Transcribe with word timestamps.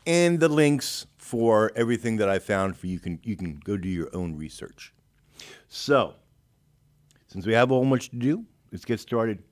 and 0.06 0.40
the 0.40 0.50
links 0.50 1.06
for 1.18 1.72
everything 1.76 2.18
that 2.18 2.30
I 2.30 2.40
found 2.40 2.78
for 2.78 2.88
you 2.88 3.00
can 3.00 3.20
you 3.24 3.36
can 3.36 3.56
go 3.64 3.78
do 3.78 3.90
your 3.90 4.10
own 4.16 4.36
research. 4.36 4.94
So, 5.68 6.14
since 7.28 7.46
we 7.46 7.54
have 7.54 7.72
a 7.72 7.74
whole 7.74 7.86
much 7.86 8.10
to 8.10 8.16
do, 8.16 8.46
let's 8.72 8.86
get 8.86 9.00
started. 9.00 9.44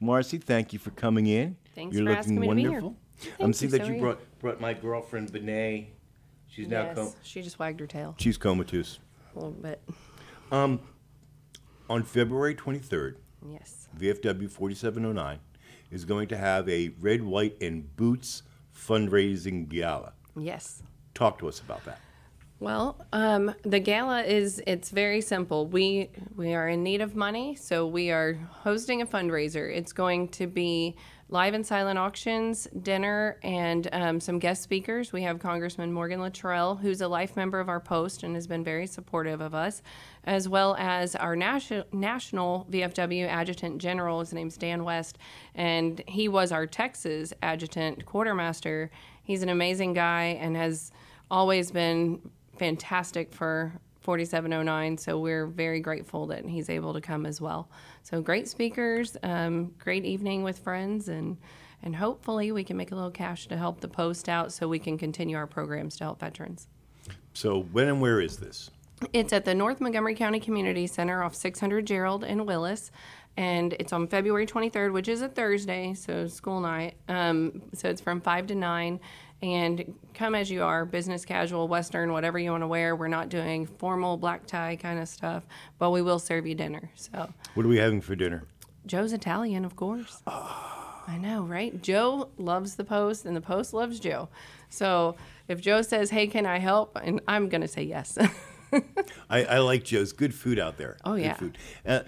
Marcy, 0.00 0.38
thank 0.38 0.72
you 0.72 0.78
for 0.78 0.90
coming 0.90 1.26
in. 1.26 1.56
Thanks 1.74 1.94
You're 1.96 2.04
for 2.04 2.10
looking 2.10 2.18
asking 2.18 2.40
me 2.40 2.48
to 2.48 2.54
be 2.54 2.60
here. 2.60 2.70
wonderful. 2.70 2.96
I'm 3.40 3.52
seeing 3.52 3.72
that 3.72 3.86
you 3.86 3.98
brought 4.00 4.20
brought 4.38 4.60
my 4.60 4.74
girlfriend 4.74 5.32
Benet. 5.32 5.90
She's 6.48 6.68
now 6.68 6.82
yes, 6.84 6.94
com- 6.96 7.12
she 7.22 7.42
just 7.42 7.58
wagged 7.58 7.80
her 7.80 7.86
tail 7.86 8.14
she's 8.18 8.36
comatose. 8.36 9.00
a 9.34 9.38
little 9.38 9.50
bit. 9.52 9.80
Um, 10.52 10.78
On 11.90 12.02
February 12.04 12.54
23rd, 12.54 13.16
Yes. 13.50 13.88
VFW 13.98 14.48
4709 14.50 15.38
is 15.90 16.04
going 16.04 16.28
to 16.28 16.36
have 16.36 16.68
a 16.68 16.90
red, 17.00 17.22
white, 17.22 17.56
and 17.60 17.94
boots 17.96 18.42
fundraising 18.86 19.68
gala. 19.68 20.12
Yes. 20.36 20.82
Talk 21.14 21.38
to 21.38 21.48
us 21.48 21.60
about 21.60 21.84
that. 21.84 22.00
Well, 22.60 23.04
um, 23.12 23.54
the 23.62 23.80
gala 23.80 24.22
is 24.22 24.62
it's 24.66 24.90
very 24.90 25.20
simple. 25.20 25.66
We 25.66 26.10
we 26.36 26.54
are 26.54 26.68
in 26.68 26.82
need 26.82 27.00
of 27.00 27.14
money, 27.14 27.56
so 27.56 27.86
we 27.86 28.10
are 28.10 28.34
hosting 28.50 29.02
a 29.02 29.06
fundraiser. 29.06 29.74
It's 29.74 29.92
going 29.92 30.28
to 30.28 30.46
be 30.46 30.96
live 31.28 31.54
and 31.54 31.66
silent 31.66 31.98
auctions, 31.98 32.68
dinner, 32.82 33.38
and 33.42 33.88
um, 33.92 34.20
some 34.20 34.38
guest 34.38 34.62
speakers. 34.62 35.12
We 35.12 35.22
have 35.22 35.38
Congressman 35.38 35.92
Morgan 35.92 36.20
Luttrell, 36.20 36.76
who's 36.76 37.00
a 37.00 37.08
life 37.08 37.34
member 37.36 37.60
of 37.60 37.68
our 37.68 37.80
post 37.80 38.22
and 38.22 38.34
has 38.34 38.46
been 38.46 38.62
very 38.62 38.86
supportive 38.86 39.40
of 39.40 39.54
us, 39.54 39.82
as 40.24 40.48
well 40.48 40.76
as 40.78 41.16
our 41.16 41.34
national 41.34 41.84
national 41.92 42.66
VFW 42.70 43.26
adjutant 43.26 43.78
general. 43.78 44.20
His 44.20 44.32
name's 44.32 44.56
Dan 44.56 44.84
West, 44.84 45.18
and 45.54 46.02
he 46.06 46.28
was 46.28 46.52
our 46.52 46.66
Texas 46.66 47.32
adjutant 47.42 48.04
quartermaster. 48.04 48.90
He's 49.22 49.42
an 49.42 49.48
amazing 49.48 49.94
guy 49.94 50.38
and 50.40 50.56
has 50.56 50.92
always 51.30 51.70
been 51.70 52.20
fantastic 52.58 53.32
for 53.32 53.72
4709 54.04 54.98
so 54.98 55.18
we're 55.18 55.46
very 55.46 55.80
grateful 55.80 56.26
that 56.26 56.44
he's 56.44 56.68
able 56.68 56.92
to 56.92 57.00
come 57.00 57.24
as 57.24 57.40
well 57.40 57.70
so 58.04 58.20
great 58.22 58.46
speakers 58.48 59.16
um, 59.24 59.72
great 59.80 60.04
evening 60.04 60.42
with 60.44 60.58
friends 60.60 61.08
and 61.08 61.36
and 61.82 61.96
hopefully 61.96 62.52
we 62.52 62.62
can 62.64 62.76
make 62.76 62.92
a 62.92 62.94
little 62.94 63.10
cash 63.10 63.46
to 63.48 63.56
help 63.56 63.80
the 63.80 63.88
post 63.88 64.28
out 64.28 64.52
so 64.52 64.68
we 64.68 64.78
can 64.78 64.96
continue 64.96 65.36
our 65.36 65.46
programs 65.48 65.96
to 65.96 66.04
help 66.04 66.20
veterans 66.20 66.68
So, 67.34 67.62
when 67.72 67.88
and 67.88 68.00
where 68.00 68.20
is 68.20 68.36
this? 68.36 68.70
it's 69.12 69.32
at 69.32 69.44
the 69.44 69.54
North 69.54 69.80
Montgomery 69.80 70.14
County 70.14 70.38
Community 70.40 70.86
Center 70.86 71.22
off 71.22 71.34
600 71.34 71.84
Gerald 71.84 72.22
and 72.24 72.46
Willis. 72.46 72.90
And 73.36 73.72
it's 73.80 73.92
on 73.92 74.06
February 74.06 74.46
23rd, 74.46 74.92
which 74.92 75.08
is 75.08 75.20
a 75.20 75.28
Thursday, 75.28 75.92
so 75.94 76.28
school 76.28 76.60
night. 76.60 76.94
Um, 77.08 77.60
so 77.74 77.88
it's 77.90 78.00
from 78.00 78.20
5 78.20 78.46
to 78.46 78.54
9. 78.54 79.00
And 79.44 79.94
come 80.14 80.34
as 80.34 80.50
you 80.50 80.62
are, 80.62 80.86
business 80.86 81.26
casual, 81.26 81.68
Western, 81.68 82.12
whatever 82.12 82.38
you 82.38 82.50
want 82.50 82.62
to 82.62 82.66
wear. 82.66 82.96
We're 82.96 83.08
not 83.08 83.28
doing 83.28 83.66
formal 83.66 84.16
black 84.16 84.46
tie 84.46 84.74
kind 84.76 84.98
of 84.98 85.06
stuff, 85.06 85.46
but 85.78 85.90
we 85.90 86.00
will 86.00 86.18
serve 86.18 86.46
you 86.46 86.54
dinner. 86.54 86.90
So 86.94 87.30
What 87.52 87.66
are 87.66 87.68
we 87.68 87.76
having 87.76 88.00
for 88.00 88.16
dinner? 88.16 88.44
Joe's 88.86 89.12
Italian, 89.12 89.66
of 89.66 89.76
course. 89.76 90.22
I 90.26 91.18
know, 91.20 91.42
right? 91.42 91.82
Joe 91.82 92.30
loves 92.38 92.76
the 92.76 92.84
post, 92.84 93.26
and 93.26 93.36
the 93.36 93.42
post 93.42 93.74
loves 93.74 94.00
Joe. 94.00 94.30
So 94.70 95.16
if 95.46 95.60
Joe 95.60 95.82
says, 95.82 96.08
"Hey, 96.08 96.26
can 96.26 96.46
I 96.46 96.58
help?" 96.58 96.98
and 97.02 97.20
I'm 97.28 97.50
gonna 97.50 97.68
say 97.68 97.82
yes. 97.82 98.16
I, 99.30 99.44
I 99.44 99.58
like 99.58 99.84
Joe's. 99.84 100.12
Good 100.12 100.34
food 100.34 100.58
out 100.58 100.78
there. 100.78 100.96
Oh, 101.04 101.16
Good 101.16 101.22
yeah. 101.22 101.34
food. 101.34 101.58
Uh, 101.86 102.00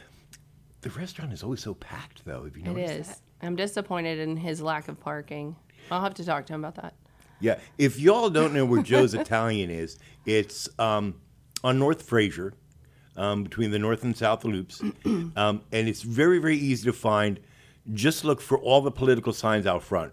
the 0.80 0.88
restaurant 0.90 1.34
is 1.34 1.42
always 1.42 1.60
so 1.60 1.74
packed, 1.74 2.24
though. 2.24 2.44
Have 2.44 2.56
you 2.56 2.62
It 2.64 2.68
noticed? 2.68 3.10
is. 3.10 3.22
I'm 3.42 3.56
disappointed 3.56 4.18
in 4.20 4.38
his 4.38 4.62
lack 4.62 4.88
of 4.88 4.98
parking. 4.98 5.54
I'll 5.90 6.00
have 6.00 6.14
to 6.14 6.24
talk 6.24 6.46
to 6.46 6.54
him 6.54 6.64
about 6.64 6.82
that. 6.82 6.94
Yeah. 7.40 7.58
If 7.78 7.98
y'all 7.98 8.30
don't 8.30 8.54
know 8.54 8.64
where 8.64 8.82
Joe's 8.82 9.14
Italian 9.14 9.70
is, 9.70 9.98
it's 10.24 10.68
um, 10.78 11.14
on 11.62 11.78
North 11.78 12.02
Frazier, 12.02 12.54
um, 13.16 13.44
between 13.44 13.70
the 13.70 13.78
North 13.78 14.02
and 14.02 14.16
South 14.16 14.44
Loops, 14.44 14.82
um, 15.04 15.62
and 15.72 15.88
it's 15.88 16.02
very, 16.02 16.38
very 16.38 16.56
easy 16.56 16.84
to 16.84 16.92
find. 16.92 17.40
Just 17.92 18.24
look 18.24 18.40
for 18.40 18.58
all 18.58 18.80
the 18.80 18.90
political 18.90 19.32
signs 19.32 19.66
out 19.66 19.82
front. 19.82 20.12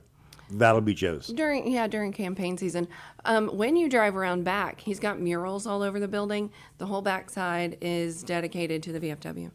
That'll 0.52 0.82
be 0.82 0.94
Joe's. 0.94 1.28
During 1.28 1.72
yeah, 1.72 1.88
during 1.88 2.12
campaign 2.12 2.58
season, 2.58 2.88
um, 3.26 3.48
when 3.48 3.76
you 3.76 3.90
drive 3.90 4.16
around 4.16 4.44
back, 4.44 4.80
he's 4.80 5.00
got 5.00 5.20
murals 5.20 5.66
all 5.66 5.82
over 5.82 6.00
the 6.00 6.08
building. 6.08 6.52
The 6.78 6.86
whole 6.86 7.02
backside 7.02 7.78
is 7.82 8.22
dedicated 8.22 8.84
to 8.84 8.92
the 8.92 9.00
VFW, 9.00 9.52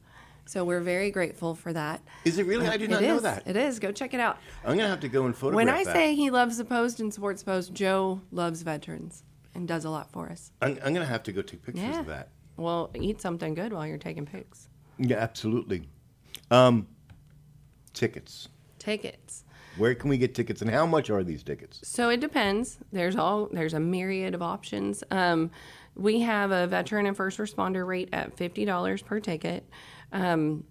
so 0.49 0.65
we're 0.65 0.81
very 0.81 1.11
grateful 1.11 1.55
for 1.55 1.73
that. 1.75 2.01
Is 2.25 2.39
it 2.39 2.47
really? 2.47 2.67
I 2.67 2.79
do 2.79 2.89
not 2.89 3.03
know 3.03 3.17
is. 3.17 3.23
that. 3.23 3.43
It 3.47 3.55
is. 3.57 3.79
Go 3.79 3.93
check 3.93 4.15
it 4.15 4.21
out. 4.21 4.39
I'm 4.65 4.77
gonna 4.79 4.89
have 4.89 5.01
to 5.01 5.09
go 5.09 5.27
and 5.27 5.37
photograph 5.37 5.57
When 5.57 5.69
I 5.69 5.85
that. 5.85 5.95
say 5.95 6.15
he 6.15 6.31
loves 6.31 6.57
the 6.57 6.65
Post 6.65 7.01
and 7.01 7.13
Sports 7.13 7.43
Post, 7.43 7.75
Joe 7.75 8.23
loves 8.33 8.63
veterans 8.63 9.25
and 9.55 9.69
does 9.69 9.85
a 9.85 9.91
lot 9.91 10.11
for 10.11 10.31
us. 10.31 10.51
I'm, 10.63 10.79
I'm 10.83 10.95
gonna 10.95 11.05
have 11.05 11.23
to 11.25 11.33
go 11.33 11.43
take 11.43 11.63
pictures 11.63 11.85
Yeah. 11.85 12.01
of 12.01 12.07
that. 12.07 12.31
well, 12.57 12.91
eat 12.95 13.21
something 13.21 13.53
good 13.55 13.73
while 13.75 13.87
you're 13.87 13.99
taking 13.99 14.25
pics. 14.27 14.69
Yeah, 14.99 15.17
absolutely. 15.19 15.89
Um, 16.51 16.87
tickets. 17.93 18.49
Tickets. 18.79 19.45
Where 19.77 19.95
can 19.95 20.11
we 20.11 20.19
get 20.19 20.35
tickets, 20.35 20.61
and 20.63 20.71
how 20.71 20.87
much 20.87 21.09
are 21.11 21.23
these 21.23 21.43
tickets? 21.43 21.81
So 21.85 22.09
it 22.09 22.19
depends. 22.21 22.79
There's 22.91 23.15
all 23.17 23.49
there's 23.53 23.75
a 23.75 23.81
myriad 23.81 24.35
of 24.35 24.43
options. 24.43 25.05
Um, 25.11 25.51
we 25.95 26.21
have 26.21 26.51
a 26.51 26.67
veteran 26.67 27.07
and 27.07 27.17
first 27.17 27.39
responder 27.39 27.87
rate 27.87 28.09
at 28.13 28.37
fifty 28.37 28.65
dollars 28.65 29.03
per 29.03 29.21
ticket. 29.21 29.69
Um, 30.13 30.65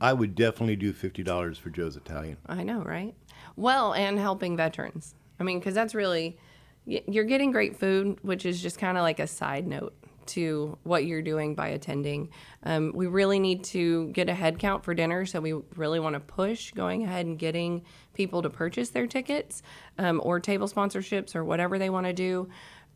I 0.01 0.13
would 0.15 0.35
definitely 0.35 0.77
do 0.77 0.95
fifty 0.95 1.23
dollars 1.23 1.59
for 1.59 1.69
Joe's 1.69 1.95
Italian. 1.95 2.39
I 2.47 2.63
know, 2.63 2.81
right? 2.81 3.15
Well, 3.57 3.93
and 3.93 4.19
helping 4.19 4.57
veterans. 4.57 5.15
I 5.39 5.43
mean, 5.43 5.59
because 5.59 5.75
that's 5.75 5.95
really, 5.95 6.39
you're 6.87 7.25
getting 7.25 7.51
great 7.53 7.79
food, 7.79 8.19
which 8.23 8.47
is 8.47 8.63
just 8.63 8.79
kind 8.79 8.97
of 8.97 9.03
like 9.03 9.19
a 9.21 9.27
side 9.27 9.67
note 9.67 9.95
to 10.31 10.79
what 10.83 11.05
you're 11.05 11.23
doing 11.23 11.55
by 11.55 11.69
attending. 11.69 12.31
Um, 12.65 12.93
we 12.95 13.07
really 13.07 13.39
need 13.39 13.65
to 13.65 14.09
get 14.09 14.29
a 14.29 14.35
head 14.35 14.59
count 14.59 14.85
for 14.85 14.95
dinner, 14.95 15.27
so 15.27 15.41
we 15.41 15.55
really 15.77 16.01
want 16.01 16.15
to 16.15 16.21
push 16.21 16.73
going 16.73 17.05
ahead 17.05 17.27
and 17.27 17.39
getting 17.39 17.83
people 18.15 18.43
to 18.43 18.51
purchase 18.51 18.91
their 18.91 19.07
tickets 19.07 19.63
um, 19.99 20.21
or 20.25 20.41
table 20.41 20.69
sponsorships 20.69 21.35
or 21.35 21.45
whatever 21.45 21.79
they 21.79 21.91
want 21.91 22.07
to 22.07 22.13
do. 22.13 22.49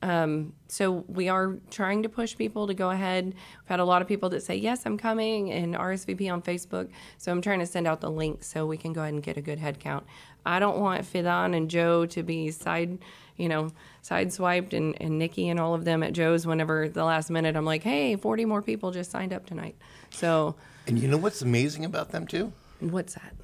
Um, 0.05 0.53
so 0.69 1.05
we 1.09 1.31
are 1.31 1.57
trying 1.71 2.03
to 2.03 2.11
push 2.11 2.37
people 2.37 2.67
to 2.67 2.75
go 2.75 2.91
ahead. 2.91 3.25
We've 3.25 3.69
had 3.69 3.81
a 3.81 3.85
lot 3.87 4.03
of 4.03 4.09
people 4.09 4.29
that 4.31 4.43
say, 4.43 4.55
yes, 4.55 4.85
I'm 4.85 4.99
coming 4.99 5.51
and 5.51 5.75
RSVP 5.75 6.31
on 6.31 6.43
Facebook. 6.43 6.91
So 7.17 7.33
I'm 7.33 7.41
trying 7.41 7.61
to 7.61 7.67
send 7.67 7.87
out 7.87 8.03
the 8.03 8.11
link 8.11 8.45
so 8.45 8.67
we 8.67 8.77
can 8.77 8.93
go 8.93 9.01
ahead 9.01 9.15
and 9.15 9.23
get 9.23 9.39
a 9.39 9.41
good 9.41 9.59
head 9.59 9.81
count. 9.81 10.05
I 10.45 10.59
don't 10.59 10.79
want 10.79 11.11
Fidan 11.11 11.57
and 11.57 11.71
Joe 11.71 12.05
to 12.05 12.23
be 12.23 12.51
side, 12.51 12.99
you 13.37 13.49
know, 13.49 13.71
sideswiped 14.03 14.73
and, 14.73 15.01
and 15.01 15.19
Nikki 15.19 15.49
and 15.49 15.59
all 15.59 15.75
of 15.75 15.85
them 15.85 16.03
at 16.03 16.13
Joe's 16.13 16.47
whenever 16.47 16.89
the 16.89 17.05
last 17.05 17.31
minute 17.31 17.57
I'm 17.57 17.65
like, 17.65 17.83
hey, 17.83 18.17
40 18.17 18.45
more 18.45 18.63
people 18.63 18.91
just 18.93 19.11
signed 19.11 19.33
up 19.33 19.47
tonight. 19.47 19.77
So 20.11 20.55
And 20.87 20.99
you 20.99 21.09
know 21.09 21.17
what's 21.17 21.43
amazing 21.43 21.85
about 21.85 22.11
them 22.11 22.27
too? 22.27 22.53
what's 22.81 23.15
that? 23.15 23.35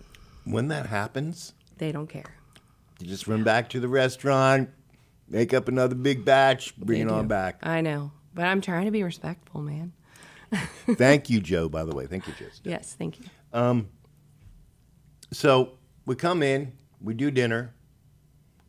When 0.45 0.69
that 0.69 0.87
happens, 0.87 1.55
They 1.79 1.93
don't 1.93 2.07
care. 2.09 2.35
you 3.01 3.07
just 3.07 3.27
run 3.27 3.43
back 3.45 3.69
to 3.71 3.81
the 3.81 3.89
restaurant, 3.89 4.71
make 5.29 5.53
up 5.55 5.69
another 5.69 5.95
big 5.95 6.25
batch, 6.25 6.77
bring 6.77 7.01
it 7.03 7.09
on 7.11 7.27
back. 7.29 7.59
I 7.63 7.81
know, 7.81 8.13
but 8.35 8.47
I'm 8.47 8.61
trying 8.61 8.85
to 8.87 8.91
be 8.91 9.03
respectful, 9.03 9.61
man. 9.63 9.93
Thank 10.87 11.31
you, 11.31 11.41
Joe. 11.41 11.69
By 11.69 11.85
the 11.85 11.95
way, 11.95 12.07
thank 12.07 12.27
you, 12.27 12.33
Joe. 12.39 12.47
Yes, 12.65 12.95
thank 12.99 13.21
you. 13.21 13.27
Um, 13.53 13.89
So 15.33 15.73
we 16.07 16.17
come 16.17 16.43
in, 16.43 16.73
we 17.01 17.15
do 17.15 17.31
dinner. 17.31 17.73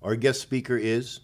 Our 0.01 0.15
guest 0.15 0.41
speaker 0.41 0.77
is 0.77 1.19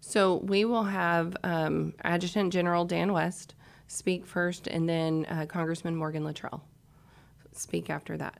So 0.00 0.36
we 0.36 0.64
will 0.64 0.84
have 0.84 1.36
um, 1.44 1.94
Adjutant 2.02 2.52
General 2.52 2.84
Dan 2.84 3.12
West 3.12 3.54
speak 3.86 4.26
first, 4.26 4.66
and 4.66 4.88
then 4.88 5.26
uh, 5.28 5.46
Congressman 5.46 5.94
Morgan 5.96 6.24
Luttrell 6.24 6.64
speak 7.52 7.90
after 7.90 8.16
that. 8.16 8.38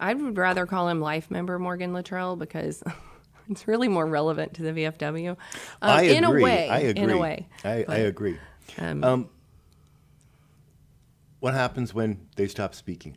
I 0.00 0.14
would 0.14 0.36
rather 0.36 0.66
call 0.66 0.88
him 0.88 1.00
Life 1.00 1.30
Member 1.30 1.58
Morgan 1.58 1.92
Luttrell 1.92 2.36
because 2.36 2.82
it's 3.50 3.68
really 3.68 3.88
more 3.88 4.06
relevant 4.06 4.54
to 4.54 4.62
the 4.62 4.72
VFW. 4.72 5.30
Um, 5.30 5.36
I 5.82 6.02
agree. 6.02 6.16
In 6.16 6.24
a 6.24 6.30
way. 6.32 6.68
I 6.68 6.78
agree. 6.80 7.02
In 7.02 7.10
a 7.10 7.18
way. 7.18 7.48
I, 7.64 7.70
I 7.70 7.84
But, 7.84 8.00
agree. 8.00 8.38
Um, 8.78 9.28
what 11.40 11.54
happens 11.54 11.94
when 11.94 12.26
they 12.36 12.48
stop 12.48 12.74
speaking? 12.74 13.16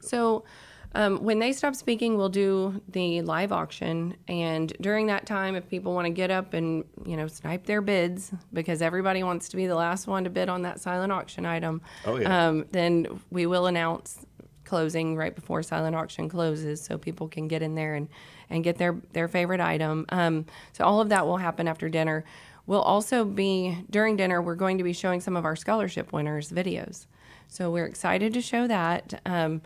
So, 0.00 0.44
um, 0.94 1.18
when 1.22 1.38
they 1.38 1.52
stop 1.52 1.74
speaking, 1.74 2.16
we'll 2.16 2.28
do 2.30 2.80
the 2.88 3.20
live 3.22 3.52
auction, 3.52 4.16
and 4.26 4.72
during 4.80 5.06
that 5.08 5.26
time, 5.26 5.54
if 5.54 5.68
people 5.68 5.94
want 5.94 6.06
to 6.06 6.10
get 6.10 6.30
up 6.30 6.54
and 6.54 6.84
you 7.04 7.16
know 7.16 7.26
snipe 7.26 7.66
their 7.66 7.80
bids, 7.80 8.32
because 8.52 8.80
everybody 8.82 9.22
wants 9.22 9.48
to 9.50 9.56
be 9.56 9.66
the 9.66 9.74
last 9.74 10.06
one 10.06 10.24
to 10.24 10.30
bid 10.30 10.48
on 10.48 10.62
that 10.62 10.80
silent 10.80 11.12
auction 11.12 11.44
item, 11.46 11.82
Oh, 12.06 12.16
yeah. 12.16 12.48
um, 12.48 12.64
then 12.72 13.20
we 13.30 13.46
will 13.46 13.66
announce 13.66 14.24
closing 14.64 15.16
right 15.16 15.34
before 15.34 15.62
silent 15.62 15.94
auction 15.96 16.28
closes, 16.28 16.80
so 16.82 16.96
people 16.98 17.28
can 17.28 17.48
get 17.48 17.62
in 17.62 17.74
there 17.74 17.94
and 17.94 18.08
and 18.50 18.64
get 18.64 18.78
their 18.78 18.96
their 19.12 19.28
favorite 19.28 19.60
item. 19.60 20.06
Um, 20.08 20.46
so 20.72 20.84
all 20.84 21.00
of 21.00 21.10
that 21.10 21.26
will 21.26 21.36
happen 21.38 21.68
after 21.68 21.88
dinner. 21.88 22.24
We'll 22.66 22.82
also 22.82 23.24
be 23.24 23.78
during 23.90 24.16
dinner. 24.16 24.42
We're 24.42 24.54
going 24.54 24.78
to 24.78 24.84
be 24.84 24.92
showing 24.92 25.20
some 25.20 25.36
of 25.36 25.44
our 25.44 25.56
scholarship 25.56 26.12
winners 26.12 26.50
videos. 26.50 27.06
So 27.46 27.70
we're 27.70 27.86
excited 27.86 28.34
to 28.34 28.42
show 28.42 28.66
that. 28.66 29.20
Um, 29.24 29.62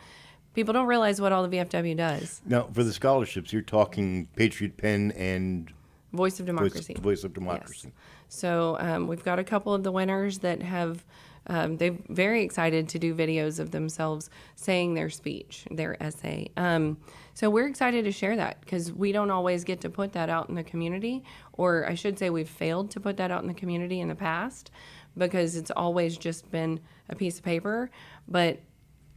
people 0.54 0.72
don't 0.72 0.86
realize 0.86 1.20
what 1.20 1.32
all 1.32 1.46
the 1.46 1.56
VFW 1.56 1.96
does. 1.96 2.40
Now, 2.46 2.68
for 2.72 2.84
the 2.84 2.92
scholarships, 2.92 3.52
you're 3.52 3.62
talking 3.62 4.28
Patriot 4.36 4.76
Pen 4.76 5.12
and 5.16 5.72
Voice 6.12 6.38
of 6.40 6.46
Voice, 6.46 6.56
Democracy. 6.56 6.94
Voice 6.94 7.24
of 7.24 7.32
Democracy. 7.32 7.88
Yes. 7.88 7.92
So 8.28 8.76
um, 8.80 9.06
we've 9.06 9.24
got 9.24 9.38
a 9.38 9.44
couple 9.44 9.74
of 9.74 9.82
the 9.82 9.92
winners 9.92 10.38
that 10.38 10.62
have. 10.62 11.04
Um, 11.48 11.76
they're 11.76 11.96
very 12.08 12.44
excited 12.44 12.88
to 12.90 13.00
do 13.00 13.16
videos 13.16 13.58
of 13.58 13.72
themselves 13.72 14.30
saying 14.54 14.94
their 14.94 15.10
speech, 15.10 15.66
their 15.72 16.00
essay. 16.00 16.48
Um, 16.56 16.98
so 17.34 17.50
we're 17.50 17.66
excited 17.66 18.04
to 18.04 18.12
share 18.12 18.36
that 18.36 18.60
because 18.60 18.92
we 18.92 19.10
don't 19.10 19.30
always 19.30 19.64
get 19.64 19.80
to 19.80 19.90
put 19.90 20.12
that 20.12 20.28
out 20.28 20.48
in 20.48 20.54
the 20.54 20.62
community, 20.62 21.24
or 21.54 21.84
I 21.88 21.96
should 21.96 22.16
say, 22.16 22.30
we've 22.30 22.48
failed 22.48 22.92
to 22.92 23.00
put 23.00 23.16
that 23.16 23.32
out 23.32 23.42
in 23.42 23.48
the 23.48 23.54
community 23.54 24.00
in 24.00 24.06
the 24.06 24.14
past 24.14 24.70
because 25.18 25.56
it's 25.56 25.72
always 25.72 26.16
just 26.16 26.48
been 26.52 26.78
a 27.08 27.16
piece 27.16 27.38
of 27.38 27.44
paper. 27.44 27.90
But 28.28 28.60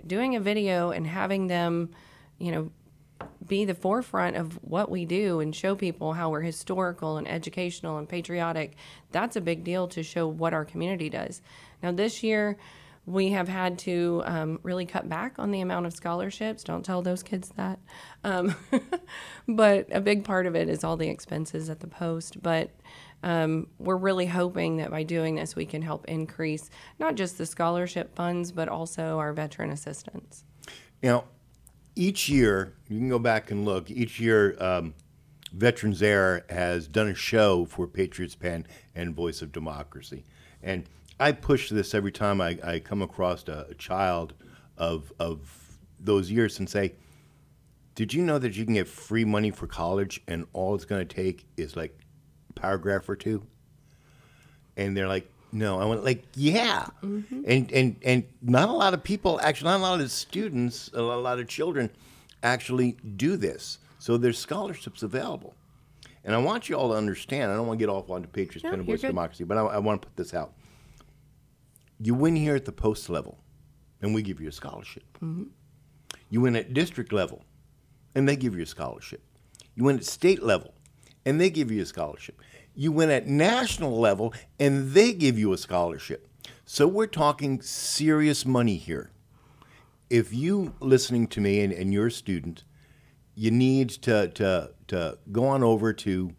doing 0.06 0.36
a 0.36 0.40
video 0.40 0.92
and 0.92 1.08
having 1.08 1.48
them, 1.48 1.90
you 2.38 2.52
know, 2.52 2.72
be 3.48 3.66
the 3.66 3.74
forefront 3.74 4.36
of 4.36 4.54
what 4.64 4.90
we 4.90 5.06
do 5.06 5.40
and 5.40 5.56
show 5.56 5.76
people 5.76 6.14
how 6.14 6.30
we're 6.30 6.42
historical 6.42 7.18
and 7.18 7.28
educational 7.28 7.98
and 7.98 8.10
patriotic, 8.10 8.76
that's 9.12 9.36
a 9.36 9.42
big 9.42 9.64
deal 9.64 9.88
to 9.88 10.04
show 10.04 10.28
what 10.28 10.54
our 10.54 10.66
community 10.66 11.10
does. 11.10 11.42
Now, 11.82 11.92
this 11.92 12.24
year, 12.24 12.58
we 13.06 13.30
have 13.32 13.48
had 13.48 13.78
to 13.80 14.24
um, 14.26 14.60
really 14.64 14.86
cut 14.86 15.08
back 15.08 15.38
on 15.38 15.52
the 15.52 15.62
amount 15.62 15.86
of 15.86 15.94
scholarships. 15.94 16.64
Don't 16.64 16.84
tell 16.84 17.04
those 17.04 17.22
kids 17.22 17.50
that. 17.56 17.80
Um, 18.24 18.56
but 19.48 19.88
a 19.92 20.02
big 20.02 20.24
part 20.24 20.48
of 20.48 20.56
it 20.56 20.70
is 20.70 20.84
all 20.84 20.98
the 20.98 21.10
expenses 21.10 21.70
at 21.70 21.82
the 21.82 21.88
post. 21.88 22.42
But 22.42 22.72
um, 23.24 23.68
we're 23.80 23.98
really 23.98 24.28
hoping 24.28 24.78
that 24.78 24.92
by 24.92 25.04
doing 25.04 25.36
this, 25.36 25.56
we 25.56 25.66
can 25.66 25.82
help 25.82 26.06
increase 26.06 26.70
not 27.00 27.16
just 27.16 27.38
the 27.38 27.46
scholarship 27.46 28.16
funds, 28.16 28.52
but 28.52 28.70
also 28.70 29.18
our 29.18 29.34
veteran 29.34 29.72
assistance. 29.72 30.44
Now, 31.02 31.26
each 31.96 32.30
year, 32.30 32.74
you 32.88 33.00
can 33.00 33.10
go 33.10 33.20
back 33.20 33.52
and 33.52 33.66
look, 33.66 33.90
each 33.90 34.20
year, 34.20 34.56
um, 34.60 34.94
Veterans 35.54 36.02
Air 36.04 36.46
has 36.50 36.88
done 36.88 37.08
a 37.08 37.16
show 37.16 37.66
for 37.66 37.88
Patriots 37.88 38.36
Pen 38.36 38.68
and 38.94 39.16
Voice 39.16 39.42
of 39.42 39.52
Democracy. 39.52 40.26
And 40.62 40.84
I 41.20 41.32
push 41.32 41.70
this 41.70 41.94
every 41.94 42.12
time 42.12 42.42
I, 42.42 42.58
I 42.64 42.80
come 42.80 43.02
across 43.02 43.48
a, 43.48 43.68
a 43.70 43.74
child 43.76 44.34
of, 44.78 45.14
of 45.20 45.78
those 46.00 46.30
years 46.30 46.60
and 46.60 46.70
say, 46.70 46.96
Did 47.96 48.14
you 48.14 48.24
know 48.24 48.38
that 48.38 48.58
you 48.58 48.66
can 48.66 48.74
get 48.74 48.88
free 48.88 49.24
money 49.24 49.50
for 49.50 49.66
college 49.66 50.22
and 50.28 50.46
all 50.52 50.76
it's 50.76 50.86
going 50.86 51.08
to 51.08 51.16
take 51.16 51.46
is 51.56 51.78
like 51.78 51.98
paragraph 52.56 53.08
or 53.10 53.16
two? 53.16 53.44
and 54.78 54.96
they're 54.96 55.08
like, 55.08 55.32
no. 55.52 55.80
I 55.80 55.86
went 55.86 56.04
like, 56.04 56.26
yeah, 56.36 56.88
and 57.02 57.72
and 57.72 57.96
and 58.04 58.24
not 58.42 58.70
a 58.70 58.74
lot 58.74 58.94
of 58.94 59.04
people 59.04 59.40
actually, 59.42 59.70
not 59.70 59.78
a 59.80 59.84
lot 59.84 60.02
of 60.02 60.12
students, 60.12 60.90
a 60.94 61.02
lot 61.02 61.40
of 61.40 61.48
children 61.48 61.90
actually 62.44 62.98
do 63.16 63.38
this. 63.38 63.80
So 64.00 64.18
there's 64.18 64.38
scholarships 64.38 65.02
available. 65.02 65.56
And 66.24 66.34
I 66.36 66.40
want 66.40 66.70
you 66.70 66.76
all 66.76 66.90
to 66.90 66.96
understand, 66.96 67.52
I 67.52 67.56
don't 67.56 67.68
want 67.68 67.80
to 67.80 67.86
get 67.86 67.90
off 67.90 68.10
onto 68.10 68.28
Patriots, 68.28 68.64
No, 68.64 68.72
Pen 68.72 68.80
and 68.80 68.88
you're 68.88 68.98
Voice 68.98 69.02
good. 69.02 69.08
Democracy, 69.08 69.44
but 69.44 69.58
I, 69.58 69.62
I 69.62 69.78
want 69.78 70.02
to 70.02 70.08
put 70.08 70.18
this 70.18 70.34
out. 70.34 70.54
You 72.00 72.16
win 72.16 72.36
here 72.36 72.56
at 72.56 72.66
the 72.66 72.72
post 72.72 73.10
level, 73.10 73.38
and 74.02 74.14
we 74.14 74.24
give 74.24 74.42
you 74.42 74.50
a 74.50 74.52
scholarship. 74.52 75.04
Mm-hmm. 75.24 75.44
You 76.32 76.42
win 76.42 76.56
at 76.56 76.74
district 76.74 77.14
level, 77.14 77.46
and 78.16 78.28
they 78.28 78.36
give 78.36 78.56
you 78.56 78.64
a 78.64 78.66
scholarship. 78.66 79.22
You 79.76 79.84
win 79.86 79.98
at 79.98 80.04
state 80.04 80.42
level, 80.44 80.74
and 81.26 81.40
they 81.40 81.50
give 81.50 81.72
you 81.72 81.82
a 81.82 81.86
scholarship. 81.86 82.42
You 82.76 82.92
win 82.92 83.10
at 83.10 83.26
national 83.26 83.98
level, 83.98 84.34
and 84.60 84.92
they 84.92 85.14
give 85.14 85.40
you 85.40 85.54
a 85.54 85.58
scholarship. 85.58 86.28
So 86.66 86.88
we're 86.88 87.08
talking 87.08 87.62
serious 87.62 88.46
money 88.46 88.76
here. 88.76 89.12
If 90.10 90.34
you 90.34 90.74
listening 90.80 91.28
to 91.28 91.42
me 91.42 91.62
and, 91.62 91.72
and 91.72 91.94
you're 91.94 92.08
a 92.08 92.12
student, 92.12 92.64
you 93.34 93.52
need 93.52 93.90
to, 93.90 94.28
to, 94.30 94.72
to 94.88 95.18
go 95.32 95.46
on 95.46 95.64
over 95.64 95.94
to 95.94 96.32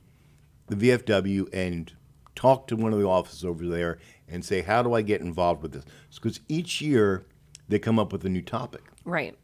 the 0.69 0.77
VFW 0.77 1.49
and 1.53 1.93
talk 2.35 2.67
to 2.69 2.77
one 2.77 2.93
of 2.93 2.99
the 2.99 3.07
officers 3.07 3.45
over 3.45 3.67
there 3.67 3.99
and 4.29 4.45
say, 4.45 4.63
how 4.63 4.83
do 4.83 4.95
I 4.95 5.03
get 5.03 5.21
involved 5.21 5.63
with 5.63 5.73
this? 5.73 5.85
Because 6.15 6.41
each 6.49 6.81
year 6.81 7.25
they 7.69 7.79
come 7.79 7.99
up 7.99 8.13
with 8.13 8.25
a 8.25 8.29
new 8.29 8.43
topic. 8.43 8.83
Right. 9.05 9.37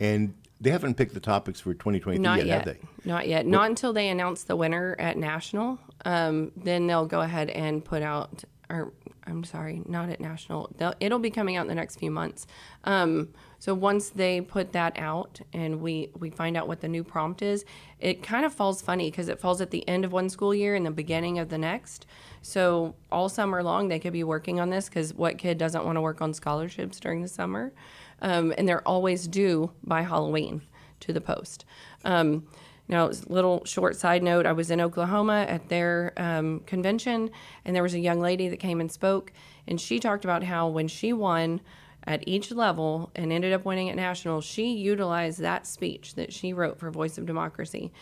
And 0.00 0.34
they 0.60 0.70
haven't 0.70 0.94
picked 0.94 1.14
the 1.14 1.20
topics 1.20 1.60
for 1.60 1.72
2023 1.72 2.18
Not 2.22 2.38
yet, 2.38 2.46
yet. 2.46 2.54
have 2.54 2.64
they? 2.64 2.80
Not 3.08 3.26
yet. 3.26 3.46
Not 3.46 3.70
until 3.70 3.94
they 3.94 4.10
announce 4.10 4.42
the 4.42 4.54
winner 4.54 4.94
at 4.98 5.16
national. 5.16 5.78
Um, 6.04 6.52
then 6.54 6.86
they'll 6.86 7.06
go 7.06 7.22
ahead 7.22 7.48
and 7.48 7.82
put 7.82 8.02
out. 8.02 8.44
Or 8.68 8.92
I'm 9.26 9.44
sorry, 9.44 9.80
not 9.86 10.10
at 10.10 10.20
national. 10.20 10.70
They'll, 10.76 10.92
it'll 11.00 11.18
be 11.18 11.30
coming 11.30 11.56
out 11.56 11.62
in 11.62 11.68
the 11.68 11.74
next 11.74 11.96
few 11.96 12.10
months. 12.10 12.46
Um, 12.84 13.30
so 13.58 13.72
once 13.72 14.10
they 14.10 14.42
put 14.42 14.72
that 14.72 14.98
out 14.98 15.40
and 15.54 15.80
we 15.80 16.10
we 16.18 16.28
find 16.28 16.54
out 16.54 16.68
what 16.68 16.82
the 16.82 16.88
new 16.88 17.02
prompt 17.02 17.40
is, 17.40 17.64
it 17.98 18.22
kind 18.22 18.44
of 18.44 18.52
falls 18.52 18.82
funny 18.82 19.10
because 19.10 19.30
it 19.30 19.40
falls 19.40 19.62
at 19.62 19.70
the 19.70 19.88
end 19.88 20.04
of 20.04 20.12
one 20.12 20.28
school 20.28 20.54
year 20.54 20.74
and 20.74 20.84
the 20.84 20.90
beginning 20.90 21.38
of 21.38 21.48
the 21.48 21.56
next. 21.56 22.04
So 22.42 22.94
all 23.10 23.30
summer 23.30 23.62
long 23.62 23.88
they 23.88 23.98
could 23.98 24.12
be 24.12 24.22
working 24.22 24.60
on 24.60 24.68
this 24.68 24.86
because 24.90 25.14
what 25.14 25.38
kid 25.38 25.56
doesn't 25.56 25.86
want 25.86 25.96
to 25.96 26.02
work 26.02 26.20
on 26.20 26.34
scholarships 26.34 27.00
during 27.00 27.22
the 27.22 27.28
summer? 27.28 27.72
Um, 28.20 28.52
and 28.58 28.68
they're 28.68 28.86
always 28.86 29.26
due 29.26 29.70
by 29.82 30.02
Halloween 30.02 30.60
to 31.00 31.14
the 31.14 31.22
post. 31.22 31.64
Um, 32.04 32.46
now, 32.88 33.08
a 33.08 33.12
little 33.26 33.64
short 33.64 33.96
side 33.96 34.22
note: 34.22 34.46
I 34.46 34.52
was 34.52 34.70
in 34.70 34.80
Oklahoma 34.80 35.44
at 35.48 35.68
their 35.68 36.12
um, 36.16 36.60
convention, 36.60 37.30
and 37.64 37.76
there 37.76 37.82
was 37.82 37.94
a 37.94 37.98
young 37.98 38.20
lady 38.20 38.48
that 38.48 38.56
came 38.58 38.80
and 38.80 38.90
spoke, 38.90 39.32
and 39.66 39.80
she 39.80 40.00
talked 40.00 40.24
about 40.24 40.42
how 40.42 40.68
when 40.68 40.88
she 40.88 41.12
won 41.12 41.60
at 42.04 42.26
each 42.26 42.50
level 42.50 43.10
and 43.14 43.30
ended 43.30 43.52
up 43.52 43.66
winning 43.66 43.90
at 43.90 43.96
national, 43.96 44.40
she 44.40 44.72
utilized 44.72 45.40
that 45.40 45.66
speech 45.66 46.14
that 46.14 46.32
she 46.32 46.54
wrote 46.54 46.78
for 46.78 46.90
Voice 46.90 47.18
of 47.18 47.26
Democracy 47.26 47.92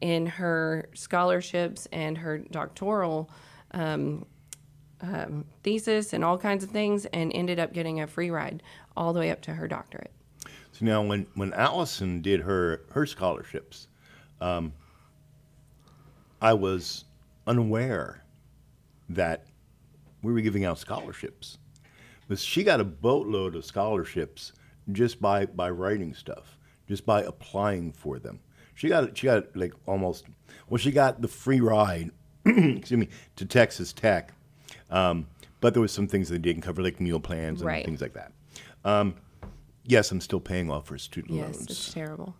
in 0.00 0.26
her 0.26 0.88
scholarships 0.94 1.86
and 1.92 2.18
her 2.18 2.38
doctoral 2.38 3.30
um, 3.70 4.26
um, 5.00 5.44
thesis 5.62 6.12
and 6.12 6.24
all 6.24 6.36
kinds 6.36 6.64
of 6.64 6.70
things, 6.70 7.04
and 7.06 7.32
ended 7.32 7.60
up 7.60 7.72
getting 7.72 8.00
a 8.00 8.06
free 8.08 8.30
ride 8.30 8.62
all 8.96 9.12
the 9.12 9.20
way 9.20 9.30
up 9.30 9.40
to 9.42 9.54
her 9.54 9.68
doctorate. 9.68 10.10
So 10.72 10.84
now, 10.84 11.02
when, 11.02 11.26
when 11.34 11.52
Allison 11.52 12.20
did 12.22 12.40
her, 12.40 12.82
her 12.90 13.06
scholarships, 13.06 13.86
um, 14.42 14.72
I 16.40 16.52
was 16.54 17.04
unaware 17.46 18.24
that 19.08 19.46
we 20.22 20.32
were 20.32 20.40
giving 20.40 20.64
out 20.64 20.78
scholarships. 20.78 21.58
But 22.28 22.38
she 22.38 22.64
got 22.64 22.80
a 22.80 22.84
boatload 22.84 23.54
of 23.54 23.64
scholarships 23.64 24.52
just 24.90 25.20
by, 25.20 25.46
by 25.46 25.70
writing 25.70 26.14
stuff, 26.14 26.58
just 26.88 27.04
by 27.06 27.22
applying 27.22 27.92
for 27.92 28.18
them. 28.18 28.40
She 28.74 28.88
got 28.88 29.16
she 29.16 29.26
got 29.26 29.54
like 29.54 29.74
almost 29.86 30.24
well, 30.68 30.78
she 30.78 30.90
got 30.90 31.20
the 31.20 31.28
free 31.28 31.60
ride, 31.60 32.10
excuse 32.44 32.92
me, 32.92 33.08
to 33.36 33.44
Texas 33.44 33.92
Tech. 33.92 34.32
Um, 34.90 35.26
but 35.60 35.74
there 35.74 35.82
was 35.82 35.92
some 35.92 36.08
things 36.08 36.28
they 36.30 36.38
didn't 36.38 36.62
cover, 36.62 36.82
like 36.82 37.00
meal 37.00 37.20
plans 37.20 37.60
and 37.60 37.68
Right. 37.68 37.84
things 37.84 38.00
like 38.00 38.14
that. 38.14 38.32
Um, 38.84 39.14
yes, 39.84 40.10
I'm 40.10 40.20
still 40.20 40.40
paying 40.40 40.70
off 40.70 40.86
for 40.86 40.96
student 40.98 41.34
Yes, 41.34 41.54
loans. 41.54 41.70
it's 41.70 41.92
terrible. 41.92 42.34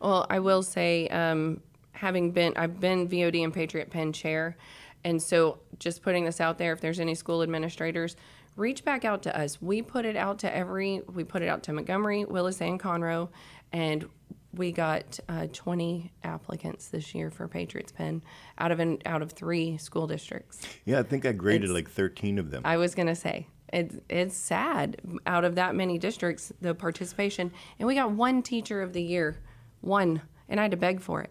Well, 0.00 0.26
I 0.30 0.38
will 0.38 0.62
say, 0.62 1.08
um, 1.08 1.60
having 1.92 2.30
been, 2.30 2.52
I've 2.56 2.78
been 2.80 3.08
VOD 3.08 3.42
and 3.42 3.52
Patriot 3.52 3.90
Pen 3.90 4.12
chair, 4.12 4.56
and 5.04 5.20
so 5.22 5.58
just 5.78 6.02
putting 6.02 6.24
this 6.24 6.40
out 6.40 6.58
there, 6.58 6.72
if 6.72 6.80
there's 6.80 7.00
any 7.00 7.14
school 7.14 7.42
administrators, 7.42 8.16
reach 8.56 8.84
back 8.84 9.04
out 9.04 9.22
to 9.22 9.36
us. 9.38 9.60
We 9.60 9.82
put 9.82 10.04
it 10.04 10.16
out 10.16 10.38
to 10.40 10.54
every, 10.54 11.02
we 11.12 11.24
put 11.24 11.42
it 11.42 11.48
out 11.48 11.62
to 11.64 11.72
Montgomery, 11.72 12.24
Willis, 12.24 12.60
and 12.60 12.78
Conroe, 12.80 13.28
and 13.72 14.08
we 14.54 14.72
got 14.72 15.18
uh, 15.28 15.46
20 15.52 16.10
applicants 16.24 16.88
this 16.88 17.14
year 17.14 17.30
for 17.30 17.46
Patriots 17.48 17.92
Pen 17.92 18.22
out 18.58 18.72
of 18.72 18.80
an 18.80 18.98
out 19.04 19.20
of 19.22 19.32
three 19.32 19.76
school 19.76 20.06
districts. 20.06 20.62
Yeah, 20.84 21.00
I 21.00 21.02
think 21.02 21.26
I 21.26 21.32
graded 21.32 21.64
It's- 21.64 21.74
like 21.74 21.90
13 21.90 22.38
of 22.38 22.50
them. 22.50 22.62
I 22.64 22.76
was 22.78 22.94
gonna 22.94 23.14
say 23.14 23.46
it's 23.72 23.96
it's 24.08 24.36
sad 24.36 25.00
out 25.26 25.44
of 25.44 25.56
that 25.56 25.74
many 25.74 25.98
districts 25.98 26.50
the 26.62 26.74
participation, 26.74 27.52
and 27.78 27.86
we 27.86 27.94
got 27.94 28.10
one 28.12 28.42
teacher 28.42 28.80
of 28.80 28.94
the 28.94 29.02
year, 29.02 29.36
one, 29.80 30.22
and 30.48 30.58
I 30.60 30.64
had 30.64 30.70
to 30.72 30.76
beg 30.76 31.00
for 31.00 31.22
it. 31.22 31.30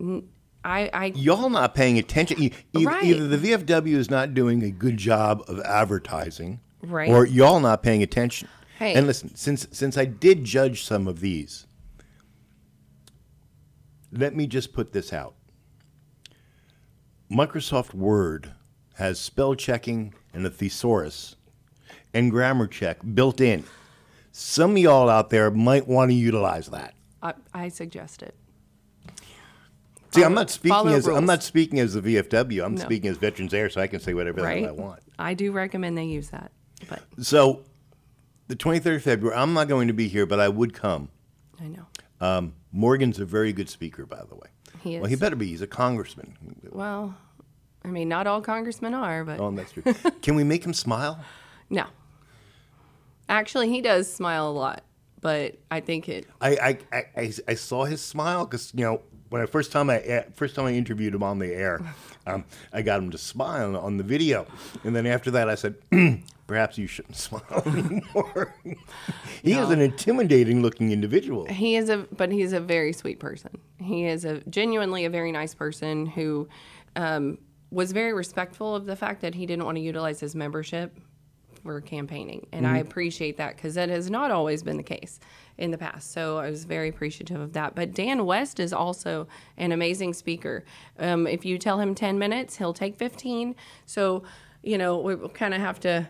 N- 0.00 0.28
I 0.64 0.88
I 0.92 1.04
Y'all 1.14 1.50
not 1.50 1.74
paying 1.74 1.98
attention. 1.98 2.42
E- 2.42 2.52
e- 2.76 2.86
Right. 2.86 3.04
Either 3.04 3.28
the 3.28 3.36
VFW 3.38 3.96
is 3.96 4.10
not 4.10 4.34
doing 4.34 4.62
a 4.62 4.70
good 4.70 4.96
job 4.96 5.42
of 5.46 5.60
advertising, 5.60 6.60
Right. 6.82 7.10
or 7.10 7.26
y'all 7.26 7.60
not 7.60 7.82
paying 7.82 8.02
attention. 8.02 8.48
Hey. 8.78 8.94
And 8.94 9.06
listen, 9.06 9.34
since 9.34 9.66
since 9.72 9.96
I 9.98 10.04
did 10.06 10.44
judge 10.44 10.82
some 10.82 11.06
of 11.06 11.20
these, 11.20 11.66
let 14.10 14.34
me 14.34 14.46
just 14.46 14.72
put 14.72 14.92
this 14.92 15.12
out. 15.12 15.34
Microsoft 17.30 17.94
Word 17.94 18.52
has 18.94 19.18
spell 19.18 19.54
checking 19.54 20.14
and 20.32 20.46
a 20.46 20.50
thesaurus 20.50 21.36
and 22.12 22.30
grammar 22.30 22.66
check 22.66 22.98
built 23.14 23.40
in. 23.40 23.64
Some 24.32 24.72
of 24.72 24.78
y'all 24.78 25.08
out 25.08 25.30
there 25.30 25.50
might 25.50 25.86
want 25.88 26.10
to 26.10 26.14
utilize 26.14 26.68
that. 26.68 26.94
I, 27.24 27.34
I 27.54 27.68
suggest 27.68 28.22
it. 28.22 28.34
See, 30.12 30.22
I'm 30.22 30.34
not 30.34 30.50
speaking 30.50 30.88
as 30.88 31.08
I'm 31.08 31.26
not 31.26 31.42
speaking 31.42 31.80
as 31.80 31.94
the 31.94 32.00
VFW. 32.00 32.64
I'm 32.64 32.76
No. 32.76 32.82
speaking 32.82 33.10
as 33.10 33.16
Veterans 33.16 33.52
Air, 33.52 33.68
so 33.68 33.80
I 33.80 33.88
can 33.88 33.98
say 33.98 34.14
whatever 34.14 34.40
the 34.42 34.46
hell 34.46 34.56
Right. 34.56 34.68
I 34.68 34.70
want. 34.70 35.00
I 35.18 35.34
do 35.34 35.50
recommend 35.50 35.98
they 35.98 36.04
use 36.04 36.28
that, 36.30 36.52
but 36.88 37.02
So, 37.20 37.64
the 38.46 38.54
23rd 38.54 38.96
of 38.96 39.02
February, 39.02 39.36
I'm 39.36 39.54
not 39.54 39.66
going 39.68 39.88
to 39.88 39.94
be 39.94 40.06
here, 40.06 40.24
but 40.26 40.38
I 40.38 40.48
would 40.48 40.72
come. 40.74 41.08
I 41.60 41.66
know. 41.66 41.86
Um, 42.20 42.54
Morgan's 42.70 43.18
a 43.18 43.24
very 43.24 43.52
good 43.52 43.68
speaker, 43.68 44.06
by 44.06 44.22
the 44.28 44.34
way. 44.36 44.48
He 44.82 44.98
Well, 44.98 45.06
he 45.06 45.14
is. 45.14 45.20
better 45.20 45.34
be. 45.34 45.46
He's 45.48 45.62
a 45.62 45.66
congressman. 45.66 46.36
Well, 46.70 47.16
I 47.84 47.88
mean, 47.88 48.08
not 48.08 48.26
all 48.28 48.40
congressmen 48.40 48.94
are, 48.94 49.24
but 49.24 49.40
Oh, 49.40 49.50
that's 49.50 49.72
true. 49.72 49.82
Can 50.22 50.36
we 50.36 50.44
make 50.44 50.64
him 50.64 50.74
smile? 50.74 51.18
no. 51.70 51.86
Actually, 53.28 53.70
he 53.70 53.80
does 53.80 54.12
smile 54.12 54.48
a 54.48 54.52
lot, 54.52 54.84
but 55.24 55.56
I 55.70 55.80
think 55.80 56.10
it. 56.10 56.26
I 56.38 56.78
I, 56.92 57.04
I, 57.16 57.32
I, 57.48 57.54
saw 57.54 57.86
his 57.86 58.02
smile 58.02 58.44
because 58.44 58.70
you 58.74 58.84
know 58.84 59.00
when 59.30 59.40
I 59.40 59.46
first 59.46 59.72
time 59.72 59.88
I 59.88 60.00
eh, 60.00 60.24
first 60.34 60.54
time 60.54 60.66
I 60.66 60.74
interviewed 60.74 61.14
him 61.14 61.22
on 61.22 61.38
the 61.38 61.46
air, 61.46 61.80
um, 62.26 62.44
I 62.74 62.82
got 62.82 63.00
him 63.00 63.10
to 63.10 63.16
smile 63.16 63.74
on 63.74 63.96
the 63.96 64.04
video, 64.04 64.46
and 64.84 64.94
then 64.94 65.06
after 65.06 65.30
that 65.30 65.48
I 65.48 65.54
said, 65.54 65.76
perhaps 66.46 66.76
you 66.76 66.86
shouldn't 66.86 67.16
smile 67.28 67.62
anymore. 67.64 68.54
he 69.42 69.54
is 69.54 69.70
an 69.70 69.80
intimidating 69.80 70.60
looking 70.60 70.92
individual. 70.92 71.46
He 71.46 71.76
is 71.76 71.88
a, 71.88 72.06
but 72.12 72.30
he's 72.30 72.52
a 72.52 72.60
very 72.60 72.92
sweet 72.92 73.18
person. 73.18 73.56
He 73.78 74.04
is 74.04 74.26
a 74.26 74.40
genuinely 74.50 75.06
a 75.06 75.10
very 75.10 75.32
nice 75.32 75.54
person 75.54 76.04
who 76.04 76.50
um, 76.96 77.38
was 77.70 77.92
very 77.92 78.12
respectful 78.12 78.76
of 78.76 78.84
the 78.84 78.94
fact 78.94 79.22
that 79.22 79.34
he 79.34 79.46
didn't 79.46 79.64
want 79.64 79.76
to 79.76 79.82
utilize 79.82 80.20
his 80.20 80.34
membership 80.34 80.98
for 81.64 81.80
campaigning, 81.80 82.46
and 82.52 82.66
I 82.66 82.78
appreciate 82.78 83.38
that 83.38 83.56
because 83.56 83.74
that 83.74 83.88
has 83.88 84.10
not 84.10 84.30
always 84.30 84.62
been 84.62 84.76
the 84.76 84.82
case 84.82 85.18
in 85.56 85.70
the 85.70 85.78
past. 85.78 86.12
So 86.12 86.38
I 86.38 86.50
was 86.50 86.64
very 86.64 86.90
appreciative 86.90 87.40
of 87.40 87.54
that. 87.54 87.74
But 87.74 87.94
Dan 87.94 88.26
West 88.26 88.60
is 88.60 88.72
also 88.72 89.26
an 89.56 89.72
amazing 89.72 90.12
speaker. 90.12 90.64
Um, 90.98 91.26
if 91.26 91.44
you 91.44 91.58
tell 91.58 91.80
him 91.80 91.94
ten 91.94 92.18
minutes, 92.18 92.56
he'll 92.56 92.74
take 92.74 92.96
fifteen. 92.96 93.56
So 93.86 94.22
you 94.62 94.78
know 94.78 94.98
we 94.98 95.16
kind 95.30 95.54
of 95.54 95.60
have 95.60 95.80
to. 95.80 96.08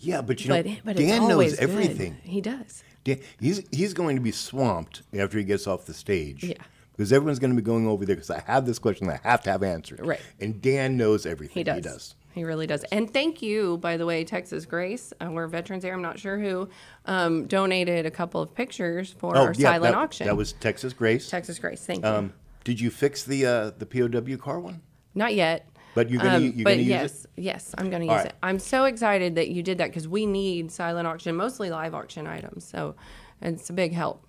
Yeah, 0.00 0.22
but 0.22 0.42
you 0.44 0.48
know, 0.50 0.76
But, 0.84 0.96
Dan 0.96 1.28
knows 1.28 1.52
good. 1.52 1.60
everything. 1.60 2.16
He 2.22 2.40
does. 2.40 2.82
Dan, 3.04 3.20
he's 3.38 3.62
he's 3.70 3.92
going 3.94 4.16
to 4.16 4.22
be 4.22 4.32
swamped 4.32 5.02
after 5.16 5.38
he 5.38 5.44
gets 5.44 5.66
off 5.66 5.84
the 5.84 5.94
stage. 5.94 6.42
Yeah. 6.44 6.54
Because 6.96 7.12
everyone's 7.12 7.40
going 7.40 7.50
to 7.50 7.56
be 7.60 7.64
going 7.64 7.86
over 7.88 8.04
there 8.06 8.14
because 8.16 8.30
I 8.30 8.40
have 8.46 8.66
this 8.66 8.78
question 8.78 9.08
that 9.08 9.20
I 9.24 9.28
have 9.28 9.42
to 9.42 9.50
have 9.50 9.64
answered. 9.64 10.00
Right. 10.06 10.20
And 10.40 10.62
Dan 10.62 10.96
knows 10.96 11.26
everything. 11.26 11.54
He 11.54 11.64
does. 11.64 11.76
He 11.76 11.80
does. 11.82 12.14
He 12.34 12.42
really 12.44 12.66
does. 12.66 12.82
And 12.90 13.08
thank 13.12 13.42
you, 13.42 13.78
by 13.78 13.96
the 13.96 14.04
way, 14.06 14.24
Texas 14.24 14.66
Grace. 14.66 15.12
Uh, 15.20 15.30
we're 15.30 15.46
veterans 15.46 15.84
here. 15.84 15.94
I'm 15.94 16.02
not 16.02 16.18
sure 16.18 16.36
who 16.38 16.68
um, 17.06 17.46
donated 17.46 18.06
a 18.06 18.10
couple 18.10 18.42
of 18.42 18.52
pictures 18.52 19.14
for 19.16 19.36
our 19.36 19.54
silent 19.54 19.94
Oh, 19.94 19.98
that, 19.98 20.04
auction. 20.04 20.26
That 20.26 20.36
was 20.36 20.52
Texas 20.54 20.92
Grace. 20.92 21.30
Texas 21.30 21.60
Grace. 21.60 21.86
Thank 21.86 22.04
you. 22.04 22.10
Um, 22.10 22.32
did 22.64 22.80
you 22.80 22.90
fix 22.90 23.22
the 23.22 23.46
uh, 23.46 23.70
the 23.78 23.86
POW 23.86 24.36
car 24.36 24.58
one? 24.58 24.80
not 25.14 25.34
yet. 25.34 25.68
But 25.94 26.10
you're 26.10 26.20
gonna 26.20 26.38
Um, 26.38 26.42
you're 26.56 26.64
but 26.64 26.70
gonna 26.70 26.82
use 26.82 26.88
yes, 26.88 27.24
it. 27.24 27.30
yes, 27.36 27.74
I'm 27.78 27.88
going 27.88 28.02
to 28.02 28.08
All 28.08 28.14
use 28.16 28.24
right. 28.24 28.32
it. 28.32 28.38
I'm 28.42 28.58
so 28.58 28.84
excited 28.86 29.36
that 29.36 29.50
you 29.50 29.62
did 29.62 29.78
that 29.78 29.90
because 29.90 30.08
we 30.08 30.26
need 30.26 30.72
silent 30.72 31.06
auction, 31.06 31.36
mostly 31.36 31.70
live 31.70 31.94
auction 31.94 32.26
items. 32.26 32.64
So 32.64 32.96
it's 33.40 33.70
a 33.70 33.72
big 33.72 33.92
help. 33.92 34.26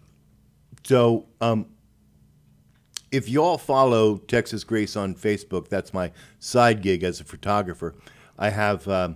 So 0.83 1.25
um, 1.41 1.65
if 3.11 3.29
y'all 3.29 3.57
follow 3.57 4.17
Texas 4.17 4.63
Grace 4.63 4.95
on 4.95 5.15
Facebook, 5.15 5.69
that's 5.69 5.93
my 5.93 6.11
side 6.39 6.81
gig 6.81 7.03
as 7.03 7.19
a 7.19 7.23
photographer. 7.23 7.95
I 8.37 8.49
have 8.49 8.87
um, 8.87 9.15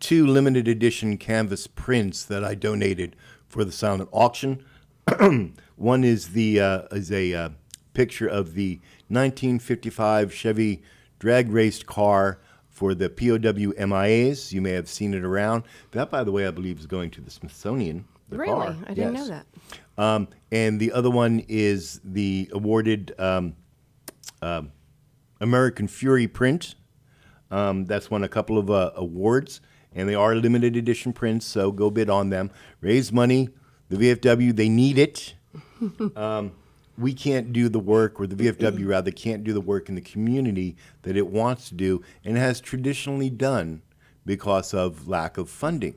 two 0.00 0.26
limited 0.26 0.66
edition 0.68 1.16
canvas 1.18 1.66
prints 1.66 2.24
that 2.24 2.44
I 2.44 2.54
donated 2.54 3.14
for 3.48 3.64
the 3.64 3.72
silent 3.72 4.08
auction. 4.12 4.64
One 5.76 6.04
is 6.04 6.28
the 6.30 6.60
uh, 6.60 6.82
is 6.92 7.12
a 7.12 7.32
uh, 7.34 7.48
picture 7.94 8.26
of 8.26 8.54
the 8.54 8.80
1955 9.08 10.32
Chevy 10.34 10.82
drag 11.18 11.50
raced 11.50 11.86
car 11.86 12.40
for 12.68 12.94
the 12.94 13.08
POW 13.08 13.72
MIAs. 13.78 14.52
You 14.52 14.60
may 14.60 14.72
have 14.72 14.88
seen 14.88 15.14
it 15.14 15.24
around. 15.24 15.62
That, 15.92 16.10
by 16.10 16.24
the 16.24 16.32
way, 16.32 16.46
I 16.46 16.50
believe 16.50 16.78
is 16.78 16.86
going 16.86 17.10
to 17.12 17.20
the 17.20 17.30
Smithsonian. 17.30 18.04
the 18.28 18.38
Really? 18.38 18.50
car. 18.52 18.76
I 18.86 18.94
didn't 18.94 19.14
Yes. 19.14 19.28
know 19.28 19.28
that. 19.28 19.46
Um, 19.98 20.28
and 20.52 20.78
the 20.78 20.92
other 20.92 21.10
one 21.10 21.44
is 21.48 22.00
the 22.04 22.50
awarded 22.52 23.14
um, 23.18 23.54
um, 24.42 24.72
American 25.40 25.88
Fury 25.88 26.28
print. 26.28 26.74
Um, 27.50 27.84
that's 27.84 28.10
won 28.10 28.24
a 28.24 28.28
couple 28.28 28.58
of 28.58 28.70
uh, 28.70 28.92
awards, 28.96 29.60
and 29.94 30.08
they 30.08 30.14
are 30.14 30.34
limited 30.34 30.76
edition 30.76 31.12
prints, 31.12 31.46
so 31.46 31.70
go 31.70 31.90
bid 31.90 32.10
on 32.10 32.30
them. 32.30 32.50
Raise 32.80 33.12
money. 33.12 33.50
The 33.88 33.96
VFW, 33.96 34.54
they 34.54 34.68
need 34.68 34.98
it. 34.98 35.34
um, 36.16 36.52
we 36.98 37.14
can't 37.14 37.52
do 37.52 37.68
the 37.68 37.78
work, 37.78 38.18
or 38.20 38.26
the 38.26 38.34
VFW 38.34 38.86
rather, 38.88 39.10
can't 39.12 39.44
do 39.44 39.52
the 39.52 39.60
work 39.60 39.88
in 39.88 39.94
the 39.94 40.00
community 40.00 40.76
that 41.02 41.16
it 41.16 41.28
wants 41.28 41.68
to 41.68 41.74
do 41.74 42.02
and 42.24 42.36
has 42.36 42.60
traditionally 42.60 43.30
done 43.30 43.82
because 44.24 44.74
of 44.74 45.06
lack 45.06 45.38
of 45.38 45.48
funding. 45.48 45.96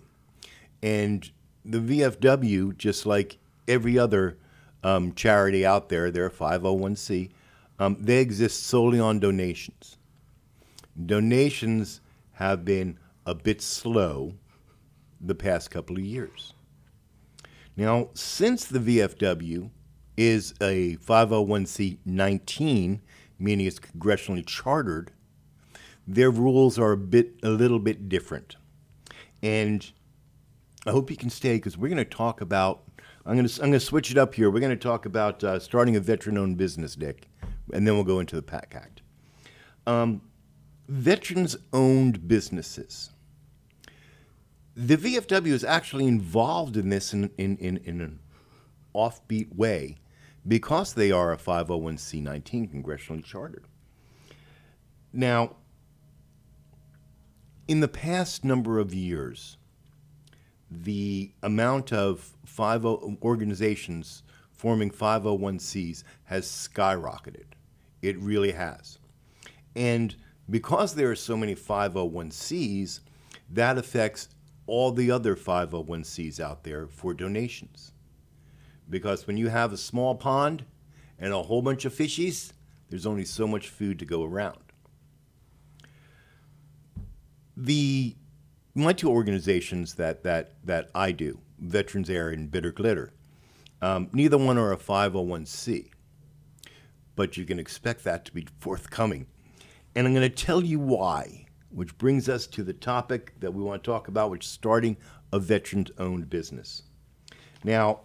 And 0.84 1.30
the 1.66 1.80
VFW, 1.80 2.78
just 2.78 3.06
like 3.06 3.40
every 3.70 3.98
other 3.98 4.38
um, 4.84 5.14
charity 5.14 5.66
out 5.66 5.88
there, 5.90 6.12
they're 6.12 6.26
a 6.26 6.32
501c, 6.32 7.30
um, 7.80 7.96
they 8.00 8.20
exist 8.20 8.64
solely 8.64 9.00
on 9.00 9.20
donations. 9.20 9.98
Donations 11.06 12.02
have 12.34 12.66
been 12.66 13.00
a 13.26 13.34
bit 13.34 13.62
slow 13.62 14.34
the 15.22 15.36
past 15.36 15.72
couple 15.72 15.96
of 15.98 16.04
years. 16.04 16.54
Now, 17.78 18.10
since 18.14 18.66
the 18.66 18.80
VFW 18.80 19.70
is 20.18 20.54
a 20.60 20.98
501c19, 20.98 23.00
meaning 23.40 23.66
it's 23.66 23.80
congressionally 23.80 24.46
chartered, 24.46 25.12
their 26.06 26.32
rules 26.32 26.78
are 26.78 26.92
a 26.92 26.98
bit, 26.98 27.36
a 27.44 27.50
little 27.50 27.80
bit 27.80 28.10
different. 28.10 28.58
And 29.42 29.90
I 30.86 30.92
hope 30.92 31.10
you 31.10 31.16
can 31.16 31.30
stay 31.30 31.56
because 31.56 31.78
we're 31.78 31.88
going 31.88 31.98
to 31.98 32.06
talk 32.06 32.42
about. 32.42 32.84
I'm 33.26 33.36
going 33.36 33.48
to 33.48 33.62
I'm 33.62 33.70
going 33.70 33.80
to 33.80 33.86
switch 33.86 34.12
it 34.12 34.18
up 34.18 34.36
here. 34.36 34.50
We're 34.50 34.60
going 34.60 34.72
to 34.72 34.76
talk 34.76 35.06
about 35.06 35.44
uh, 35.44 35.60
starting 35.60 35.96
a 35.96 36.00
veteran-owned 36.00 36.58
business, 36.58 36.96
Dick, 36.96 37.28
and 37.74 37.88
then 37.88 37.96
we'll 37.96 38.04
go 38.04 38.20
into 38.20 38.36
the 38.36 38.42
PACT 38.42 38.76
Act. 38.76 39.02
Um, 39.86 40.22
veterans-owned 40.88 42.28
businesses. 42.28 43.12
The 44.76 44.98
VFW 44.98 45.48
is 45.48 45.64
actually 45.64 46.08
involved 46.08 46.78
in 46.78 46.90
this 46.90 47.14
in, 47.14 47.32
in, 47.38 47.58
in, 47.58 47.78
in 47.78 48.02
an 48.02 48.20
offbeat 48.96 49.56
way 49.56 49.98
because 50.48 50.94
they 50.94 51.12
are 51.12 51.32
a 51.32 51.38
501c19 51.38 52.74
congressionally 52.74 53.24
chartered. 53.24 53.66
Now, 55.12 55.58
in 57.68 57.82
the 57.82 57.88
past 57.88 58.44
number 58.44 58.80
of 58.80 58.94
years, 58.94 59.58
the 60.72 61.32
amount 61.44 61.92
of 61.92 62.36
50 62.46 63.18
organizations 63.22 64.24
forming 64.52 64.92
501cs 64.92 66.04
has 66.26 66.46
skyrocketed. 66.46 67.46
It 68.02 68.20
really 68.20 68.52
has. 68.52 69.00
And 69.76 70.16
because 70.50 70.96
there 70.96 71.10
are 71.12 71.16
so 71.16 71.38
many 71.38 71.56
501cs, 71.56 73.00
that 73.52 73.78
affects 73.78 74.30
all 74.68 74.92
the 74.92 75.10
other 75.10 75.36
501cs 75.36 76.40
out 76.40 76.64
there 76.64 76.88
for 76.88 77.14
donations. 77.14 77.94
Because 78.90 79.28
when 79.28 79.38
you 79.38 79.50
have 79.50 79.72
a 79.72 79.78
small 79.78 80.16
pond 80.16 80.66
and 81.18 81.34
a 81.34 81.44
whole 81.44 81.62
bunch 81.62 81.86
of 81.86 81.94
fishies, 81.94 82.52
there's 82.90 83.06
only 83.06 83.26
so 83.26 83.48
much 83.48 83.70
food 83.70 84.00
to 84.00 84.06
go 84.06 84.24
around. 84.24 84.58
The 87.56 88.16
my 88.84 88.94
two 88.94 89.10
organizations 89.10 89.96
that 89.96 90.24
that 90.24 90.54
that 90.64 90.90
I 90.94 91.12
do, 91.12 91.40
Veterans 91.60 92.10
Air 92.10 92.30
and 92.30 92.52
Bitter 92.52 92.72
Glitter, 92.72 93.12
um, 93.82 94.10
neither 94.12 94.38
one 94.38 94.58
are 94.58 94.72
a 94.72 94.78
501c, 94.78 95.90
but 97.16 97.38
you 97.38 97.46
can 97.46 97.60
expect 97.60 98.04
that 98.04 98.26
to 98.26 98.34
be 98.34 98.48
forthcoming. 98.60 99.28
And 99.96 100.06
I'm 100.06 100.14
going 100.14 100.30
to 100.30 100.36
tell 100.36 100.64
you 100.64 100.80
why, 100.80 101.46
which 101.70 101.98
brings 101.98 102.30
us 102.30 102.46
to 102.48 102.64
the 102.64 102.74
topic 102.74 103.34
that 103.40 103.54
we 103.54 103.64
want 103.64 103.84
to 103.84 103.90
talk 103.90 104.08
about, 104.08 104.30
which 104.32 104.46
is 104.46 104.52
starting 104.52 104.98
a 105.32 105.40
veterans 105.40 105.92
owned 105.98 106.30
business. 106.30 106.84
Now, 107.64 108.02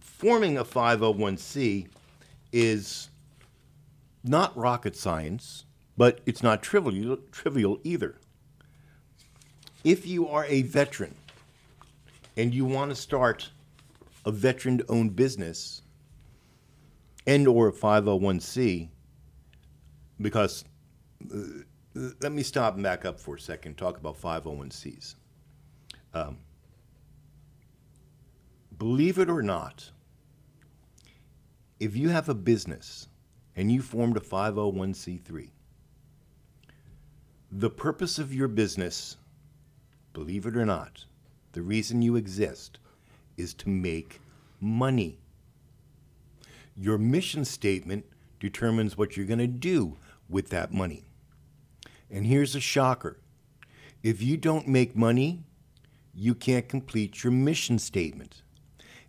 forming 0.00 0.58
a 0.58 0.64
501c 0.64 1.88
is 2.52 3.10
not 4.22 4.56
rocket 4.56 4.96
science, 4.96 5.64
but 5.96 6.20
it's 6.26 6.42
not 6.42 6.62
trivial, 6.62 7.18
trivial 7.30 7.80
either. 7.84 8.16
If 9.84 10.06
you 10.06 10.28
are 10.28 10.44
a 10.46 10.62
veteran 10.62 11.14
and 12.36 12.54
you 12.54 12.64
want 12.64 12.90
to 12.90 12.94
start 12.94 13.50
a 14.24 14.30
veteran 14.30 14.82
owned 14.88 15.16
business 15.16 15.82
and 17.26 17.46
or 17.46 17.68
a 17.68 17.72
501c 17.72 18.88
because 20.20 20.64
uh, 21.32 21.36
let 22.20 22.32
me 22.32 22.42
stop 22.42 22.74
and 22.74 22.82
back 22.82 23.04
up 23.04 23.18
for 23.18 23.36
a 23.36 23.40
second 23.40 23.76
talk 23.76 23.96
about 23.96 24.20
501cs 24.20 25.14
um, 26.14 26.38
believe 28.78 29.18
it 29.18 29.30
or 29.30 29.42
not 29.42 29.90
if 31.78 31.96
you 31.96 32.08
have 32.08 32.28
a 32.28 32.34
business 32.34 33.08
and 33.56 33.70
you 33.72 33.80
formed 33.82 34.16
a 34.16 34.20
501c3 34.20 35.48
the 37.52 37.70
purpose 37.70 38.18
of 38.18 38.32
your 38.34 38.48
business 38.48 39.16
believe 40.12 40.46
it 40.46 40.56
or 40.56 40.66
not 40.66 41.04
the 41.52 41.62
reason 41.62 42.02
you 42.02 42.16
exist 42.16 42.78
is 43.36 43.54
to 43.54 43.68
make 43.68 44.20
money 44.60 45.20
your 46.80 46.96
mission 46.96 47.44
statement 47.44 48.06
determines 48.38 48.96
what 48.96 49.14
you're 49.14 49.26
going 49.26 49.38
to 49.38 49.46
do 49.46 49.98
with 50.30 50.48
that 50.48 50.72
money. 50.72 51.04
And 52.10 52.26
here's 52.26 52.54
a 52.54 52.60
shocker 52.60 53.20
if 54.02 54.22
you 54.22 54.38
don't 54.38 54.66
make 54.66 54.96
money, 54.96 55.44
you 56.14 56.34
can't 56.34 56.68
complete 56.68 57.22
your 57.22 57.32
mission 57.32 57.78
statement. 57.78 58.42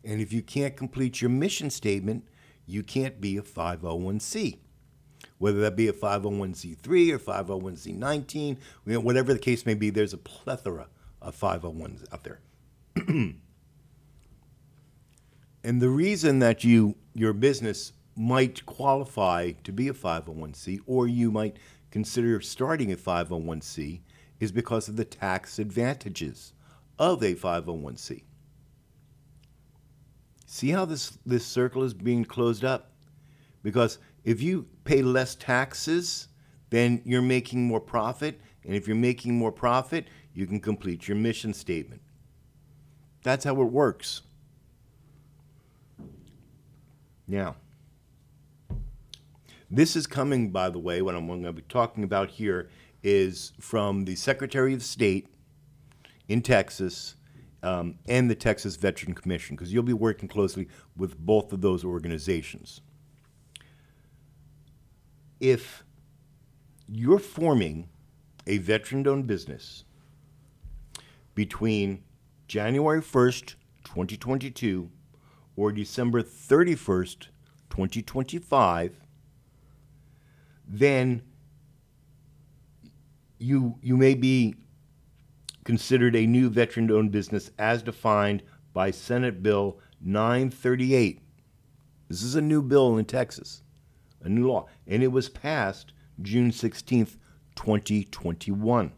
And 0.03 0.19
if 0.19 0.33
you 0.33 0.41
can't 0.41 0.75
complete 0.75 1.21
your 1.21 1.29
mission 1.29 1.69
statement, 1.69 2.27
you 2.65 2.83
can't 2.83 3.21
be 3.21 3.37
a 3.37 3.41
501c. 3.41 4.57
Whether 5.41 5.59
that 5.61 5.75
be 5.75 5.87
a 5.87 5.93
501c3 5.93 7.11
or 7.11 7.19
501c19, 7.19 8.49
you 8.49 8.57
know, 8.85 8.99
whatever 8.99 9.33
the 9.33 9.39
case 9.39 9.65
may 9.65 9.73
be, 9.73 9.89
there's 9.89 10.13
a 10.13 10.17
plethora 10.17 10.87
of 11.21 11.35
501s 11.35 12.05
out 12.13 12.23
there. 12.23 12.39
And 15.63 15.81
the 15.81 15.89
reason 15.89 16.39
that 16.39 16.63
you 16.63 16.95
your 17.13 17.33
business 17.33 17.93
might 18.15 18.65
qualify 18.65 19.51
to 19.63 19.71
be 19.71 19.87
a 19.87 19.93
501c 19.93 20.79
or 20.85 21.07
you 21.07 21.31
might 21.31 21.57
consider 21.91 22.41
starting 22.41 22.91
a 22.91 22.95
501c 22.95 24.01
is 24.39 24.51
because 24.51 24.87
of 24.89 24.95
the 24.95 25.05
tax 25.05 25.59
advantages 25.59 26.53
of 26.97 27.21
a 27.21 27.35
501c. 27.35 28.23
See 30.45 30.69
how 30.69 30.85
this 30.85 31.17
this 31.25 31.45
circle 31.45 31.83
is 31.83 31.93
being 31.93 32.25
closed 32.25 32.65
up? 32.65 32.91
Because 33.63 33.99
if 34.23 34.41
you 34.41 34.67
pay 34.83 35.01
less 35.01 35.35
taxes, 35.35 36.27
then 36.69 37.01
you're 37.05 37.21
making 37.21 37.67
more 37.67 37.79
profit, 37.79 38.39
and 38.63 38.75
if 38.75 38.87
you're 38.87 38.95
making 38.95 39.37
more 39.37 39.51
profit, 39.51 40.07
you 40.33 40.45
can 40.45 40.59
complete 40.59 41.07
your 41.07 41.17
mission 41.17 41.53
statement. 41.53 42.01
That's 43.23 43.43
how 43.43 43.61
it 43.61 43.65
works. 43.65 44.21
Now, 47.27 47.55
this 49.69 49.95
is 49.95 50.07
coming, 50.07 50.51
by 50.51 50.69
the 50.69 50.79
way, 50.79 51.01
what 51.01 51.15
I'm 51.15 51.27
going 51.27 51.43
to 51.43 51.53
be 51.53 51.61
talking 51.63 52.03
about 52.03 52.29
here 52.29 52.69
is 53.03 53.53
from 53.59 54.05
the 54.05 54.15
Secretary 54.15 54.73
of 54.73 54.83
State 54.83 55.27
in 56.27 56.41
Texas 56.41 57.15
um, 57.63 57.95
and 58.07 58.29
the 58.29 58.35
Texas 58.35 58.75
Veteran 58.75 59.13
Commission, 59.13 59.55
because 59.55 59.71
you'll 59.73 59.83
be 59.83 59.93
working 59.93 60.27
closely 60.27 60.67
with 60.97 61.17
both 61.17 61.53
of 61.53 61.61
those 61.61 61.85
organizations. 61.85 62.81
If 65.41 65.83
you're 66.87 67.19
forming 67.19 67.89
a 68.45 68.59
veteran 68.59 69.07
owned 69.07 69.25
business 69.25 69.85
between 71.33 72.03
January 72.47 73.01
1st, 73.01 73.55
2022, 73.83 74.91
or 75.55 75.71
December 75.71 76.21
31st, 76.21 77.27
2025, 77.71 79.01
then 80.67 81.23
you 83.39 83.79
you 83.81 83.97
may 83.97 84.13
be 84.13 84.53
considered 85.63 86.15
a 86.15 86.27
new 86.27 86.49
veteran-owned 86.49 87.11
business 87.11 87.49
as 87.57 87.81
defined 87.81 88.43
by 88.73 88.91
Senate 88.91 89.41
Bill 89.41 89.79
938. 90.01 91.19
This 92.09 92.21
is 92.21 92.35
a 92.35 92.41
new 92.41 92.61
bill 92.61 92.97
in 92.97 93.05
Texas, 93.05 93.63
a 94.23 94.29
new 94.29 94.47
law, 94.47 94.67
and 94.87 95.03
it 95.03 95.11
was 95.11 95.29
passed 95.29 95.93
June 96.21 96.51
16th, 96.51 97.17
2021. 97.55 98.91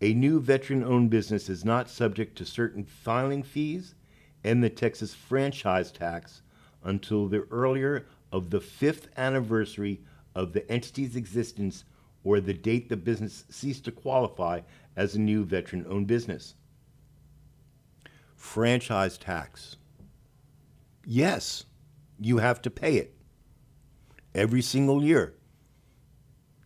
A 0.00 0.14
new 0.14 0.40
veteran-owned 0.40 1.10
business 1.10 1.48
is 1.48 1.64
not 1.64 1.88
subject 1.88 2.36
to 2.36 2.44
certain 2.44 2.84
filing 2.84 3.42
fees 3.42 3.94
and 4.42 4.62
the 4.62 4.68
Texas 4.68 5.14
franchise 5.14 5.90
tax 5.90 6.42
until 6.82 7.28
the 7.28 7.46
earlier 7.50 8.06
of 8.30 8.50
the 8.50 8.60
fifth 8.60 9.08
anniversary 9.16 10.00
of 10.34 10.52
the 10.52 10.70
entity's 10.70 11.16
existence 11.16 11.84
or 12.22 12.40
the 12.40 12.52
date 12.52 12.88
the 12.88 12.96
business 12.96 13.44
ceased 13.48 13.84
to 13.84 13.92
qualify 13.92 14.60
as 14.96 15.14
a 15.14 15.20
new 15.20 15.44
veteran 15.44 15.86
owned 15.88 16.06
business. 16.06 16.54
Franchise 18.34 19.16
tax. 19.16 19.76
Yes, 21.06 21.64
you 22.18 22.38
have 22.38 22.60
to 22.62 22.70
pay 22.70 22.96
it 22.96 23.14
every 24.34 24.62
single 24.62 25.02
year. 25.02 25.34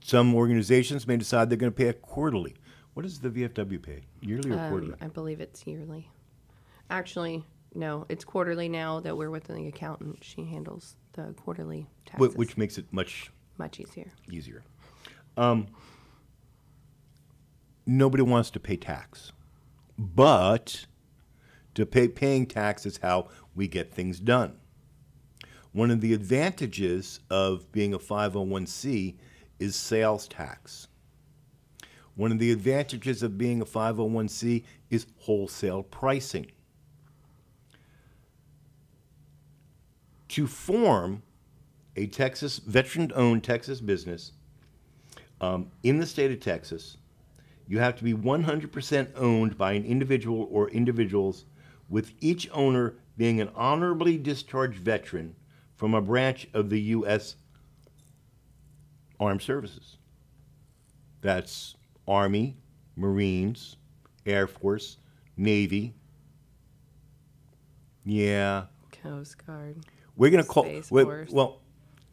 Some 0.00 0.34
organizations 0.34 1.06
may 1.06 1.16
decide 1.16 1.50
they're 1.50 1.58
going 1.58 1.72
to 1.72 1.76
pay 1.76 1.88
it 1.88 2.00
quarterly. 2.02 2.56
What 2.94 3.02
does 3.02 3.20
the 3.20 3.28
VFW 3.30 3.80
pay? 3.82 4.02
Yearly 4.20 4.50
or 4.50 4.68
quarterly? 4.68 4.92
Um, 4.92 4.98
I 5.02 5.08
believe 5.08 5.40
it's 5.40 5.66
yearly. 5.66 6.10
Actually, 6.90 7.44
no, 7.74 8.06
it's 8.08 8.24
quarterly 8.24 8.68
now 8.68 9.00
that 9.00 9.16
we're 9.16 9.30
with 9.30 9.44
the 9.44 9.66
accountant. 9.68 10.18
She 10.22 10.44
handles 10.44 10.96
the 11.12 11.34
quarterly 11.34 11.82
Wh- 11.82 12.10
taxes. 12.10 12.36
Which 12.36 12.56
makes 12.56 12.78
it 12.78 12.86
much 12.90 13.30
much 13.58 13.80
easier. 13.80 14.10
easier. 14.30 14.62
Um, 15.36 15.66
nobody 17.86 18.22
wants 18.22 18.50
to 18.50 18.60
pay 18.60 18.76
tax, 18.76 19.32
but 19.98 20.86
to 21.74 21.84
pay 21.84 22.08
paying 22.08 22.46
tax 22.46 22.86
is 22.86 22.98
how 22.98 23.28
we 23.54 23.68
get 23.68 23.92
things 23.92 24.18
done. 24.20 24.57
One 25.72 25.90
of 25.90 26.00
the 26.00 26.14
advantages 26.14 27.20
of 27.30 27.70
being 27.72 27.92
a 27.92 27.98
501c 27.98 29.14
is 29.58 29.76
sales 29.76 30.26
tax. 30.28 30.88
One 32.16 32.32
of 32.32 32.38
the 32.38 32.50
advantages 32.50 33.22
of 33.22 33.38
being 33.38 33.60
a 33.60 33.64
501c 33.64 34.64
is 34.90 35.06
wholesale 35.18 35.82
pricing. 35.82 36.50
To 40.30 40.46
form 40.46 41.22
a 41.96 42.06
Texas 42.06 42.58
veteran 42.58 43.12
owned 43.14 43.44
Texas 43.44 43.80
business 43.80 44.32
um, 45.40 45.70
in 45.82 45.98
the 45.98 46.06
state 46.06 46.30
of 46.30 46.40
Texas, 46.40 46.96
you 47.66 47.78
have 47.78 47.96
to 47.96 48.04
be 48.04 48.14
100% 48.14 49.08
owned 49.16 49.58
by 49.58 49.72
an 49.72 49.84
individual 49.84 50.48
or 50.50 50.70
individuals, 50.70 51.44
with 51.88 52.12
each 52.20 52.48
owner 52.52 52.94
being 53.16 53.40
an 53.40 53.50
honorably 53.54 54.16
discharged 54.16 54.78
veteran 54.78 55.34
from 55.78 55.94
a 55.94 56.02
branch 56.02 56.48
of 56.52 56.68
the 56.68 56.80
U.S. 56.80 57.36
Armed 59.18 59.40
Services. 59.40 59.96
That's 61.22 61.76
Army, 62.06 62.56
Marines, 62.96 63.76
Air 64.26 64.46
Force, 64.46 64.98
Navy. 65.36 65.94
Yeah, 68.04 68.64
Coast 69.02 69.44
Guard. 69.46 69.76
we're 70.16 70.30
gonna 70.30 70.44
call. 70.44 70.64
Space 70.64 70.88
Force. 70.88 71.30
well, 71.30 71.60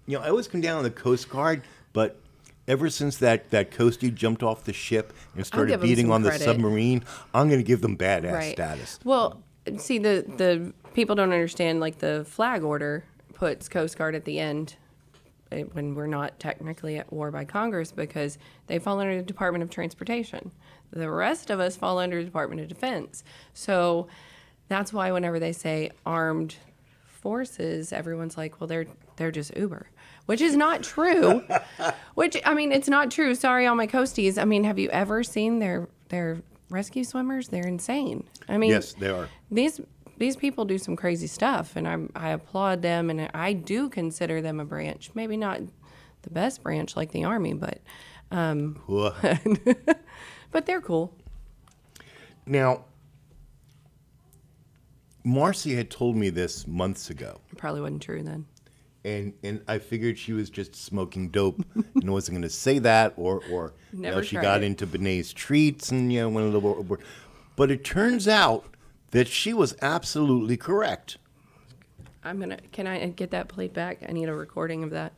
you 0.06 0.18
know, 0.18 0.24
I 0.24 0.30
always 0.30 0.48
come 0.48 0.62
down 0.62 0.78
on 0.78 0.84
the 0.84 0.92
Coast 0.92 1.30
Guard, 1.30 1.64
but 1.94 2.22
ever 2.68 2.90
since 2.90 3.18
that 3.18 3.50
that 3.52 3.72
coastie 3.72 4.14
jumped 4.14 4.44
off 4.44 4.64
the 4.66 4.74
ship 4.74 5.14
and 5.36 5.46
started 5.46 5.80
beating 5.82 6.12
on 6.12 6.22
the 6.22 6.34
submarine, 6.34 7.04
I'm 7.34 7.50
gonna 7.50 7.64
give 7.64 7.82
them 7.82 7.98
badass 7.98 8.34
right. 8.34 8.54
status. 8.54 9.00
Well, 9.04 9.42
see, 9.78 9.98
the 9.98 10.26
the 10.38 10.74
people 10.94 11.16
don't 11.16 11.32
understand. 11.32 11.80
Like 11.80 12.00
the 12.00 12.26
flag 12.28 12.64
order 12.64 13.06
puts 13.36 13.70
Coast 13.70 13.98
Guard 13.98 14.16
at 14.16 14.26
the 14.26 14.40
end 14.40 14.76
eh, 15.52 15.62
when 15.74 15.94
we're 15.94 16.08
not 16.08 16.40
technically 16.40 16.98
at 16.98 17.14
war 17.14 17.30
by 17.30 17.46
Congress 17.46 17.92
because 17.92 18.38
they 18.68 18.80
fall 18.80 19.00
under 19.00 19.16
the 19.16 19.22
Department 19.24 19.64
of 19.64 19.70
Transportation. 19.70 20.52
The 20.92 21.10
rest 21.12 21.50
of 21.52 21.60
us 21.60 21.76
fall 21.76 22.00
under 22.00 22.18
the 22.18 22.24
Department 22.26 22.62
of 22.62 22.68
Defense. 22.68 23.24
So 23.54 24.08
that's 24.70 24.92
why 24.92 25.12
whenever 25.12 25.40
they 25.40 25.52
say 25.52 25.92
armed 26.06 26.56
forces, 27.06 27.92
everyone's 27.94 28.38
like, 28.38 28.60
well, 28.60 28.68
they're 28.68 28.86
they're 29.18 29.32
just 29.32 29.56
Uber, 29.56 29.90
which 30.26 30.42
is 30.42 30.56
not 30.56 30.84
true. 30.84 31.44
which 32.16 32.38
I 32.46 32.54
mean, 32.54 32.72
it's 32.72 32.88
not 32.90 33.12
true. 33.12 33.36
Sorry, 33.36 33.66
all 33.68 33.76
my 33.76 33.88
coasties. 33.88 34.42
I 34.42 34.46
mean, 34.46 34.64
have 34.64 34.80
you 34.80 34.90
ever 34.90 35.24
seen 35.24 35.60
their 35.60 35.88
their 36.10 36.38
rescue 36.70 37.04
swimmers? 37.04 37.48
They're 37.50 37.68
insane. 37.68 38.24
I 38.48 38.58
mean, 38.58 38.72
Yes, 38.72 38.94
they 38.94 39.10
are. 39.10 39.28
these 39.52 39.82
these 40.18 40.36
people 40.36 40.66
do 40.66 40.78
some 40.78 40.96
crazy 40.96 41.28
stuff, 41.28 41.76
and 41.76 41.88
I 41.88 41.98
I 42.16 42.30
applaud 42.30 42.82
them, 42.82 43.10
and 43.10 43.30
I 43.34 43.54
do 43.54 43.90
consider 43.90 44.42
them 44.42 44.60
a 44.60 44.66
branch. 44.66 45.12
Maybe 45.14 45.38
not 45.38 45.62
the 46.22 46.30
best 46.30 46.64
branch 46.64 46.96
like 46.96 47.12
the 47.12 47.24
army, 47.24 47.54
but 47.54 47.80
um, 48.32 48.82
Whoa. 48.88 49.14
but 50.52 50.66
they're 50.66 50.82
cool. 50.82 51.14
now, 52.46 52.86
Marcy 55.24 55.76
had 55.76 55.90
told 55.90 56.16
me 56.16 56.30
this 56.30 56.68
months 56.68 57.10
ago. 57.10 57.40
Probably 57.58 57.82
wasn't 57.82 58.02
true 58.04 58.24
then. 58.24 58.46
and 59.04 59.34
and 59.44 59.62
I 59.68 59.80
figured 59.80 60.18
she 60.18 60.34
was 60.34 60.50
just 60.50 60.76
smoking 60.76 61.30
dope 61.30 61.64
and 61.96 62.12
wasn't 62.12 62.36
going 62.36 62.44
to 62.44 62.50
say 62.50 62.80
that, 62.80 63.14
or 63.18 63.42
or 63.52 63.74
you 63.94 64.02
know 64.02 64.22
she 64.22 64.38
got 64.38 64.64
it. 64.64 64.66
into 64.66 64.86
Bene's 64.88 65.34
treats 65.34 65.92
and 65.92 66.12
you 66.12 66.22
know 66.22 66.30
one 66.30 66.44
of 66.44 66.54
the, 66.54 66.98
but 67.56 67.72
it 67.72 67.84
turns 67.84 68.28
out 68.28 68.66
that 69.16 69.30
she 69.30 69.54
was 69.54 69.74
absolutely 69.82 70.58
correct. 70.58 71.16
I'm 72.22 72.38
gonna. 72.38 72.58
Can 72.74 72.86
I 72.86 73.08
get 73.08 73.32
that 73.32 73.48
played 73.48 73.72
back? 73.72 74.04
I 74.06 74.12
need 74.12 74.28
a 74.28 74.34
recording 74.34 74.84
of 74.84 74.90
that. 74.90 75.14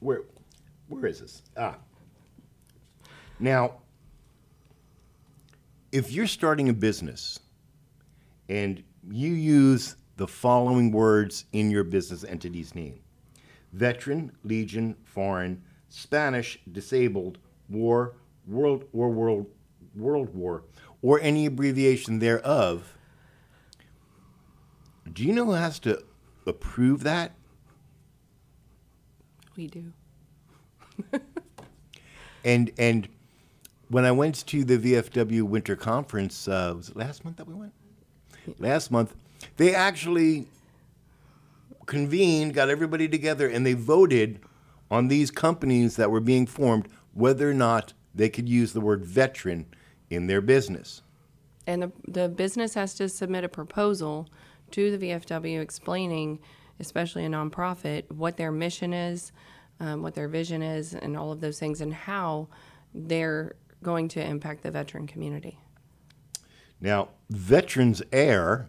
Where 0.00 0.24
where 0.88 1.06
is 1.06 1.20
this? 1.20 1.42
Ah. 1.56 1.78
Now, 3.38 3.78
if 5.90 6.12
you're 6.12 6.26
starting 6.26 6.68
a 6.68 6.74
business 6.74 7.40
and 8.50 8.82
you 9.10 9.32
use 9.32 9.96
the 10.18 10.26
following 10.26 10.92
words 10.92 11.46
in 11.54 11.70
your 11.70 11.82
business 11.82 12.24
entity's 12.24 12.74
name 12.74 13.00
veteran, 13.72 14.32
legion, 14.44 14.96
foreign, 15.02 15.62
Spanish, 15.88 16.60
disabled, 16.72 17.38
war, 17.70 18.16
world, 18.46 18.84
or 18.92 19.08
world, 19.08 19.46
world 19.96 20.34
war, 20.34 20.64
or 21.02 21.20
any 21.20 21.46
abbreviation 21.46 22.18
thereof, 22.18 22.96
do 25.12 25.24
you 25.24 25.32
know 25.32 25.46
who 25.46 25.52
has 25.52 25.78
to 25.80 26.02
approve 26.46 27.02
that? 27.02 27.32
We 29.56 29.66
do. 29.66 29.92
And 32.44 32.70
and 32.78 33.08
when 33.88 34.04
I 34.04 34.12
went 34.12 34.46
to 34.46 34.64
the 34.64 34.78
VFW 34.78 35.42
Winter 35.42 35.76
Conference, 35.76 36.46
uh, 36.48 36.74
was 36.76 36.88
it 36.90 36.96
last 36.96 37.24
month 37.24 37.36
that 37.36 37.46
we 37.46 37.54
went? 37.54 37.72
Last 38.58 38.90
month, 38.90 39.14
they 39.56 39.74
actually 39.74 40.46
convened, 41.86 42.54
got 42.54 42.68
everybody 42.68 43.08
together, 43.08 43.48
and 43.48 43.66
they 43.66 43.74
voted 43.74 44.40
on 44.90 45.08
these 45.08 45.30
companies 45.30 45.96
that 45.96 46.10
were 46.10 46.20
being 46.20 46.46
formed 46.46 46.88
whether 47.12 47.50
or 47.50 47.54
not 47.54 47.92
they 48.14 48.28
could 48.28 48.48
use 48.48 48.72
the 48.72 48.80
word 48.80 49.04
veteran 49.04 49.66
in 50.10 50.26
their 50.26 50.40
business. 50.40 51.02
And 51.66 51.82
the, 51.82 51.92
the 52.08 52.28
business 52.28 52.74
has 52.74 52.94
to 52.94 53.08
submit 53.08 53.44
a 53.44 53.48
proposal 53.48 54.28
to 54.72 54.96
the 54.96 55.06
VFW 55.08 55.60
explaining, 55.60 56.40
especially 56.80 57.24
a 57.24 57.28
nonprofit, 57.28 58.10
what 58.10 58.36
their 58.36 58.52
mission 58.52 58.92
is, 58.92 59.32
um, 59.78 60.02
what 60.02 60.14
their 60.14 60.28
vision 60.28 60.62
is, 60.62 60.94
and 60.94 61.16
all 61.16 61.32
of 61.32 61.40
those 61.40 61.58
things, 61.58 61.80
and 61.80 61.94
how 61.94 62.48
they're 62.94 63.54
going 63.82 64.08
to 64.08 64.24
impact 64.24 64.62
the 64.62 64.70
veteran 64.70 65.06
community. 65.06 65.58
Now, 66.80 67.08
Veterans 67.30 68.02
Air, 68.12 68.68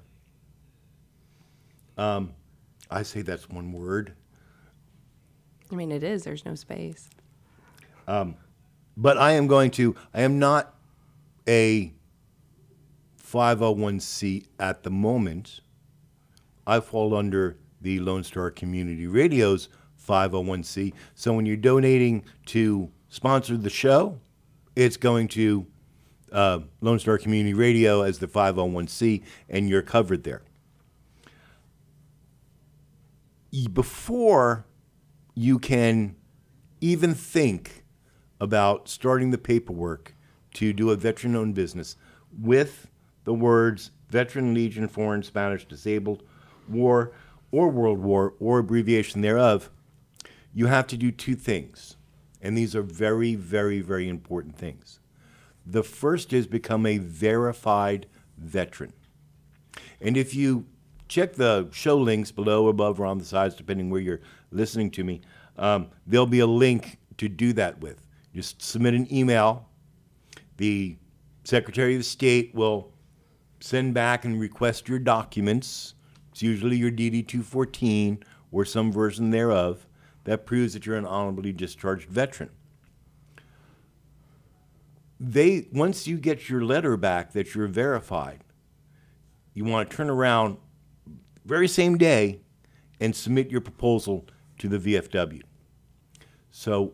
um, 1.97 2.33
I 2.89 3.03
say 3.03 3.21
that's 3.21 3.49
one 3.49 3.71
word. 3.71 4.13
I 5.71 5.75
mean, 5.75 5.91
it 5.91 6.03
is, 6.03 6.23
there's 6.23 6.45
no 6.45 6.55
space. 6.55 7.09
Um, 8.07 8.35
But 8.97 9.17
I 9.17 9.31
am 9.31 9.47
going 9.47 9.71
to, 9.71 9.95
I 10.13 10.21
am 10.21 10.39
not 10.39 10.75
a 11.47 11.93
501c 13.17 14.45
at 14.59 14.83
the 14.83 14.89
moment. 14.89 15.61
I 16.67 16.79
fall 16.79 17.15
under 17.15 17.57
the 17.79 17.99
Lone 17.99 18.23
Star 18.23 18.51
Community 18.51 19.07
Radio's 19.07 19.69
501c. 20.07 20.93
So 21.15 21.33
when 21.33 21.45
you're 21.45 21.57
donating 21.57 22.23
to 22.47 22.91
sponsor 23.09 23.57
the 23.57 23.69
show, 23.69 24.19
it's 24.75 24.97
going 24.97 25.27
to 25.29 25.65
uh, 26.31 26.59
Lone 26.81 26.99
Star 26.99 27.17
Community 27.17 27.53
Radio 27.53 28.01
as 28.01 28.19
the 28.19 28.27
501c, 28.27 29.23
and 29.49 29.67
you're 29.69 29.81
covered 29.81 30.23
there. 30.23 30.43
before 33.73 34.65
you 35.35 35.59
can 35.59 36.15
even 36.79 37.13
think 37.13 37.83
about 38.39 38.87
starting 38.87 39.31
the 39.31 39.37
paperwork 39.37 40.15
to 40.55 40.73
do 40.73 40.91
a 40.91 40.95
veteran 40.95 41.35
owned 41.35 41.55
business 41.55 41.95
with 42.39 42.87
the 43.23 43.33
words 43.33 43.91
Veteran 44.09 44.53
Legion 44.53 44.87
Foreign 44.87 45.23
Spanish 45.23 45.65
Disabled 45.65 46.23
War 46.67 47.13
or 47.51 47.69
World 47.69 47.99
War 47.99 48.33
or 48.39 48.59
abbreviation 48.59 49.21
thereof, 49.21 49.69
you 50.53 50.67
have 50.67 50.87
to 50.87 50.97
do 50.97 51.11
two 51.11 51.35
things. 51.35 51.95
And 52.41 52.57
these 52.57 52.75
are 52.75 52.81
very, 52.81 53.35
very, 53.35 53.81
very 53.81 54.09
important 54.09 54.57
things. 54.57 54.99
The 55.65 55.83
first 55.83 56.33
is 56.33 56.47
become 56.47 56.85
a 56.85 56.97
verified 56.97 58.07
veteran. 58.37 58.93
And 60.01 60.17
if 60.17 60.33
you 60.33 60.65
check 61.07 61.33
the 61.33 61.69
show 61.71 61.97
links 61.97 62.31
below, 62.31 62.67
above, 62.67 62.99
or 62.99 63.05
on 63.05 63.19
the 63.19 63.25
sides, 63.25 63.55
depending 63.55 63.89
where 63.89 64.01
you're 64.01 64.21
listening 64.51 64.89
to 64.91 65.03
me, 65.03 65.21
um, 65.57 65.87
there'll 66.07 66.25
be 66.25 66.39
a 66.39 66.47
link 66.47 66.97
to 67.17 67.29
do 67.29 67.53
that 67.53 67.79
with. 67.79 68.01
Just 68.33 68.61
submit 68.61 68.93
an 68.93 69.13
email. 69.13 69.69
The 70.57 70.97
Secretary 71.43 71.95
of 71.95 72.05
State 72.05 72.53
will 72.53 72.91
send 73.59 73.93
back 73.93 74.25
and 74.25 74.39
request 74.39 74.89
your 74.89 74.99
documents. 74.99 75.95
It's 76.31 76.41
usually 76.41 76.77
your 76.77 76.91
DD 76.91 77.27
214 77.27 78.23
or 78.51 78.65
some 78.65 78.91
version 78.91 79.31
thereof 79.31 79.87
that 80.23 80.45
proves 80.45 80.73
that 80.73 80.85
you're 80.85 80.97
an 80.97 81.05
honorably 81.05 81.51
discharged 81.51 82.09
veteran. 82.09 82.49
They 85.19 85.67
once 85.71 86.07
you 86.07 86.17
get 86.17 86.49
your 86.49 86.63
letter 86.63 86.97
back 86.97 87.33
that 87.33 87.53
you're 87.53 87.67
verified, 87.67 88.43
you 89.53 89.65
want 89.65 89.89
to 89.89 89.95
turn 89.95 90.09
around 90.09 90.57
very 91.45 91.67
same 91.67 91.97
day 91.97 92.41
and 92.99 93.15
submit 93.15 93.51
your 93.51 93.61
proposal 93.61 94.25
to 94.59 94.67
the 94.67 94.77
VFW. 94.77 95.41
So, 96.51 96.93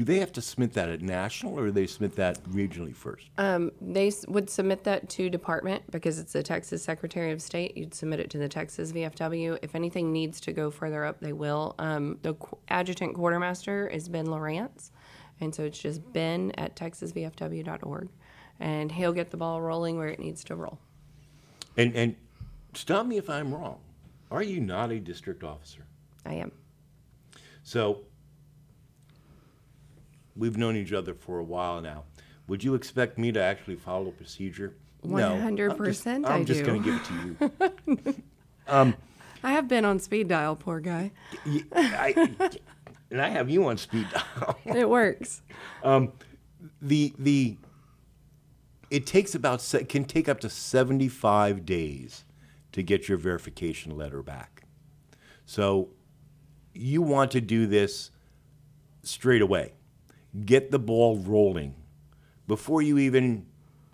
do 0.00 0.04
they 0.04 0.18
have 0.18 0.32
to 0.32 0.40
submit 0.40 0.72
that 0.72 0.88
at 0.88 1.02
national 1.02 1.58
or 1.58 1.66
do 1.66 1.72
they 1.72 1.86
submit 1.86 2.16
that 2.16 2.42
regionally 2.44 2.96
first? 2.96 3.26
Um, 3.36 3.70
they 3.82 4.06
s- 4.06 4.26
would 4.28 4.48
submit 4.48 4.82
that 4.84 5.10
to 5.10 5.28
department 5.28 5.82
because 5.90 6.18
it's 6.18 6.32
the 6.32 6.42
Texas 6.42 6.82
Secretary 6.82 7.32
of 7.32 7.42
State. 7.42 7.76
You'd 7.76 7.92
submit 7.92 8.18
it 8.18 8.30
to 8.30 8.38
the 8.38 8.48
Texas 8.48 8.92
VFW. 8.92 9.58
If 9.60 9.74
anything 9.74 10.10
needs 10.10 10.40
to 10.40 10.52
go 10.54 10.70
further 10.70 11.04
up, 11.04 11.20
they 11.20 11.34
will. 11.34 11.74
Um, 11.78 12.18
the 12.22 12.32
qu- 12.32 12.56
adjutant 12.68 13.14
quartermaster 13.14 13.88
is 13.88 14.08
Ben 14.08 14.24
Lawrence, 14.24 14.90
and 15.38 15.54
so 15.54 15.64
it's 15.64 15.78
just 15.78 16.00
Ben 16.14 16.52
at 16.56 16.74
texasvfw.org, 16.76 18.08
and 18.58 18.90
he'll 18.90 19.12
get 19.12 19.30
the 19.30 19.36
ball 19.36 19.60
rolling 19.60 19.98
where 19.98 20.08
it 20.08 20.18
needs 20.18 20.42
to 20.44 20.56
roll. 20.56 20.78
And 21.76 21.94
and 21.94 22.16
stop 22.72 23.04
me 23.04 23.18
if 23.18 23.28
I'm 23.28 23.52
wrong. 23.52 23.80
Are 24.30 24.42
you 24.42 24.62
not 24.62 24.92
a 24.92 24.98
district 24.98 25.44
officer? 25.44 25.84
I 26.24 26.36
am. 26.36 26.52
So 27.64 28.00
we've 30.40 30.56
known 30.56 30.74
each 30.74 30.92
other 30.92 31.14
for 31.14 31.38
a 31.38 31.44
while 31.44 31.80
now. 31.80 32.04
Would 32.48 32.64
you 32.64 32.74
expect 32.74 33.18
me 33.18 33.30
to 33.30 33.40
actually 33.40 33.76
follow 33.76 34.10
procedure? 34.10 34.74
Just- 35.02 35.12
100% 35.14 36.26
I 36.26 36.34
I'm 36.34 36.44
just 36.44 36.60
do. 36.60 36.66
going 36.66 36.82
to 36.82 36.90
give 36.90 37.00
it 37.00 37.74
to 37.76 38.04
you. 38.06 38.14
Um, 38.68 38.94
I 39.42 39.50
have 39.52 39.66
been 39.66 39.84
on 39.84 39.98
speed 39.98 40.28
dial, 40.28 40.54
poor 40.54 40.78
guy. 40.78 41.10
I- 41.72 42.50
and 43.10 43.20
I 43.20 43.28
have 43.28 43.50
you 43.50 43.66
on 43.66 43.78
speed 43.78 44.06
dial. 44.12 44.58
It 44.64 44.88
works. 44.88 45.42
Um, 45.82 46.12
the 46.80 47.12
the 47.18 47.56
it 48.90 49.06
takes 49.06 49.34
about 49.34 49.66
can 49.88 50.04
take 50.04 50.28
up 50.28 50.38
to 50.40 50.50
75 50.50 51.64
days 51.66 52.24
to 52.72 52.82
get 52.84 53.08
your 53.08 53.18
verification 53.18 53.96
letter 53.96 54.22
back. 54.22 54.62
So 55.46 55.88
you 56.72 57.02
want 57.02 57.32
to 57.32 57.40
do 57.40 57.66
this 57.66 58.10
straight 59.02 59.42
away. 59.42 59.72
Get 60.44 60.70
the 60.70 60.78
ball 60.78 61.18
rolling 61.18 61.74
before 62.46 62.82
you 62.82 62.98
even 62.98 63.46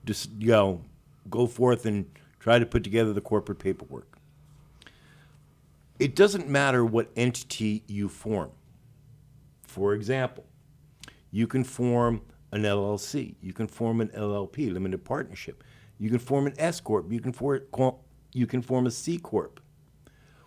just 0.04 0.30
you 0.38 0.48
know 0.48 0.82
go 1.28 1.46
forth 1.46 1.86
and 1.86 2.06
try 2.40 2.58
to 2.58 2.66
put 2.66 2.84
together 2.84 3.12
the 3.12 3.20
corporate 3.20 3.58
paperwork. 3.58 4.18
It 5.98 6.14
doesn't 6.14 6.48
matter 6.48 6.84
what 6.84 7.10
entity 7.16 7.82
you 7.86 8.08
form. 8.08 8.50
For 9.62 9.94
example, 9.94 10.44
you 11.30 11.46
can 11.46 11.64
form 11.64 12.22
an 12.52 12.62
LLC. 12.62 13.34
You 13.40 13.52
can 13.52 13.66
form 13.66 14.00
an 14.00 14.08
LLP, 14.08 14.72
limited 14.72 15.04
partnership. 15.04 15.64
You 15.98 16.10
can 16.10 16.18
form 16.18 16.46
an 16.46 16.54
S 16.58 16.80
corp. 16.80 17.10
You 17.10 17.20
can 17.20 17.32
for, 17.32 17.62
you 18.32 18.46
can 18.46 18.62
form 18.62 18.86
a 18.86 18.90
C 18.90 19.18
corp. 19.18 19.60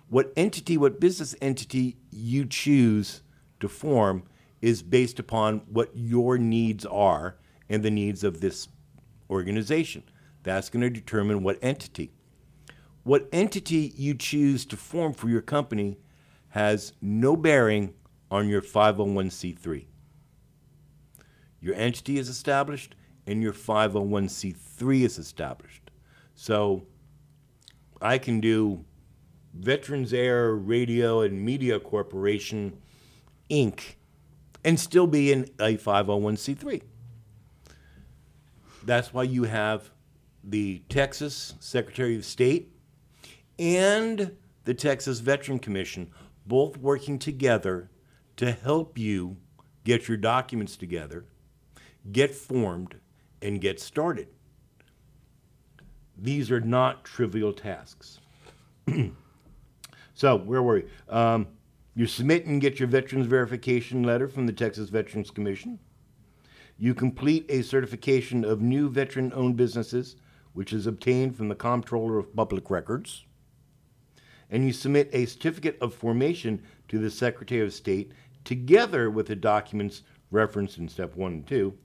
What 0.09 0.31
entity, 0.35 0.77
what 0.77 0.99
business 0.99 1.35
entity 1.41 1.97
you 2.11 2.45
choose 2.45 3.21
to 3.59 3.67
form 3.67 4.23
is 4.61 4.81
based 4.81 5.19
upon 5.19 5.59
what 5.67 5.91
your 5.93 6.37
needs 6.37 6.85
are 6.85 7.37
and 7.69 7.83
the 7.83 7.91
needs 7.91 8.23
of 8.23 8.41
this 8.41 8.67
organization. 9.29 10.03
That's 10.43 10.69
going 10.69 10.81
to 10.81 10.89
determine 10.89 11.43
what 11.43 11.59
entity. 11.61 12.11
What 13.03 13.29
entity 13.31 13.93
you 13.95 14.13
choose 14.13 14.65
to 14.67 14.77
form 14.77 15.13
for 15.13 15.29
your 15.29 15.41
company 15.41 15.97
has 16.49 16.93
no 17.01 17.35
bearing 17.35 17.93
on 18.31 18.47
your 18.47 18.61
501c3 18.61 19.85
your 21.61 21.75
entity 21.75 22.17
is 22.17 22.29
established 22.29 22.95
and 23.27 23.41
your 23.41 23.53
501c3 23.53 25.01
is 25.01 25.17
established. 25.17 25.91
So 26.35 26.83
I 28.01 28.17
can 28.17 28.39
do 28.39 28.85
Veterans 29.53 30.13
Air 30.13 30.53
Radio 30.53 31.21
and 31.21 31.43
Media 31.43 31.79
Corporation 31.79 32.81
Inc. 33.49 33.95
and 34.63 34.79
still 34.79 35.07
be 35.07 35.31
in 35.31 35.43
a 35.59 35.77
501c3. 35.77 36.81
That's 38.83 39.13
why 39.13 39.23
you 39.23 39.43
have 39.43 39.91
the 40.43 40.81
Texas 40.89 41.55
Secretary 41.59 42.15
of 42.15 42.25
State 42.25 42.71
and 43.57 44.35
the 44.63 44.73
Texas 44.73 45.19
Veteran 45.19 45.59
Commission 45.59 46.09
both 46.45 46.77
working 46.77 47.19
together 47.19 47.89
to 48.37 48.51
help 48.51 48.97
you 48.97 49.37
get 49.83 50.07
your 50.07 50.17
documents 50.17 50.77
together 50.77 51.25
get 52.11 52.33
formed, 52.33 52.95
and 53.41 53.61
get 53.61 53.79
started. 53.79 54.27
These 56.17 56.51
are 56.51 56.59
not 56.59 57.05
trivial 57.05 57.53
tasks. 57.53 58.19
so, 60.13 60.37
where 60.37 60.61
were 60.61 60.75
we? 60.75 60.85
Um, 61.07 61.47
you 61.99 62.07
submit 62.07 62.45
and 62.45 62.61
get 62.61 62.79
your 62.79 62.87
veterans 62.87 63.25
verification 63.25 64.03
letter 64.03 64.29
from 64.29 64.45
the 64.45 64.53
Texas 64.53 64.87
Veterans 64.87 65.29
Commission. 65.29 65.77
You 66.77 66.93
complete 66.93 67.45
a 67.49 67.61
certification 67.61 68.45
of 68.45 68.61
new 68.61 68.89
veteran 68.89 69.33
owned 69.35 69.57
businesses, 69.57 70.15
which 70.53 70.71
is 70.71 70.87
obtained 70.87 71.35
from 71.35 71.49
the 71.49 71.55
Comptroller 71.55 72.17
of 72.17 72.33
Public 72.33 72.69
Records. 72.69 73.25
And 74.49 74.65
you 74.65 74.71
submit 74.71 75.09
a 75.11 75.25
certificate 75.25 75.77
of 75.81 75.93
formation 75.93 76.63
to 76.87 76.99
the 76.99 77.11
Secretary 77.11 77.65
of 77.65 77.73
State 77.73 78.13
together 78.45 79.09
with 79.09 79.27
the 79.27 79.35
documents 79.35 80.03
referenced 80.31 80.77
in 80.77 80.87
step 80.87 81.17
one 81.17 81.33
and 81.33 81.47
two. 81.47 81.77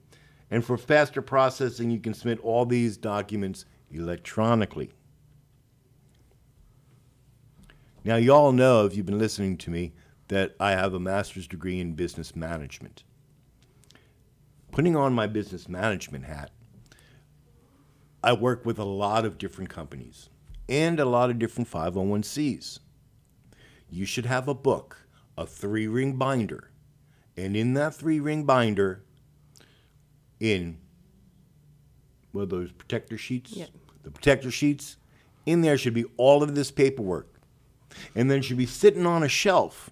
And 0.49 0.63
for 0.63 0.77
faster 0.77 1.21
processing, 1.21 1.91
you 1.91 1.99
can 1.99 2.13
submit 2.13 2.39
all 2.39 2.65
these 2.65 2.95
documents 2.95 3.65
electronically. 3.91 4.91
Now, 8.05 8.15
you 8.15 8.31
all 8.31 8.53
know, 8.53 8.85
if 8.85 8.95
you've 8.95 9.05
been 9.05 9.19
listening 9.19 9.57
to 9.57 9.69
me, 9.69 9.91
that 10.27 10.55
I 10.59 10.71
have 10.71 10.93
a 10.93 10.99
master's 10.99 11.47
degree 11.47 11.79
in 11.79 11.93
business 11.93 12.35
management. 12.35 13.03
Putting 14.71 14.95
on 14.95 15.13
my 15.13 15.27
business 15.27 15.69
management 15.69 16.25
hat, 16.25 16.51
I 18.23 18.33
work 18.33 18.65
with 18.65 18.79
a 18.79 18.85
lot 18.85 19.23
of 19.23 19.37
different 19.37 19.69
companies 19.69 20.29
and 20.67 20.99
a 20.99 21.05
lot 21.05 21.29
of 21.29 21.39
different 21.39 21.69
501cs. 21.69 22.79
You 23.89 24.05
should 24.05 24.25
have 24.25 24.47
a 24.47 24.55
book, 24.55 25.07
a 25.37 25.45
three 25.45 25.87
ring 25.87 26.13
binder, 26.13 26.71
and 27.37 27.55
in 27.55 27.73
that 27.75 27.93
three 27.93 28.19
ring 28.19 28.43
binder, 28.43 29.03
in 30.39 30.77
what 32.31 32.43
are 32.43 32.45
those 32.47 32.71
protector 32.71 33.17
sheets? 33.17 33.53
Yep. 33.53 33.69
The 34.03 34.11
protector 34.11 34.51
sheets, 34.51 34.97
in 35.45 35.61
there 35.61 35.77
should 35.77 35.93
be 35.93 36.05
all 36.17 36.43
of 36.43 36.55
this 36.55 36.71
paperwork. 36.71 37.39
And 38.13 38.29
then 38.29 38.39
it 38.39 38.43
should 38.43 38.57
be 38.57 38.65
sitting 38.65 39.05
on 39.05 39.23
a 39.23 39.29
shelf. 39.29 39.89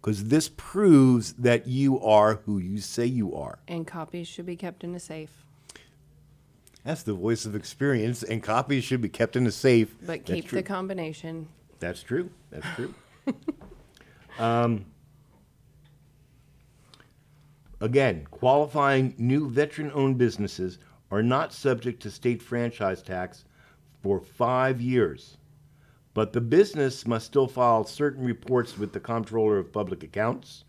Because 0.00 0.24
this 0.24 0.48
proves 0.48 1.34
that 1.34 1.66
you 1.66 2.00
are 2.00 2.36
who 2.46 2.58
you 2.58 2.78
say 2.78 3.04
you 3.04 3.34
are. 3.34 3.58
And 3.68 3.86
copies 3.86 4.26
should 4.26 4.46
be 4.46 4.56
kept 4.56 4.82
in 4.82 4.94
a 4.94 5.00
safe. 5.00 5.30
That's 6.84 7.02
the 7.02 7.12
voice 7.12 7.44
of 7.44 7.54
experience, 7.54 8.22
and 8.22 8.42
copies 8.42 8.84
should 8.84 9.02
be 9.02 9.10
kept 9.10 9.36
in 9.36 9.46
a 9.46 9.50
safe. 9.50 9.94
But 10.06 10.24
keep 10.24 10.48
the 10.48 10.62
combination. 10.62 11.48
That's 11.78 12.02
true. 12.02 12.30
That's 12.50 12.66
true. 12.74 12.94
um, 14.38 14.86
again, 17.80 18.26
qualifying 18.30 19.14
new 19.18 19.50
veteran 19.50 19.90
owned 19.92 20.16
businesses 20.16 20.78
are 21.10 21.22
not 21.22 21.52
subject 21.52 22.00
to 22.02 22.10
state 22.10 22.40
franchise 22.40 23.02
tax 23.02 23.44
for 24.02 24.20
five 24.20 24.80
years. 24.80 25.36
But 26.14 26.32
the 26.32 26.40
business 26.40 27.06
must 27.06 27.26
still 27.26 27.46
file 27.46 27.84
certain 27.84 28.24
reports 28.24 28.76
with 28.76 28.92
the 28.92 29.00
Comptroller 29.00 29.58
of 29.58 29.72
Public 29.72 30.02
Accounts, 30.02 30.64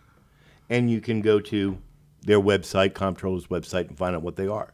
and 0.69 0.89
you 0.89 1.01
can 1.01 1.21
go 1.21 1.39
to 1.39 1.77
their 2.21 2.39
website, 2.39 2.91
Comptroller's 2.91 3.47
website, 3.47 3.87
and 3.87 3.97
find 3.97 4.15
out 4.15 4.21
what 4.21 4.35
they 4.35 4.47
are. 4.47 4.73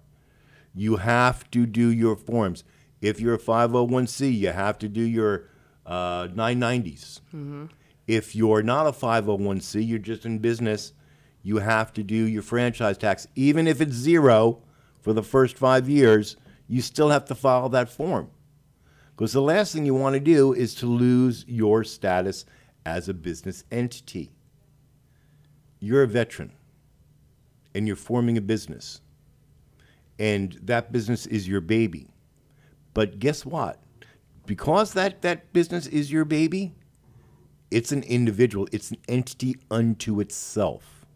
You 0.75 0.97
have 0.97 1.49
to 1.51 1.65
do 1.65 1.89
your 1.89 2.15
forms. 2.15 2.63
If 3.01 3.19
you're 3.19 3.35
a 3.35 3.39
501c, 3.39 4.37
you 4.37 4.49
have 4.49 4.77
to 4.79 4.89
do 4.89 5.01
your 5.01 5.49
uh, 5.85 6.27
990s. 6.27 7.21
If 8.05 8.35
you're 8.35 8.63
not 8.63 8.87
a 8.87 8.91
501c, 8.91 9.87
you're 9.87 9.99
just 9.99 10.25
in 10.25 10.39
business, 10.39 10.93
you 11.43 11.57
have 11.57 11.93
to 11.93 12.03
do 12.03 12.15
your 12.15 12.41
franchise 12.41 12.97
tax. 12.97 13.27
Even 13.35 13.67
if 13.67 13.79
it's 13.81 13.93
zero 13.93 14.61
for 14.99 15.13
the 15.13 15.23
first 15.23 15.57
five 15.57 15.87
years, 15.87 16.35
you 16.67 16.81
still 16.81 17.09
have 17.09 17.25
to 17.25 17.35
file 17.35 17.69
that 17.69 17.89
form. 17.89 18.29
Because 19.17 19.33
the 19.33 19.41
last 19.41 19.73
thing 19.73 19.83
you 19.83 19.95
want 19.95 20.13
to 20.13 20.19
do 20.19 20.53
is 20.53 20.75
to 20.75 20.85
lose 20.85 21.43
your 21.47 21.83
status 21.83 22.45
as 22.85 23.09
a 23.09 23.15
business 23.15 23.63
entity. 23.71 24.31
You're 25.79 26.03
a 26.03 26.07
veteran 26.07 26.53
and 27.73 27.87
you're 27.87 27.95
forming 27.95 28.37
a 28.37 28.41
business, 28.41 29.01
and 30.19 30.59
that 30.61 30.91
business 30.91 31.25
is 31.25 31.47
your 31.47 31.61
baby. 31.61 32.11
But 32.93 33.17
guess 33.17 33.43
what? 33.43 33.79
Because 34.45 34.93
that, 34.93 35.23
that 35.23 35.51
business 35.51 35.87
is 35.87 36.11
your 36.11 36.23
baby, 36.23 36.75
it's 37.71 37.91
an 37.91 38.03
individual, 38.03 38.67
it's 38.71 38.91
an 38.91 38.97
entity 39.07 39.57
unto 39.71 40.19
itself. 40.19 41.07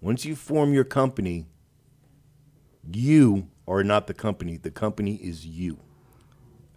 Once 0.00 0.24
you 0.24 0.34
form 0.34 0.74
your 0.74 0.84
company, 0.84 1.46
you 2.92 3.48
are 3.68 3.84
not 3.84 4.08
the 4.08 4.14
company, 4.14 4.56
the 4.56 4.70
company 4.72 5.14
is 5.16 5.46
you. 5.46 5.78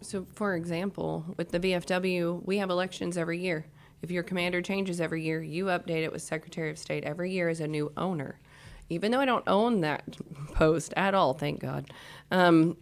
So, 0.02 0.26
for 0.34 0.54
example, 0.54 1.24
with 1.36 1.50
the 1.50 1.60
VFW, 1.60 2.44
we 2.44 2.58
have 2.58 2.70
elections 2.70 3.18
every 3.18 3.38
year. 3.38 3.66
If 4.02 4.10
your 4.10 4.22
commander 4.22 4.62
changes 4.62 5.00
every 5.00 5.22
year, 5.22 5.42
you 5.42 5.66
update 5.66 6.04
it 6.04 6.12
with 6.12 6.22
Secretary 6.22 6.70
of 6.70 6.78
State 6.78 7.04
every 7.04 7.32
year 7.32 7.48
as 7.48 7.60
a 7.60 7.68
new 7.68 7.92
owner. 7.96 8.38
Even 8.88 9.12
though 9.12 9.20
I 9.20 9.26
don't 9.26 9.46
own 9.46 9.82
that 9.82 10.16
post 10.54 10.94
at 10.96 11.14
all, 11.14 11.34
thank 11.34 11.60
God, 11.60 11.90
um, 12.30 12.78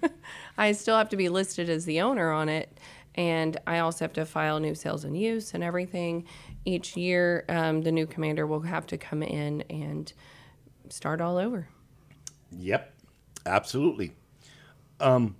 I 0.58 0.72
still 0.72 0.96
have 0.96 1.08
to 1.10 1.16
be 1.16 1.28
listed 1.28 1.68
as 1.68 1.84
the 1.84 2.00
owner 2.00 2.30
on 2.30 2.48
it. 2.48 2.78
And 3.16 3.58
I 3.66 3.80
also 3.80 4.04
have 4.04 4.12
to 4.14 4.24
file 4.24 4.60
new 4.60 4.74
sales 4.74 5.04
and 5.04 5.18
use 5.18 5.52
and 5.52 5.62
everything. 5.62 6.26
Each 6.64 6.96
year, 6.96 7.44
um, 7.48 7.82
the 7.82 7.92
new 7.92 8.06
commander 8.06 8.46
will 8.46 8.60
have 8.60 8.86
to 8.86 8.96
come 8.96 9.22
in 9.22 9.62
and 9.62 10.10
start 10.88 11.20
all 11.20 11.36
over. 11.36 11.68
Yep, 12.52 12.94
absolutely. 13.44 14.12
Um, 15.00 15.36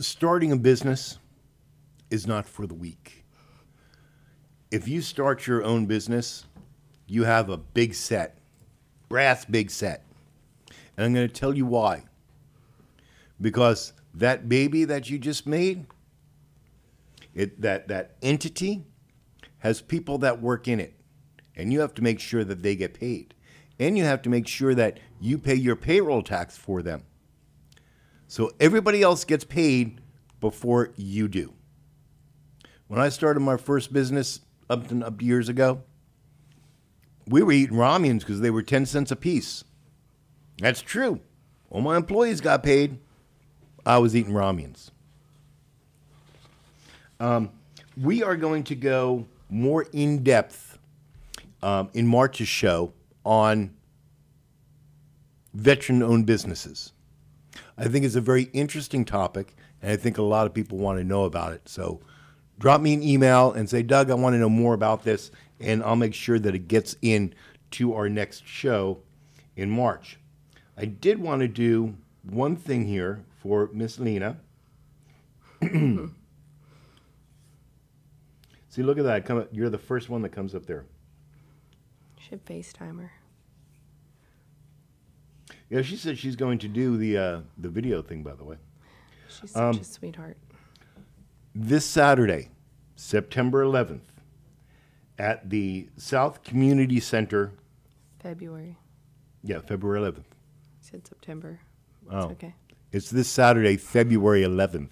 starting 0.00 0.52
a 0.52 0.56
business 0.56 1.18
is 2.10 2.26
not 2.26 2.46
for 2.46 2.66
the 2.66 2.74
weak. 2.74 3.24
If 4.70 4.86
you 4.86 5.00
start 5.00 5.46
your 5.46 5.64
own 5.64 5.86
business, 5.86 6.44
you 7.06 7.24
have 7.24 7.48
a 7.48 7.56
big 7.56 7.94
set, 7.94 8.38
brass 9.08 9.44
big 9.44 9.70
set. 9.70 10.04
And 10.96 11.06
I'm 11.06 11.14
going 11.14 11.26
to 11.26 11.34
tell 11.34 11.54
you 11.56 11.66
why. 11.66 12.04
Because 13.40 13.92
that 14.14 14.48
baby 14.48 14.84
that 14.84 15.08
you 15.08 15.18
just 15.18 15.46
made, 15.46 15.86
it, 17.34 17.60
that, 17.60 17.88
that 17.88 18.16
entity 18.20 18.84
has 19.58 19.80
people 19.80 20.18
that 20.18 20.40
work 20.40 20.68
in 20.68 20.80
it. 20.80 20.94
And 21.56 21.72
you 21.72 21.80
have 21.80 21.94
to 21.94 22.02
make 22.02 22.20
sure 22.20 22.44
that 22.44 22.62
they 22.62 22.76
get 22.76 22.94
paid. 22.94 23.34
And 23.78 23.96
you 23.96 24.04
have 24.04 24.22
to 24.22 24.28
make 24.28 24.46
sure 24.46 24.74
that 24.74 24.98
you 25.20 25.38
pay 25.38 25.54
your 25.54 25.76
payroll 25.76 26.22
tax 26.22 26.56
for 26.56 26.82
them. 26.82 27.04
So 28.28 28.52
everybody 28.60 29.02
else 29.02 29.24
gets 29.24 29.42
paid 29.42 30.00
before 30.38 30.92
you 30.96 31.28
do. 31.28 31.54
When 32.86 33.00
I 33.00 33.08
started 33.08 33.40
my 33.40 33.56
first 33.56 33.92
business 33.92 34.40
up 34.68 34.86
to, 34.88 35.04
up 35.04 35.20
years 35.22 35.48
ago, 35.48 35.82
we 37.26 37.42
were 37.42 37.52
eating 37.52 37.76
ramyuns 37.76 38.20
because 38.20 38.40
they 38.40 38.50
were 38.50 38.62
10 38.62 38.86
cents 38.86 39.10
a 39.10 39.16
piece. 39.16 39.64
That's 40.58 40.82
true. 40.82 41.20
All 41.70 41.80
my 41.80 41.96
employees 41.96 42.40
got 42.40 42.62
paid. 42.62 42.98
I 43.84 43.98
was 43.98 44.14
eating 44.14 44.34
ramyuns. 44.34 44.90
Um, 47.20 47.50
we 47.96 48.22
are 48.22 48.36
going 48.36 48.64
to 48.64 48.74
go 48.74 49.26
more 49.48 49.86
in 49.92 50.22
depth 50.22 50.78
um, 51.62 51.90
in 51.94 52.06
March's 52.06 52.48
show 52.48 52.92
on 53.24 53.74
veteran 55.54 56.02
owned 56.02 56.26
businesses. 56.26 56.92
I 57.78 57.86
think 57.86 58.04
it's 58.04 58.16
a 58.16 58.20
very 58.20 58.44
interesting 58.52 59.04
topic, 59.04 59.54
and 59.80 59.92
I 59.92 59.96
think 59.96 60.18
a 60.18 60.22
lot 60.22 60.46
of 60.46 60.54
people 60.54 60.78
want 60.78 60.98
to 60.98 61.04
know 61.04 61.24
about 61.24 61.52
it. 61.52 61.68
So 61.68 62.00
drop 62.58 62.80
me 62.80 62.92
an 62.92 63.02
email 63.02 63.52
and 63.52 63.70
say, 63.70 63.82
Doug, 63.82 64.10
I 64.10 64.14
want 64.14 64.34
to 64.34 64.38
know 64.38 64.48
more 64.48 64.74
about 64.74 65.04
this, 65.04 65.30
and 65.60 65.82
I'll 65.84 65.96
make 65.96 66.14
sure 66.14 66.38
that 66.40 66.54
it 66.54 66.66
gets 66.66 66.96
in 67.00 67.34
to 67.72 67.94
our 67.94 68.08
next 68.08 68.46
show 68.46 68.98
in 69.56 69.70
March. 69.70 70.18
I 70.76 70.86
did 70.86 71.20
want 71.20 71.42
to 71.42 71.48
do 71.48 71.96
one 72.24 72.56
thing 72.56 72.86
here 72.86 73.24
for 73.40 73.70
Miss 73.72 73.98
Lena. 73.98 74.38
See, 75.62 76.10
look 78.82 78.98
at 78.98 79.04
that. 79.04 79.24
Come, 79.24 79.46
you're 79.52 79.70
the 79.70 79.78
first 79.78 80.08
one 80.08 80.22
that 80.22 80.30
comes 80.30 80.54
up 80.54 80.66
there. 80.66 80.84
Should 82.18 82.44
FaceTime 82.44 83.00
her. 83.00 83.12
Yeah, 85.70 85.82
she 85.82 85.96
said 85.96 86.18
she's 86.18 86.36
going 86.36 86.58
to 86.58 86.68
do 86.68 86.96
the 86.96 87.18
uh, 87.18 87.40
the 87.58 87.68
video 87.68 88.00
thing. 88.02 88.22
By 88.22 88.34
the 88.34 88.44
way, 88.44 88.56
She's 89.28 89.50
such 89.50 89.76
a 89.76 89.84
sweetheart. 89.84 90.36
this 91.54 91.84
Saturday, 91.84 92.48
September 92.96 93.64
11th, 93.64 94.00
at 95.18 95.50
the 95.50 95.88
South 95.96 96.42
Community 96.42 97.00
Center. 97.00 97.52
February. 98.20 98.78
Yeah, 99.44 99.60
February 99.60 100.00
11th. 100.00 100.20
I 100.20 100.22
said 100.80 101.06
September. 101.06 101.60
Oh. 102.10 102.30
okay. 102.30 102.54
It's 102.90 103.10
this 103.10 103.28
Saturday, 103.28 103.76
February 103.76 104.42
11th, 104.42 104.88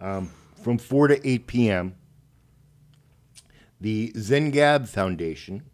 um, 0.00 0.30
from 0.62 0.78
4 0.78 1.08
to 1.08 1.28
8 1.28 1.46
p.m. 1.48 1.94
The 3.80 4.12
Zengab 4.12 4.88
Foundation 4.88 5.64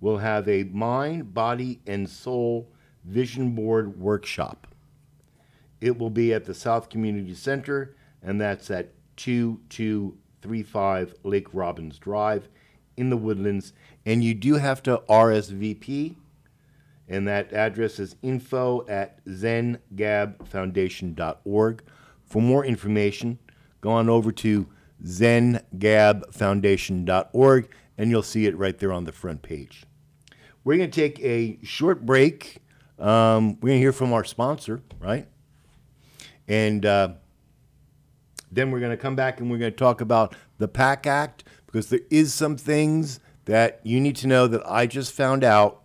will 0.00 0.18
have 0.18 0.48
a 0.48 0.64
mind, 0.64 1.32
body, 1.32 1.80
and 1.86 2.10
soul 2.10 2.68
vision 3.04 3.54
board 3.54 3.98
workshop. 3.98 4.66
It 5.80 5.98
will 5.98 6.10
be 6.10 6.32
at 6.32 6.44
the 6.44 6.54
South 6.54 6.88
Community 6.88 7.34
Center, 7.34 7.96
and 8.22 8.40
that's 8.40 8.70
at 8.70 8.92
2235 9.16 11.14
Lake 11.22 11.48
Robbins 11.52 11.98
Drive 11.98 12.48
in 12.96 13.10
the 13.10 13.16
Woodlands. 13.16 13.72
And 14.06 14.24
you 14.24 14.34
do 14.34 14.54
have 14.54 14.82
to 14.84 15.02
RSVP 15.08 16.16
and 17.08 17.26
that 17.28 17.52
address 17.52 17.98
is 17.98 18.16
info 18.22 18.86
at 18.88 19.22
zengabfoundation.org. 19.26 21.82
For 22.24 22.40
more 22.40 22.64
information, 22.64 23.38
go 23.80 23.90
on 23.90 24.08
over 24.08 24.30
to 24.32 24.66
zengabfoundation.org 25.04 27.68
and 27.96 28.10
you'll 28.10 28.22
see 28.22 28.46
it 28.46 28.56
right 28.56 28.76
there 28.78 28.92
on 28.92 29.04
the 29.04 29.12
front 29.12 29.42
page. 29.42 29.84
We're 30.64 30.78
going 30.78 30.90
to 30.90 31.00
take 31.00 31.20
a 31.20 31.58
short 31.62 32.04
break. 32.06 32.63
Um, 32.98 33.54
we're 33.60 33.68
going 33.68 33.76
to 33.76 33.78
hear 33.78 33.92
from 33.92 34.12
our 34.12 34.24
sponsor, 34.24 34.82
right? 35.00 35.26
And 36.46 36.84
uh, 36.84 37.14
then 38.52 38.70
we're 38.70 38.80
going 38.80 38.92
to 38.92 38.96
come 38.96 39.16
back 39.16 39.40
and 39.40 39.50
we're 39.50 39.58
going 39.58 39.72
to 39.72 39.76
talk 39.76 40.00
about 40.00 40.34
the 40.58 40.68
PACT 40.68 41.06
Act 41.06 41.44
because 41.66 41.88
there 41.88 42.00
is 42.10 42.32
some 42.32 42.56
things 42.56 43.20
that 43.46 43.80
you 43.82 44.00
need 44.00 44.16
to 44.16 44.26
know 44.26 44.46
that 44.46 44.62
I 44.64 44.86
just 44.86 45.12
found 45.12 45.44
out 45.44 45.82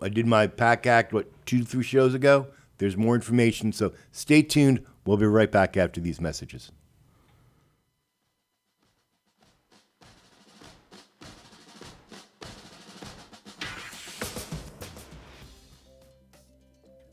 I 0.00 0.08
did 0.08 0.26
my 0.26 0.48
PACT 0.48 0.86
Act, 0.86 1.12
what, 1.12 1.28
two, 1.46 1.64
three 1.64 1.84
shows 1.84 2.14
ago? 2.14 2.48
There's 2.78 2.96
more 2.96 3.14
information, 3.14 3.72
so 3.72 3.92
stay 4.10 4.42
tuned. 4.42 4.84
We'll 5.06 5.16
be 5.16 5.26
right 5.26 5.50
back 5.50 5.76
after 5.76 6.00
these 6.00 6.20
messages. 6.20 6.72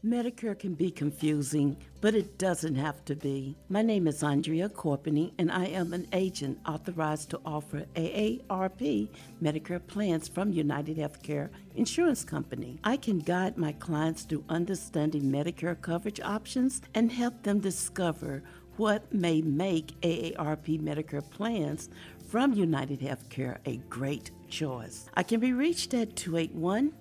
Medicare 0.10 0.58
can 0.58 0.74
be 0.74 0.90
confusing, 0.90 1.78
but 2.02 2.16
it 2.16 2.40
doesn't 2.40 2.74
have 2.74 3.06
to 3.06 3.16
be. 3.16 3.56
My 3.70 3.84
name 3.84 4.08
is 4.08 4.24
Andrea 4.24 4.68
Corpening, 4.68 5.32
and 5.38 5.52
I 5.52 5.66
am 5.66 5.94
an 5.94 6.08
agent 6.14 6.58
authorized 6.68 7.30
to 7.30 7.42
offer 7.46 7.86
AARP 7.96 9.08
Medicare 9.40 9.86
plans 9.86 10.28
from 10.28 10.52
United 10.52 10.98
Healthcare 10.98 11.50
Insurance 11.76 12.24
Company. 12.24 12.80
I 12.84 12.98
can 12.98 13.20
guide 13.20 13.56
my 13.56 13.74
clients 13.74 14.24
through 14.24 14.46
understanding 14.50 15.26
Medicare 15.26 15.80
coverage 15.80 16.20
options 16.22 16.82
and 16.96 17.12
help 17.12 17.44
them 17.44 17.60
discover 17.60 18.42
what 18.78 19.14
may 19.14 19.42
make 19.42 20.02
AARP 20.02 20.82
Medicare 20.82 21.30
plans 21.30 21.88
from 22.28 22.54
United 22.54 23.00
Healthcare 23.00 23.60
a 23.68 23.78
great 23.90 24.32
choice. 24.50 25.08
I 25.14 25.22
can 25.22 25.40
be 25.40 25.54
reached 25.54 25.94
at 25.94 26.16
281 26.16 26.94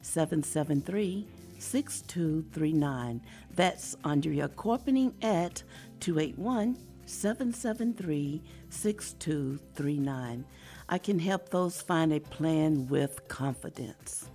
773 0.00 1.26
6239. 1.64 3.20
That's 3.54 3.96
Andrea 4.04 4.48
Corpening 4.48 5.14
at 5.22 5.62
281 6.00 6.76
773 7.06 8.42
6239. 8.68 10.44
I 10.88 10.98
can 10.98 11.18
help 11.18 11.48
those 11.48 11.80
find 11.80 12.12
a 12.12 12.20
plan 12.20 12.86
with 12.88 13.26
confidence. 13.28 14.30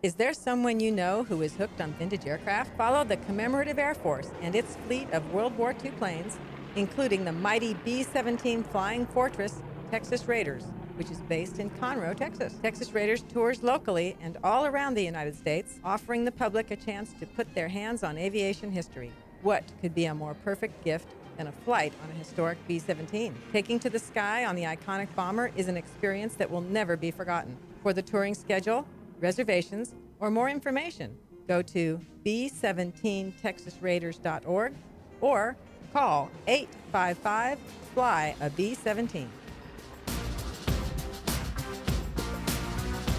Is 0.00 0.14
there 0.14 0.32
someone 0.32 0.78
you 0.78 0.92
know 0.92 1.24
who 1.24 1.42
is 1.42 1.56
hooked 1.56 1.80
on 1.80 1.92
vintage 1.94 2.24
aircraft? 2.24 2.76
Follow 2.76 3.02
the 3.02 3.16
Commemorative 3.16 3.80
Air 3.80 3.94
Force 3.94 4.30
and 4.42 4.54
its 4.54 4.76
fleet 4.86 5.10
of 5.10 5.32
World 5.32 5.58
War 5.58 5.74
II 5.84 5.90
planes, 5.92 6.38
including 6.76 7.24
the 7.24 7.32
mighty 7.32 7.74
B 7.84 8.04
17 8.04 8.62
Flying 8.62 9.06
Fortress 9.06 9.60
Texas 9.90 10.28
Raiders, 10.28 10.64
which 10.96 11.10
is 11.10 11.18
based 11.22 11.58
in 11.58 11.70
Conroe, 11.70 12.14
Texas. 12.16 12.54
Texas 12.62 12.92
Raiders 12.92 13.24
tours 13.32 13.62
locally 13.62 14.18
and 14.20 14.36
all 14.44 14.66
around 14.66 14.92
the 14.94 15.02
United 15.02 15.34
States, 15.34 15.80
offering 15.82 16.26
the 16.26 16.32
public 16.32 16.70
a 16.70 16.76
chance 16.76 17.14
to 17.20 17.26
put 17.26 17.54
their 17.54 17.68
hands 17.68 18.02
on 18.02 18.18
aviation 18.18 18.70
history. 18.70 19.10
What 19.42 19.64
could 19.80 19.94
be 19.94 20.04
a 20.06 20.14
more 20.14 20.34
perfect 20.34 20.84
gift 20.84 21.08
than 21.38 21.46
a 21.46 21.52
flight 21.52 21.94
on 22.04 22.10
a 22.10 22.14
historic 22.14 22.58
B 22.66 22.78
17? 22.78 23.34
Taking 23.52 23.78
to 23.80 23.88
the 23.88 23.98
sky 23.98 24.44
on 24.44 24.54
the 24.56 24.64
iconic 24.64 25.08
bomber 25.14 25.50
is 25.56 25.68
an 25.68 25.78
experience 25.78 26.34
that 26.34 26.50
will 26.50 26.60
never 26.60 26.94
be 26.96 27.10
forgotten. 27.10 27.56
For 27.82 27.94
the 27.94 28.02
touring 28.02 28.34
schedule, 28.34 28.86
reservations, 29.20 29.94
or 30.20 30.30
more 30.30 30.50
information, 30.50 31.16
go 31.46 31.62
to 31.62 31.98
b17texasraiders.org 32.26 34.74
or 35.20 35.56
call 35.92 36.30
855 36.46 37.58
Fly 37.94 38.34
a 38.40 38.50
B 38.50 38.74
17. 38.74 39.30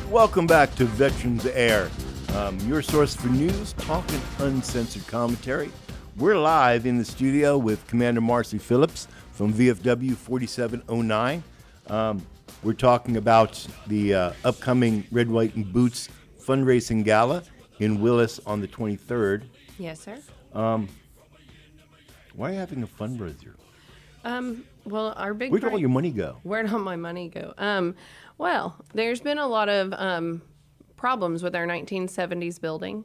Welcome 0.10 0.47
back 0.47 0.74
to 0.76 0.86
Veterans 0.86 1.45
Air, 1.45 1.88
um, 2.34 2.57
your 2.62 2.82
source 2.82 3.16
for 3.16 3.28
news, 3.28 3.74
talk, 3.74 4.03
and 4.12 4.22
uncensored 4.39 5.05
commentary. 5.05 5.72
We're 6.18 6.39
live 6.39 6.88
in 6.88 6.97
the 6.97 7.05
studio 7.05 7.60
with 7.60 7.86
Commander 7.86 8.20
Marcy 8.20 8.57
Phillips 8.57 9.07
from 9.34 9.53
VFW 9.53 10.16
4709. 10.16 11.43
Um, 11.89 12.26
we're 12.64 12.74
talking 12.74 13.18
about 13.18 13.64
the 13.86 14.16
uh, 14.16 14.34
upcoming 14.43 15.05
Red, 15.12 15.30
White, 15.30 15.55
and 15.55 15.72
Boots 15.72 16.10
fundraising 16.41 17.05
gala 17.05 17.43
in 17.78 18.01
Willis 18.01 18.39
on 18.47 18.62
the 18.62 18.68
23rd. 18.68 19.43
Yes, 19.78 19.99
sir. 19.99 20.18
Why 20.53 20.88
are 22.39 22.51
you 22.51 22.57
having 22.57 22.82
a 22.82 22.88
fundraiser? 22.88 23.53
Um, 24.24 24.66
well, 24.86 25.14
our 25.16 25.34
big 25.34 25.51
Where'd 25.51 25.64
all 25.64 25.80
your 25.80 25.89
money 25.89 26.12
go? 26.12 26.38
Where'd 26.43 26.72
all 26.72 26.80
my 26.80 26.95
money 26.95 27.30
go? 27.30 27.53
Um, 27.57 27.95
well, 28.40 28.76
there's 28.94 29.22
been 29.22 29.38
a 29.38 29.46
lot 29.48 29.70
of 29.70 29.94
um, 29.94 30.42
problems 30.96 31.44
with 31.44 31.56
our 31.56 31.68
1970s 31.68 32.60
building. 32.60 33.04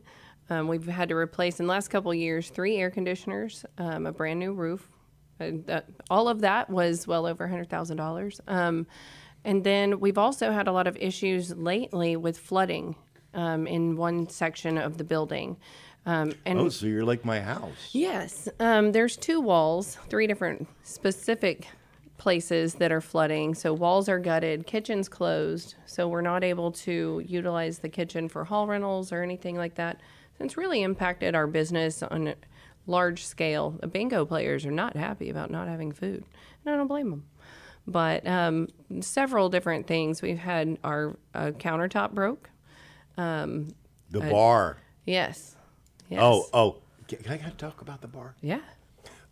Um, 0.49 0.69
we've 0.69 0.87
had 0.87 1.09
to 1.11 1.17
replace 1.17 1.59
in 1.61 1.67
the 1.67 1.71
last 1.71 1.89
couple 1.89 2.11
of 2.11 2.17
years 2.17 2.49
three 2.49 2.77
air 2.77 2.91
conditioners, 2.91 3.67
um, 3.77 4.07
a 4.07 4.13
brand 4.13 4.39
new 4.39 4.53
roof. 4.55 4.89
And 5.41 5.67
that, 5.67 5.87
all 6.09 6.29
of 6.29 6.41
that 6.43 6.71
was 6.71 7.07
well 7.07 7.27
over 7.27 7.47
$100,000. 7.49 8.41
Um, 8.47 8.87
and 9.45 9.65
then 9.65 9.99
we've 10.01 10.19
also 10.19 10.53
had 10.53 10.69
a 10.69 10.73
lot 10.73 10.87
of 10.87 10.97
issues 10.97 11.55
lately 11.57 12.17
with 12.17 12.39
flooding 12.39 12.95
um, 13.35 13.67
in 13.67 13.97
one 13.97 14.29
section 14.29 14.79
of 14.79 14.97
the 14.99 15.05
building. 15.05 15.57
Um, 16.07 16.33
and 16.45 16.61
Oh, 16.61 16.69
so 16.69 16.87
you're 16.87 17.05
like 17.05 17.25
my 17.25 17.41
house. 17.41 17.91
Yes. 17.93 18.49
Um, 18.61 18.93
there's 18.93 19.17
two 19.17 19.41
walls, 19.41 19.99
three 20.09 20.27
different 20.27 20.69
specific 20.85 21.67
places 22.25 22.77
that 22.77 22.91
are 22.91 23.03
flooding. 23.03 23.55
So 23.55 23.75
walls 23.75 24.09
are 24.09 24.19
gutted, 24.19 24.67
kitchen's 24.67 25.11
closed. 25.11 25.75
So 25.85 26.09
we're 26.09 26.23
not 26.23 26.43
able 26.43 26.73
to 26.73 27.23
utilize 27.27 27.81
the 27.81 27.91
kitchen 27.91 28.31
for 28.31 28.45
hall 28.45 28.67
rentals 28.67 29.13
or 29.13 29.23
anything 29.23 29.57
like 29.57 29.75
that. 29.75 30.01
So 30.39 30.45
it's 30.47 30.57
really 30.57 30.83
impacted 30.83 31.35
our 31.35 31.47
business 31.47 32.03
on 32.03 32.29
a 32.29 32.35
large 32.87 33.27
scale. 33.27 33.77
The 33.79 33.89
bingo 33.89 34.25
players 34.25 34.65
are 34.65 34.71
not 34.71 34.97
happy 34.97 35.29
about 35.29 35.51
not 35.51 35.69
having 35.69 35.93
food. 35.93 36.25
And 36.65 36.75
I 36.75 36.79
don't 36.79 36.87
blame 36.87 37.11
them. 37.11 37.25
But 37.87 38.27
um, 38.27 38.69
several 39.01 39.51
different 39.51 39.87
things. 39.87 40.23
We've 40.23 40.39
had 40.39 40.79
our 40.83 41.19
uh, 41.35 41.51
countertop 41.51 42.13
broke. 42.13 42.49
The 44.11 44.21
bar. 44.21 44.79
Yes. 45.05 45.57
yes. 46.09 46.21
Oh, 46.23 46.47
oh. 46.55 46.77
Can 47.07 47.19
can 47.19 47.33
I 47.35 47.37
can 47.37 47.47
I 47.49 47.51
talk 47.51 47.83
about 47.83 48.01
the 48.01 48.09
bar? 48.09 48.35
Yeah. 48.41 48.61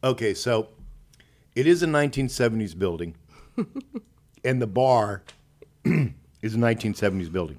Okay, 0.05 0.35
so 0.35 0.69
it 1.55 1.67
is 1.67 1.83
a 1.83 1.87
1970s 1.87 2.79
building, 2.79 3.15
and 4.45 4.61
the 4.63 4.67
bar 4.67 5.23
is 5.85 6.55
a 6.55 6.59
1970s 6.59 7.31
building, 7.31 7.59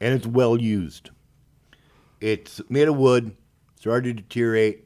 and 0.00 0.14
it's 0.14 0.26
well 0.26 0.60
used. 0.60 1.10
It's 2.20 2.60
made 2.68 2.88
of 2.88 2.96
wood, 2.96 3.36
started 3.76 4.16
to 4.16 4.22
deteriorate. 4.22 4.84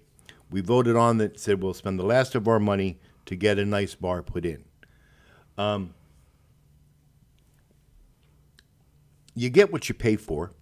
We 0.50 0.60
voted 0.60 0.96
on 0.96 1.18
that, 1.18 1.40
said 1.40 1.62
we'll 1.62 1.74
spend 1.74 1.98
the 1.98 2.04
last 2.04 2.34
of 2.34 2.46
our 2.46 2.60
money 2.60 2.98
to 3.26 3.36
get 3.36 3.58
a 3.58 3.64
nice 3.64 3.94
bar 3.94 4.22
put 4.22 4.44
in. 4.44 4.64
Um, 5.56 5.94
you 9.34 9.48
get 9.48 9.72
what 9.72 9.88
you 9.88 9.94
pay 9.94 10.16
for, 10.16 10.52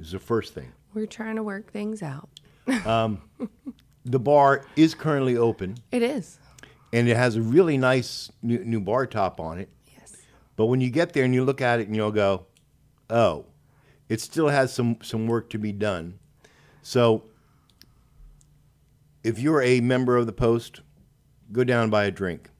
is 0.00 0.12
the 0.12 0.18
first 0.18 0.54
thing. 0.54 0.72
We're 0.92 1.06
trying 1.06 1.36
to 1.36 1.42
work 1.42 1.70
things 1.72 2.02
out. 2.02 2.28
The 4.04 4.18
bar 4.18 4.64
is 4.76 4.94
currently 4.94 5.36
open. 5.36 5.76
It 5.92 6.02
is. 6.02 6.38
And 6.92 7.08
it 7.08 7.16
has 7.16 7.36
a 7.36 7.42
really 7.42 7.78
nice 7.78 8.30
new, 8.42 8.64
new 8.64 8.80
bar 8.80 9.06
top 9.06 9.40
on 9.40 9.58
it. 9.58 9.68
Yes. 9.96 10.16
But 10.56 10.66
when 10.66 10.80
you 10.80 10.90
get 10.90 11.12
there 11.12 11.24
and 11.24 11.34
you 11.34 11.44
look 11.44 11.60
at 11.60 11.80
it 11.80 11.86
and 11.86 11.96
you'll 11.96 12.10
go, 12.10 12.46
oh, 13.08 13.46
it 14.08 14.20
still 14.20 14.48
has 14.48 14.72
some 14.72 14.98
some 15.02 15.26
work 15.26 15.50
to 15.50 15.58
be 15.58 15.72
done. 15.72 16.18
So 16.82 17.24
if 19.22 19.38
you're 19.38 19.62
a 19.62 19.80
member 19.80 20.16
of 20.16 20.26
the 20.26 20.32
post, 20.32 20.80
go 21.52 21.64
down 21.64 21.82
and 21.84 21.90
buy 21.90 22.04
a 22.04 22.10
drink. 22.10 22.50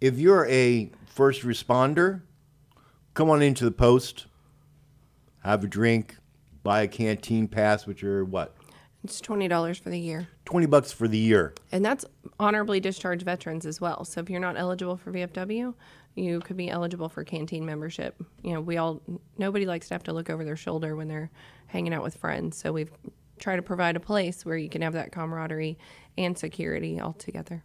If 0.00 0.18
you're 0.18 0.46
a 0.48 0.90
first 1.06 1.42
responder, 1.42 2.22
come 3.14 3.30
on 3.30 3.42
into 3.42 3.64
the 3.64 3.70
post, 3.70 4.26
have 5.44 5.62
a 5.62 5.68
drink, 5.68 6.16
buy 6.62 6.82
a 6.82 6.88
canteen 6.88 7.46
pass, 7.46 7.86
which 7.86 8.02
are 8.02 8.24
what? 8.24 8.54
It's 9.04 9.20
twenty 9.20 9.48
dollars 9.48 9.78
for 9.78 9.90
the 9.90 9.98
year, 9.98 10.28
20 10.44 10.66
bucks 10.66 10.92
for 10.92 11.08
the 11.08 11.18
year. 11.18 11.54
and 11.72 11.84
that's 11.84 12.04
honorably 12.38 12.78
discharged 12.78 13.22
veterans 13.24 13.66
as 13.66 13.80
well. 13.80 14.04
So 14.04 14.20
if 14.20 14.30
you're 14.30 14.40
not 14.40 14.56
eligible 14.56 14.96
for 14.96 15.10
VFW, 15.12 15.74
you 16.14 16.40
could 16.40 16.56
be 16.56 16.70
eligible 16.70 17.08
for 17.08 17.24
canteen 17.24 17.66
membership. 17.66 18.14
You 18.42 18.52
know, 18.54 18.60
we 18.60 18.76
all 18.76 19.00
nobody 19.38 19.66
likes 19.66 19.88
to 19.88 19.94
have 19.94 20.04
to 20.04 20.12
look 20.12 20.30
over 20.30 20.44
their 20.44 20.56
shoulder 20.56 20.94
when 20.94 21.08
they're 21.08 21.30
hanging 21.66 21.92
out 21.92 22.02
with 22.04 22.16
friends. 22.16 22.56
So 22.56 22.72
we've 22.72 22.92
tried 23.40 23.56
to 23.56 23.62
provide 23.62 23.96
a 23.96 24.00
place 24.00 24.44
where 24.46 24.56
you 24.56 24.68
can 24.68 24.82
have 24.82 24.92
that 24.92 25.10
camaraderie 25.10 25.76
and 26.16 26.38
security 26.38 27.00
all 27.00 27.14
together. 27.14 27.64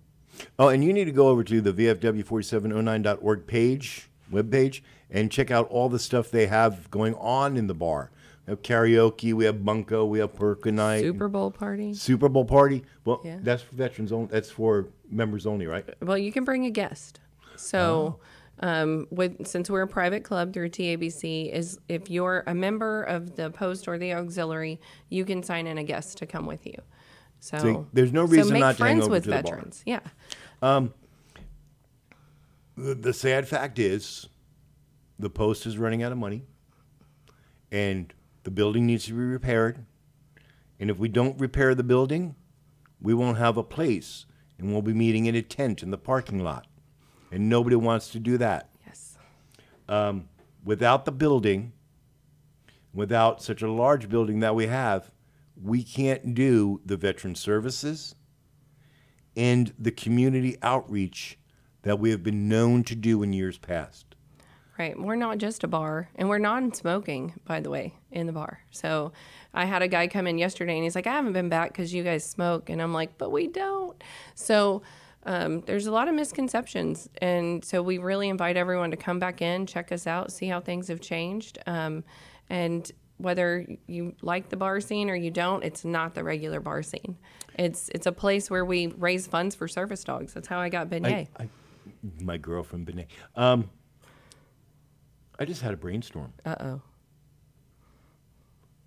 Oh, 0.57 0.69
and 0.69 0.83
you 0.83 0.91
need 0.91 1.05
to 1.05 1.11
go 1.11 1.27
over 1.27 1.43
to 1.43 1.61
the 1.61 1.73
VFW4709.org 1.73 3.47
page, 3.47 4.09
webpage, 4.31 4.81
and 5.09 5.31
check 5.31 5.51
out 5.51 5.67
all 5.69 5.89
the 5.89 5.99
stuff 5.99 6.31
they 6.31 6.47
have 6.47 6.89
going 6.91 7.13
on 7.15 7.57
in 7.57 7.67
the 7.67 7.73
bar. 7.73 8.11
We 8.47 8.51
have 8.51 8.61
karaoke, 8.61 9.33
we 9.33 9.43
have 9.43 9.65
bunko, 9.65 10.05
we 10.05 10.19
have 10.19 10.33
perka 10.33 10.71
night, 10.73 11.01
Super 11.01 11.27
Bowl 11.27 11.51
party. 11.51 11.93
Super 11.93 12.29
Bowl 12.29 12.45
party. 12.45 12.83
Well, 13.03 13.19
Yeah. 13.25 13.39
that's 13.41 13.61
for 13.61 13.75
veterans 13.75 14.13
only. 14.13 14.27
That's 14.27 14.49
for 14.49 14.87
members 15.11 15.45
only, 15.45 15.67
right? 15.67 15.85
Well, 16.01 16.17
you 16.17 16.31
can 16.31 16.45
bring 16.45 16.65
a 16.65 16.69
guest. 16.71 17.19
So, 17.57 18.19
um, 18.61 19.05
with 19.11 19.45
since 19.45 19.69
we're 19.69 19.81
a 19.81 19.87
private 19.87 20.23
club 20.23 20.53
through 20.53 20.69
TABC, 20.69 21.51
is 21.51 21.77
if 21.89 22.09
you're 22.09 22.45
a 22.47 22.55
member 22.55 23.03
of 23.03 23.35
the 23.35 23.51
post 23.51 23.85
or 23.85 23.97
the 23.97 24.13
auxiliary, 24.13 24.79
you 25.09 25.25
can 25.25 25.43
sign 25.43 25.67
in 25.67 25.77
a 25.77 25.83
guest 25.83 26.17
to 26.19 26.25
come 26.25 26.45
with 26.45 26.65
you. 26.65 26.75
So, 27.41 27.57
So 27.57 27.87
there's 27.91 28.13
no 28.13 28.23
reason 28.23 28.53
make 28.53 28.61
not 28.61 28.77
to 28.77 28.83
hang 28.83 28.95
friends 28.95 29.03
over 29.03 29.11
with 29.11 29.23
to 29.25 29.29
the 29.29 29.35
bar. 29.35 29.43
veterans. 29.43 29.83
Yeah, 29.85 29.99
The, 30.61 30.89
the 32.95 33.13
sad 33.13 33.45
fact 33.47 33.77
is, 33.77 34.29
the 35.19 35.29
post 35.29 35.65
is 35.65 35.77
running 35.77 36.01
out 36.03 36.11
of 36.13 36.17
money, 36.17 36.43
and 37.71 38.13
the 38.47 38.51
building 38.51 38.85
needs 38.85 39.03
to 39.03 39.11
be 39.11 39.19
repaired. 39.19 39.85
And 40.79 40.89
if 40.89 40.97
we 40.97 41.09
don't 41.09 41.37
repair 41.37 41.75
the 41.75 41.83
building, 41.83 42.33
we 43.01 43.13
won't 43.13 43.37
have 43.37 43.57
a 43.57 43.61
place, 43.61 44.25
and 44.57 44.71
we'll 44.71 44.81
be 44.81 44.93
meeting 44.93 45.25
in 45.25 45.35
a 45.35 45.41
tent 45.41 45.83
in 45.83 45.91
the 45.91 45.97
parking 45.97 46.41
lot. 46.41 46.65
And 47.29 47.49
nobody 47.49 47.75
wants 47.75 48.07
to 48.11 48.21
do 48.21 48.37
that. 48.37 48.69
yes, 48.85 49.17
um, 49.89 50.29
Without 50.63 51.03
the 51.03 51.11
building, 51.11 51.73
without 52.93 53.43
such 53.43 53.61
a 53.61 53.69
large 53.69 54.07
building 54.07 54.39
that 54.39 54.55
we 54.55 54.67
have, 54.67 55.11
we 55.61 55.83
can't 55.83 56.33
do 56.33 56.79
the 56.85 56.95
veteran 56.95 57.35
services 57.35 58.15
and 59.35 59.73
the 59.77 59.91
community 59.91 60.55
outreach 60.61 61.37
that 61.81 61.99
we 61.99 62.11
have 62.11 62.23
been 62.23 62.47
known 62.47 62.85
to 62.85 62.95
do 62.95 63.23
in 63.23 63.33
years 63.33 63.57
past. 63.57 64.06
Right. 64.77 64.99
We're 64.99 65.15
not 65.15 65.37
just 65.37 65.63
a 65.63 65.67
bar, 65.67 66.09
and 66.15 66.29
we're 66.29 66.37
non-smoking, 66.39 67.33
by 67.45 67.59
the 67.59 67.69
way, 67.69 67.93
in 68.11 68.27
the 68.27 68.33
bar. 68.33 68.61
So, 68.71 69.11
I 69.53 69.65
had 69.65 69.81
a 69.81 69.87
guy 69.87 70.07
come 70.07 70.27
in 70.27 70.37
yesterday, 70.37 70.75
and 70.75 70.83
he's 70.83 70.95
like, 70.95 71.07
"I 71.07 71.13
haven't 71.13 71.33
been 71.33 71.49
back 71.49 71.71
because 71.71 71.93
you 71.93 72.03
guys 72.03 72.23
smoke," 72.23 72.69
and 72.69 72.81
I'm 72.81 72.93
like, 72.93 73.17
"But 73.17 73.31
we 73.31 73.47
don't." 73.47 74.01
So. 74.35 74.81
um, 75.25 75.59
there's 75.61 75.87
a 75.87 75.91
lot 75.91 76.07
of 76.07 76.15
misconceptions, 76.15 77.09
and 77.21 77.65
so 77.65 77.81
we 77.81 77.97
really 77.97 78.29
invite 78.29 78.55
everyone 78.55 78.91
to 78.91 78.97
come 78.97 79.19
back 79.19 79.41
in, 79.41 79.65
check 79.65 79.91
us 79.91 80.07
out, 80.07 80.31
see 80.31 80.47
how 80.47 80.61
things 80.61 80.87
have 80.87 81.01
changed, 81.01 81.57
um, 81.67 82.05
and 82.49 82.89
whether 83.17 83.65
you 83.87 84.15
like 84.21 84.47
the 84.47 84.55
bar 84.55 84.79
scene 84.79 85.09
or 85.09 85.15
you 85.15 85.29
don't, 85.29 85.65
it's 85.65 85.83
not 85.83 86.13
the 86.15 86.23
regular 86.23 86.61
bar 86.61 86.81
scene. 86.81 87.17
It's 87.59 87.89
it's 87.89 88.05
a 88.05 88.11
place 88.13 88.49
where 88.49 88.63
we 88.63 88.87
raise 88.87 89.27
funds 89.27 89.53
for 89.53 89.67
service 89.67 90.03
dogs. 90.05 90.33
That's 90.33 90.47
how 90.47 90.59
I 90.59 90.69
got 90.69 90.87
Beignet. 90.89 91.27
I, 91.35 91.43
I, 91.43 91.49
my 92.21 92.37
girlfriend 92.37 92.85
Benet. 92.85 93.07
Um, 93.35 93.69
I 95.39 95.45
just 95.45 95.61
had 95.61 95.73
a 95.73 95.77
brainstorm. 95.77 96.33
Uh 96.45 96.55
oh. 96.59 96.81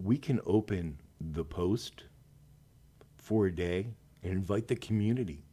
We 0.02 0.16
can 0.16 0.40
open 0.46 0.98
the 1.20 1.44
post 1.44 2.04
for 3.16 3.46
a 3.46 3.54
day 3.54 3.88
and 4.22 4.32
invite 4.32 4.68
the 4.68 4.76
community. 4.76 5.44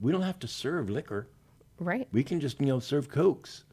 We 0.00 0.12
don't 0.12 0.22
have 0.22 0.38
to 0.40 0.48
serve 0.48 0.90
liquor. 0.90 1.28
Right. 1.80 2.08
We 2.12 2.22
can 2.22 2.40
just 2.40 2.60
you 2.60 2.66
know 2.66 2.80
serve 2.80 3.08
cokes, 3.08 3.64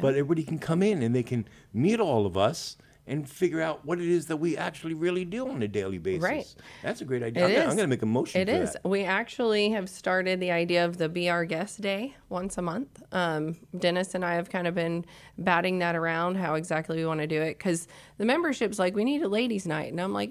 but 0.00 0.14
everybody 0.14 0.44
can 0.44 0.58
come 0.58 0.82
in 0.82 1.02
and 1.02 1.14
they 1.14 1.22
can 1.22 1.46
meet 1.72 2.00
all 2.00 2.26
of 2.26 2.36
us 2.36 2.76
and 3.10 3.28
figure 3.28 3.60
out 3.60 3.84
what 3.84 4.00
it 4.00 4.08
is 4.08 4.26
that 4.26 4.36
we 4.36 4.56
actually 4.56 4.94
really 4.94 5.24
do 5.24 5.48
on 5.48 5.60
a 5.62 5.68
daily 5.68 5.98
basis. 5.98 6.22
Right. 6.22 6.54
That's 6.80 7.00
a 7.00 7.04
great 7.04 7.24
idea. 7.24 7.44
It 7.44 7.48
I'm, 7.48 7.54
gonna, 7.54 7.70
I'm 7.70 7.76
gonna 7.76 7.88
make 7.88 8.02
a 8.02 8.06
motion. 8.06 8.40
It 8.40 8.48
is. 8.48 8.74
that. 8.74 8.84
We 8.84 9.02
actually 9.02 9.70
have 9.70 9.90
started 9.90 10.38
the 10.38 10.52
idea 10.52 10.84
of 10.84 10.96
the 10.96 11.08
Be 11.08 11.28
Our 11.28 11.44
Guest 11.44 11.80
Day 11.80 12.14
once 12.28 12.56
a 12.56 12.62
month. 12.62 13.02
Um, 13.10 13.56
Dennis 13.76 14.14
and 14.14 14.24
I 14.24 14.34
have 14.34 14.48
kind 14.48 14.68
of 14.68 14.76
been 14.76 15.04
batting 15.36 15.80
that 15.80 15.96
around 15.96 16.36
how 16.36 16.54
exactly 16.54 16.98
we 16.98 17.04
want 17.04 17.20
to 17.20 17.26
do 17.26 17.42
it 17.42 17.58
because 17.58 17.88
the 18.18 18.24
membership's 18.24 18.78
like, 18.78 18.94
we 18.94 19.02
need 19.02 19.22
a 19.22 19.28
ladies' 19.28 19.66
night. 19.66 19.90
And 19.90 20.00
I'm 20.00 20.12
like, 20.12 20.30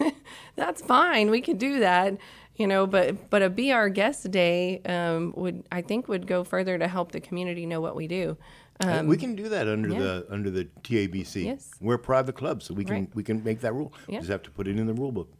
eh, 0.00 0.10
that's 0.56 0.82
fine. 0.82 1.30
We 1.30 1.40
can 1.40 1.56
do 1.56 1.78
that. 1.78 2.18
You 2.56 2.68
know, 2.68 2.86
but 2.86 3.30
but 3.30 3.42
a 3.42 3.50
Be 3.50 3.72
Our 3.72 3.88
Guest 3.88 4.30
Day 4.30 4.80
um, 4.84 5.32
would 5.36 5.64
I 5.72 5.82
think 5.82 6.06
would 6.08 6.26
go 6.26 6.44
further 6.44 6.78
to 6.78 6.86
help 6.86 7.10
the 7.12 7.20
community 7.20 7.66
know 7.66 7.80
what 7.80 7.96
we 7.96 8.06
do. 8.06 8.36
And 8.80 9.08
we 9.08 9.16
can 9.16 9.34
do 9.36 9.48
that 9.50 9.68
under 9.68 9.88
Um, 9.88 9.94
yeah. 9.94 9.98
the 10.00 10.26
under 10.30 10.50
the 10.50 10.64
TABC. 10.82 11.44
Yes. 11.44 11.70
We're 11.80 11.94
a 11.94 11.98
private 11.98 12.34
club, 12.34 12.62
so 12.62 12.74
we 12.74 12.84
can 12.84 12.94
Right. 12.94 13.14
we 13.14 13.22
can 13.22 13.42
make 13.44 13.60
that 13.60 13.72
rule. 13.72 13.92
Yeah. 14.08 14.18
Just 14.18 14.30
have 14.30 14.42
to 14.42 14.50
put 14.50 14.66
it 14.66 14.78
in 14.78 14.86
the 14.86 14.94
rule 14.94 15.12
book. 15.12 15.32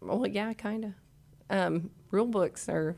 Well, 0.00 0.26
yeah, 0.26 0.52
kind 0.52 0.84
of. 0.84 0.92
Um, 1.48 1.90
rule 2.10 2.26
books 2.26 2.68
are 2.68 2.96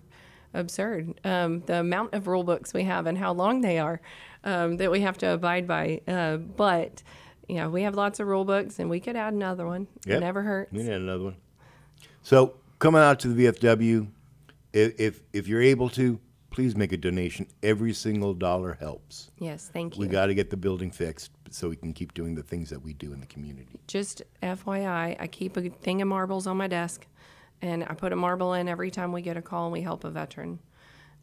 absurd. 0.53 1.21
Um, 1.25 1.63
the 1.67 1.81
amount 1.81 2.15
of 2.15 2.27
rule 2.27 2.45
books 2.45 2.73
we 2.75 2.85
have 2.85 3.07
and 3.07 3.19
how 3.19 3.33
long 3.33 3.61
they 3.61 3.79
are 3.79 4.01
um, 4.45 4.77
that 4.79 4.91
we 4.91 5.01
have 5.01 5.19
to 5.19 5.29
abide 5.35 5.67
by. 5.67 6.01
Uh, 6.07 6.37
but, 6.39 7.03
you 7.49 7.57
know, 7.57 7.69
we 7.71 7.83
have 7.83 7.95
lots 7.95 8.21
of 8.21 8.27
rule 8.29 8.45
books 8.45 8.79
and 8.79 8.89
we 8.89 9.01
could 9.01 9.17
add 9.17 9.33
another 9.35 9.67
one. 9.67 9.87
Yep. 10.07 10.17
It 10.17 10.21
never 10.21 10.43
hurts. 10.43 10.73
We 10.73 10.83
need 10.85 10.93
another 10.93 11.25
one. 11.25 11.37
So 12.23 12.55
coming 12.79 13.01
out 13.03 13.21
to 13.21 13.29
the 13.29 13.47
VFW, 13.47 14.09
if, 14.73 14.99
if 15.01 15.21
if 15.33 15.47
you're 15.49 15.63
able 15.63 15.89
to, 15.91 16.19
please 16.55 16.77
make 16.77 16.93
a 16.93 16.97
donation. 16.97 17.49
Every 17.65 17.93
single 17.93 18.33
dollar 18.33 18.75
helps. 18.75 19.33
Yes, 19.39 19.69
thank 19.73 19.97
you. 19.97 20.01
We 20.01 20.07
got 20.07 20.27
to 20.27 20.35
get 20.35 20.51
the 20.51 20.57
building 20.57 20.93
fixed 20.93 21.33
so 21.51 21.69
we 21.69 21.75
can 21.75 21.93
keep 21.93 22.15
doing 22.15 22.37
the 22.37 22.45
things 22.45 22.71
that 22.71 22.81
we 22.81 22.93
do 22.93 23.13
in 23.13 23.19
the 23.19 23.27
community. 23.27 23.81
Just 23.89 24.23
FYI, 24.41 25.17
I 25.19 25.27
keep 25.27 25.57
a 25.57 25.69
thing 25.69 26.01
of 26.01 26.07
marbles 26.07 26.47
on 26.47 26.57
my 26.57 26.69
desk 26.69 27.09
and 27.61 27.83
I 27.83 27.95
put 27.95 28.13
a 28.13 28.17
marble 28.17 28.55
in 28.55 28.69
every 28.69 28.93
time 28.93 29.11
we 29.11 29.21
get 29.21 29.37
a 29.37 29.43
call 29.43 29.65
and 29.65 29.73
we 29.73 29.81
help 29.81 30.05
a 30.05 30.11
veteran 30.11 30.61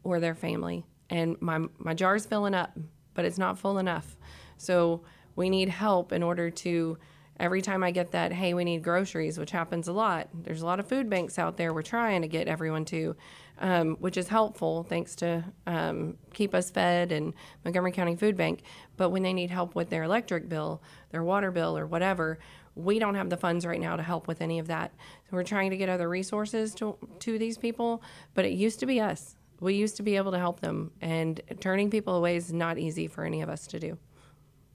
or 0.04 0.20
their 0.20 0.34
family. 0.34 0.84
And 1.08 1.40
my, 1.40 1.60
my 1.78 1.94
jar's 1.94 2.26
filling 2.26 2.52
up, 2.54 2.76
but 3.14 3.24
it's 3.24 3.38
not 3.38 3.58
full 3.58 3.78
enough. 3.78 4.18
So 4.58 5.02
we 5.34 5.48
need 5.48 5.70
help 5.70 6.12
in 6.12 6.22
order 6.22 6.50
to, 6.50 6.98
every 7.38 7.62
time 7.62 7.82
I 7.82 7.90
get 7.90 8.12
that, 8.12 8.32
hey, 8.32 8.54
we 8.54 8.64
need 8.64 8.82
groceries, 8.82 9.38
which 9.38 9.50
happens 9.50 9.88
a 9.88 9.92
lot. 9.92 10.28
There's 10.32 10.62
a 10.62 10.66
lot 10.66 10.80
of 10.80 10.86
food 10.86 11.08
banks 11.10 11.38
out 11.38 11.56
there 11.56 11.72
we're 11.72 11.82
trying 11.82 12.22
to 12.22 12.28
get 12.28 12.48
everyone 12.48 12.84
to, 12.86 13.16
um, 13.58 13.96
which 13.96 14.16
is 14.16 14.28
helpful 14.28 14.84
thanks 14.84 15.16
to 15.16 15.44
um, 15.66 16.16
Keep 16.34 16.54
Us 16.54 16.70
Fed 16.70 17.12
and 17.12 17.34
Montgomery 17.64 17.92
County 17.92 18.16
Food 18.16 18.36
Bank. 18.36 18.62
But 18.96 19.10
when 19.10 19.22
they 19.22 19.32
need 19.32 19.50
help 19.50 19.74
with 19.74 19.90
their 19.90 20.04
electric 20.04 20.48
bill, 20.48 20.82
their 21.10 21.24
water 21.24 21.50
bill, 21.50 21.76
or 21.76 21.86
whatever, 21.86 22.38
we 22.74 22.98
don't 22.98 23.14
have 23.14 23.28
the 23.28 23.36
funds 23.36 23.66
right 23.66 23.80
now 23.80 23.96
to 23.96 24.02
help 24.02 24.26
with 24.28 24.40
any 24.40 24.58
of 24.58 24.66
that. 24.68 24.92
So 25.24 25.36
we're 25.36 25.44
trying 25.44 25.70
to 25.70 25.76
get 25.76 25.88
other 25.88 26.08
resources 26.08 26.74
to, 26.76 26.96
to 27.20 27.38
these 27.38 27.58
people, 27.58 28.02
but 28.34 28.44
it 28.44 28.52
used 28.52 28.80
to 28.80 28.86
be 28.86 29.00
us. 29.00 29.36
We 29.60 29.74
used 29.74 29.96
to 29.98 30.02
be 30.02 30.16
able 30.16 30.32
to 30.32 30.38
help 30.38 30.60
them, 30.60 30.90
and 31.00 31.40
turning 31.60 31.88
people 31.88 32.16
away 32.16 32.36
is 32.36 32.52
not 32.52 32.78
easy 32.78 33.06
for 33.06 33.24
any 33.24 33.42
of 33.42 33.48
us 33.48 33.66
to 33.68 33.78
do. 33.78 33.98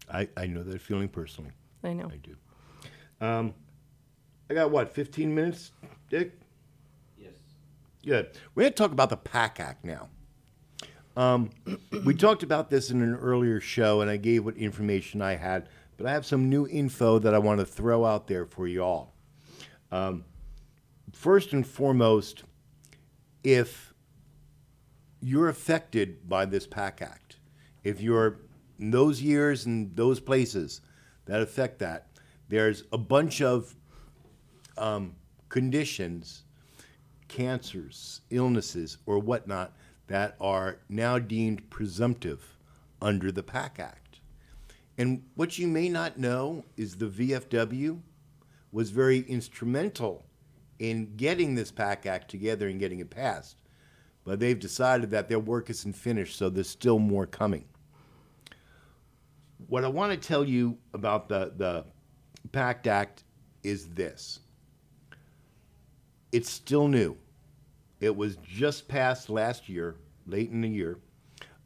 I, 0.09 0.29
I 0.37 0.47
know 0.47 0.63
that 0.63 0.81
feeling 0.81 1.09
personally. 1.09 1.51
I 1.83 1.93
know. 1.93 2.09
I 2.11 2.17
do. 2.17 2.35
Um, 3.19 3.53
I 4.49 4.53
got 4.53 4.71
what, 4.71 4.93
15 4.93 5.33
minutes, 5.33 5.71
Dick? 6.09 6.39
Yes. 7.17 7.33
Good. 8.05 8.29
We're 8.55 8.63
going 8.63 8.73
to 8.73 8.77
talk 8.77 8.91
about 8.91 9.09
the 9.09 9.17
PACT 9.17 9.59
Act 9.59 9.85
now. 9.85 10.09
Um, 11.15 11.49
we 12.05 12.13
talked 12.13 12.43
about 12.43 12.69
this 12.69 12.91
in 12.91 13.01
an 13.01 13.15
earlier 13.15 13.59
show, 13.59 14.01
and 14.01 14.09
I 14.09 14.17
gave 14.17 14.45
what 14.45 14.55
information 14.55 15.21
I 15.21 15.35
had, 15.35 15.67
but 15.97 16.05
I 16.05 16.11
have 16.11 16.25
some 16.25 16.49
new 16.49 16.67
info 16.67 17.19
that 17.19 17.33
I 17.33 17.39
want 17.39 17.59
to 17.59 17.65
throw 17.65 18.05
out 18.05 18.27
there 18.27 18.45
for 18.45 18.67
you 18.67 18.83
all. 18.83 19.15
Um, 19.91 20.25
first 21.11 21.53
and 21.53 21.65
foremost, 21.65 22.43
if 23.43 23.93
you're 25.21 25.49
affected 25.49 26.29
by 26.29 26.45
this 26.45 26.67
PACT 26.67 27.01
Act, 27.01 27.37
if 27.83 27.99
you're 28.01 28.39
in 28.79 28.91
those 28.91 29.21
years 29.21 29.65
and 29.65 29.95
those 29.95 30.19
places 30.19 30.81
that 31.25 31.41
affect 31.41 31.79
that, 31.79 32.06
there's 32.49 32.83
a 32.91 32.97
bunch 32.97 33.41
of 33.41 33.75
um, 34.77 35.15
conditions 35.49 36.43
cancers, 37.27 38.21
illnesses, 38.29 38.97
or 39.05 39.19
whatnot 39.19 39.75
that 40.07 40.35
are 40.39 40.79
now 40.89 41.19
deemed 41.19 41.69
presumptive 41.69 42.57
under 43.01 43.31
the 43.31 43.43
PACT 43.43 43.79
Act. 43.79 44.19
And 44.97 45.23
what 45.35 45.59
you 45.59 45.67
may 45.67 45.89
not 45.89 46.17
know 46.17 46.63
is 46.75 46.95
the 46.95 47.07
VFW 47.07 47.99
was 48.71 48.89
very 48.89 49.19
instrumental 49.21 50.25
in 50.79 51.15
getting 51.15 51.55
this 51.55 51.71
PACT 51.71 52.05
Act 52.05 52.29
together 52.29 52.67
and 52.67 52.79
getting 52.79 52.99
it 52.99 53.09
passed. 53.09 53.57
But 54.23 54.39
they've 54.39 54.59
decided 54.59 55.11
that 55.11 55.29
their 55.29 55.39
work 55.39 55.69
isn't 55.69 55.93
finished, 55.93 56.37
so 56.37 56.49
there's 56.49 56.69
still 56.69 56.99
more 56.99 57.25
coming. 57.25 57.65
What 59.67 59.83
I 59.83 59.87
want 59.87 60.11
to 60.11 60.27
tell 60.27 60.43
you 60.45 60.77
about 60.93 61.29
the, 61.29 61.53
the 61.55 61.85
PACT 62.51 62.87
Act 62.87 63.23
is 63.63 63.89
this 63.89 64.39
it's 66.31 66.49
still 66.49 66.87
new. 66.87 67.17
It 67.99 68.15
was 68.15 68.37
just 68.37 68.87
passed 68.87 69.29
last 69.29 69.67
year, 69.69 69.95
late 70.27 70.51
in 70.51 70.61
the 70.61 70.69
year, 70.69 70.99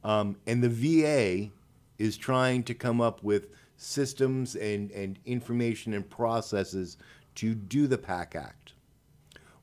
um, 0.04 0.38
and 0.48 0.64
the 0.64 0.70
VA 0.70 1.52
is 1.98 2.18
trying 2.18 2.64
to 2.64 2.74
come 2.74 3.02
up 3.02 3.24
with 3.24 3.50
systems 3.78 4.56
and, 4.56 4.92
and 4.92 5.20
information 5.26 5.94
and 5.94 6.10
processes 6.10 6.98
to 7.36 7.54
do 7.54 7.88
the 7.88 7.98
PACT 7.98 8.36
Act. 8.36 8.74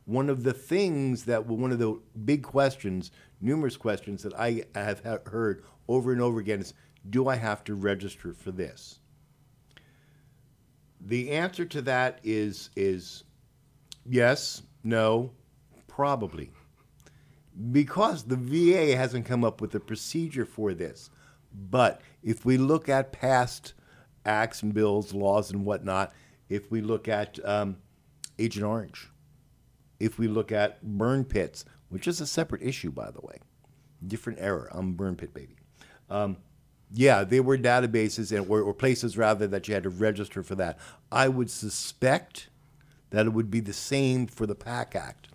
One 0.05 0.29
of 0.29 0.43
the 0.43 0.53
things 0.53 1.25
that 1.25 1.47
one 1.47 1.71
of 1.71 1.79
the 1.79 2.01
big 2.25 2.43
questions, 2.43 3.11
numerous 3.41 3.77
questions 3.77 4.23
that 4.23 4.35
I 4.35 4.64
have 4.75 5.03
heard 5.27 5.64
over 5.87 6.12
and 6.12 6.21
over 6.21 6.41
again 6.41 6.61
is, 6.61 6.75
do 7.11 7.29
I 7.29 7.37
have 7.37 7.64
to 7.64 7.75
register 7.75 8.33
for 8.33 8.51
this? 8.51 8.99
The 11.01 11.30
answer 11.30 11.64
to 11.64 11.82
that 11.82 12.20
is 12.24 12.70
is 12.76 13.24
yes, 14.05 14.62
no, 14.82 15.32
probably. 15.86 16.51
Because 17.72 18.24
the 18.24 18.36
VA 18.36 18.96
hasn't 18.96 19.26
come 19.26 19.44
up 19.44 19.61
with 19.61 19.74
a 19.74 19.80
procedure 19.80 20.44
for 20.44 20.74
this. 20.74 21.11
But 21.53 22.01
if 22.22 22.44
we 22.44 22.57
look 22.57 22.88
at 22.88 23.12
past 23.12 23.74
acts 24.24 24.62
and 24.62 24.72
bills, 24.72 25.12
laws 25.12 25.51
and 25.51 25.64
whatnot, 25.64 26.12
if 26.49 26.70
we 26.70 26.80
look 26.80 27.09
at 27.09 27.38
um, 27.44 27.78
Agent 28.38 28.64
Orange, 28.64 29.11
if 29.99 30.18
we 30.18 30.28
look 30.28 30.53
at 30.53 30.82
burn 30.82 31.24
pits, 31.24 31.64
which 31.88 32.07
is 32.07 32.20
a 32.20 32.26
separate 32.26 32.62
issue, 32.62 32.92
by 32.92 33.11
the 33.11 33.20
way, 33.20 33.38
different 34.07 34.38
era, 34.40 34.68
I'm 34.72 34.92
burn 34.92 35.16
pit 35.16 35.34
baby. 35.34 35.57
Um, 36.11 36.36
yeah, 36.93 37.24
there 37.24 37.43
were 37.43 37.59
databases 37.59 38.36
and 38.36 38.49
or, 38.49 38.62
or 38.62 38.74
places 38.74 39.18
rather 39.18 39.47
that 39.47 39.68
you 39.68 39.74
had 39.74 39.82
to 39.82 39.91
register 39.91 40.43
for 40.43 40.55
that. 40.57 40.78
I 41.12 41.28
would 41.28 41.51
suspect 41.51 42.49
that 43.11 43.26
it 43.26 43.32
would 43.32 43.51
be 43.51 43.61
the 43.61 43.72
same 43.72 44.26
for 44.26 44.47
the 44.47 44.55
PACT 44.55 44.97
Act, 44.97 45.28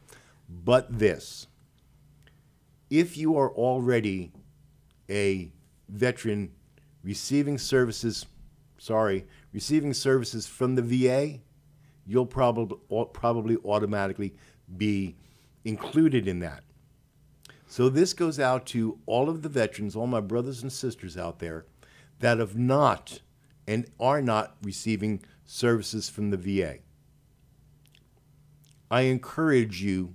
but 0.50 1.00
this: 1.00 1.48
if 2.90 3.18
you 3.18 3.38
are 3.38 3.52
already 3.52 4.32
a 5.10 5.52
veteran 5.90 6.52
receiving 7.04 7.58
services, 7.58 8.26
sorry, 8.78 9.26
receiving 9.52 9.94
services 9.94 10.48
from 10.48 10.76
the 10.76 10.82
VA, 10.82 11.40
you'll 12.08 12.26
probably 12.26 12.78
probably 13.14 13.58
automatically 13.58 14.34
be 14.78 15.16
included 15.66 16.28
in 16.28 16.40
that. 16.40 16.64
So 17.74 17.90
this 17.90 18.14
goes 18.14 18.40
out 18.40 18.68
to 18.68 19.00
all 19.08 19.32
of 19.32 19.42
the 19.42 19.50
veterans, 19.50 19.96
all 19.96 20.06
my 20.06 20.22
brothers 20.22 20.62
and 20.62 20.72
sisters 20.72 21.18
out 21.18 21.40
there 21.40 21.66
that 22.20 22.38
have 22.38 22.56
not 22.56 23.22
and 23.66 23.90
are 24.00 24.22
not 24.22 24.58
receiving 24.62 25.24
services 25.44 26.08
from 26.08 26.30
the 26.30 26.38
VA. 26.38 26.82
I 28.92 29.02
encourage 29.02 29.82
you 29.82 30.14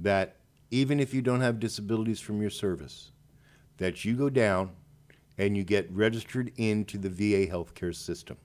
that 0.00 0.36
even 0.70 0.98
if 0.98 1.12
you 1.12 1.20
don't 1.20 1.42
have 1.42 1.60
disabilities 1.60 2.20
from 2.20 2.40
your 2.40 2.48
service, 2.48 3.12
that 3.76 4.06
you 4.06 4.14
go 4.16 4.30
down 4.30 4.70
and 5.36 5.54
you 5.54 5.64
get 5.64 5.92
registered 5.92 6.52
into 6.56 6.96
the 6.96 7.10
VA 7.10 7.52
healthcare 7.52 7.94
system. 7.94 8.38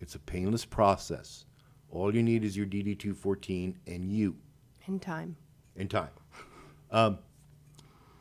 It's 0.00 0.14
a 0.14 0.20
painless 0.20 0.64
process. 0.64 1.44
All 1.90 2.14
you 2.14 2.22
need 2.22 2.42
is 2.42 2.56
your 2.56 2.64
DD 2.64 2.98
214 2.98 3.80
and 3.86 4.10
you 4.10 4.36
In 4.86 4.98
time. 4.98 5.36
in 5.76 5.88
time. 5.88 6.08
Um, 6.90 7.18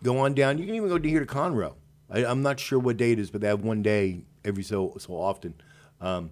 go 0.03 0.19
on 0.19 0.33
down. 0.33 0.57
You 0.57 0.65
can 0.65 0.75
even 0.75 0.89
go 0.89 0.97
to 0.97 1.09
here 1.09 1.19
to 1.19 1.25
Conroe. 1.25 1.75
I, 2.09 2.25
I'm 2.25 2.41
not 2.41 2.59
sure 2.59 2.79
what 2.79 2.97
day 2.97 3.11
it 3.11 3.19
is, 3.19 3.29
but 3.29 3.41
they 3.41 3.47
have 3.47 3.63
one 3.63 3.81
day 3.81 4.23
every 4.43 4.63
so 4.63 4.95
so 4.97 5.13
often 5.13 5.53
um, 6.01 6.31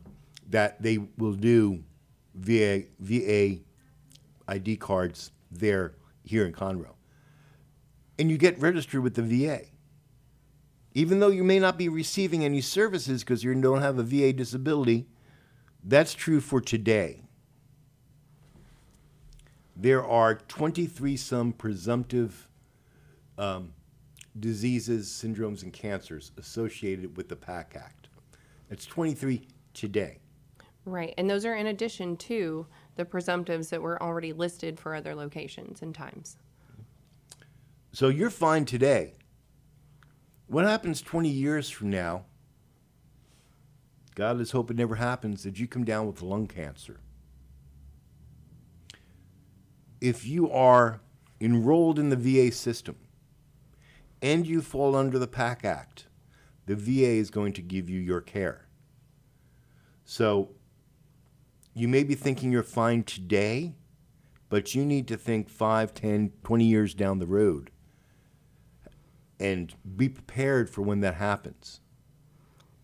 that 0.50 0.82
they 0.82 0.98
will 1.18 1.34
do 1.34 1.84
VA 2.36 2.84
VA 3.00 3.60
ID 4.48 4.78
cards 4.78 5.32
there 5.52 5.96
here 6.24 6.46
in 6.46 6.54
Conroe, 6.54 6.96
and 8.20 8.30
you 8.30 8.38
get 8.38 8.60
registered 8.60 9.02
with 9.04 9.16
the 9.16 9.22
VA. 9.22 9.62
Even 10.94 11.20
though 11.20 11.30
you 11.30 11.44
may 11.44 11.60
not 11.60 11.78
be 11.78 11.90
receiving 11.90 12.44
any 12.44 12.60
services 12.60 13.24
because 13.24 13.44
you 13.44 13.54
don't 13.54 13.82
have 13.82 14.00
a 14.00 14.04
VA 14.04 14.34
disability, 14.34 15.06
that's 15.84 16.16
true 16.16 16.42
for 16.42 16.60
today 16.60 17.22
there 19.80 20.04
are 20.04 20.36
23 20.36 21.16
some 21.16 21.54
presumptive 21.54 22.47
um, 23.38 23.74
diseases, 24.40 25.08
syndromes, 25.10 25.64
and 25.64 25.74
cancers 25.74 26.32
associated 26.38 27.18
with 27.18 27.30
the 27.30 27.36
PACT 27.36 27.76
Act. 27.76 28.08
It's 28.70 28.86
23 28.86 29.48
today. 29.74 30.20
Right. 30.86 31.14
And 31.18 31.30
those 31.30 31.46
are 31.46 31.56
in 31.56 31.68
addition 31.68 32.16
to 32.18 32.66
the 32.96 33.06
presumptives 33.06 33.70
that 33.70 33.82
were 33.82 34.02
already 34.02 34.34
listed 34.34 34.80
for 34.80 34.96
other 34.96 35.14
locations 35.16 35.82
and 35.82 35.94
times. 35.94 36.38
So 37.92 38.10
you're 38.10 38.30
fine 38.30 38.66
today. 38.66 39.14
What 40.48 40.66
happens 40.66 41.02
20 41.02 41.30
years 41.30 41.70
from 41.70 41.90
now? 41.90 42.26
God, 44.16 44.38
let's 44.38 44.52
hope 44.52 44.72
it 44.72 44.78
never 44.78 44.96
happens. 44.96 45.44
That 45.44 45.60
you 45.60 45.68
come 45.68 45.84
down 45.84 46.08
with 46.08 46.22
lung 46.22 46.48
cancer. 46.48 47.00
If 50.00 50.26
you 50.26 50.50
are 50.52 51.02
enrolled 51.42 52.00
in 52.00 52.10
the 52.10 52.16
VA 52.16 52.52
system 52.52 52.96
and 54.22 54.48
you 54.48 54.62
fall 54.62 54.96
under 54.96 55.20
the 55.20 55.28
PACT 55.28 55.66
Act, 55.66 56.08
the 56.66 56.76
VA 56.76 57.14
is 57.14 57.30
going 57.30 57.54
to 57.54 57.62
give 57.62 57.90
you 57.90 58.00
your 58.00 58.22
care. 58.22 58.68
So 60.06 60.50
you 61.74 61.88
may 61.88 62.04
be 62.04 62.16
thinking 62.16 62.52
you're 62.52 62.64
fine 62.64 63.04
today, 63.04 63.76
but 64.50 64.74
you 64.74 64.86
need 64.86 65.08
to 65.10 65.18
think 65.18 65.50
5, 65.50 65.94
10, 65.94 66.32
20 66.44 66.66
years 66.66 66.94
down 66.94 67.20
the 67.20 67.28
road 67.28 67.72
and 69.40 69.74
be 69.96 70.10
prepared 70.10 70.70
for 70.70 70.82
when 70.82 71.02
that 71.02 71.16
happens. 71.16 71.82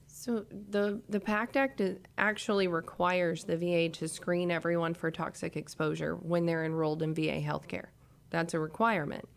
So 0.08 0.46
the 0.70 1.02
the 1.10 1.20
PACT 1.20 1.58
Act 1.58 1.82
actually 2.18 2.68
requires 2.68 3.44
the 3.44 3.58
VA 3.58 3.90
to 3.90 4.08
screen 4.08 4.52
everyone 4.52 4.94
for 4.94 5.12
toxic 5.12 5.58
exposure 5.58 6.16
when 6.16 6.46
they're 6.46 6.64
enrolled 6.64 7.02
in 7.02 7.14
VA 7.14 7.42
healthcare. 7.42 7.88
That's 8.30 8.54
a 8.54 8.60
requirement. 8.60 9.28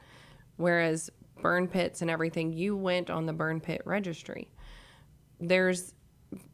Whereas 0.57 1.11
burn 1.41 1.68
pits 1.68 2.03
and 2.03 2.11
everything, 2.11 2.53
you 2.53 2.76
went 2.76 3.11
on 3.11 3.26
the 3.26 3.32
burn 3.32 3.61
pit 3.61 3.82
registry. 3.84 4.49
There's 5.41 5.95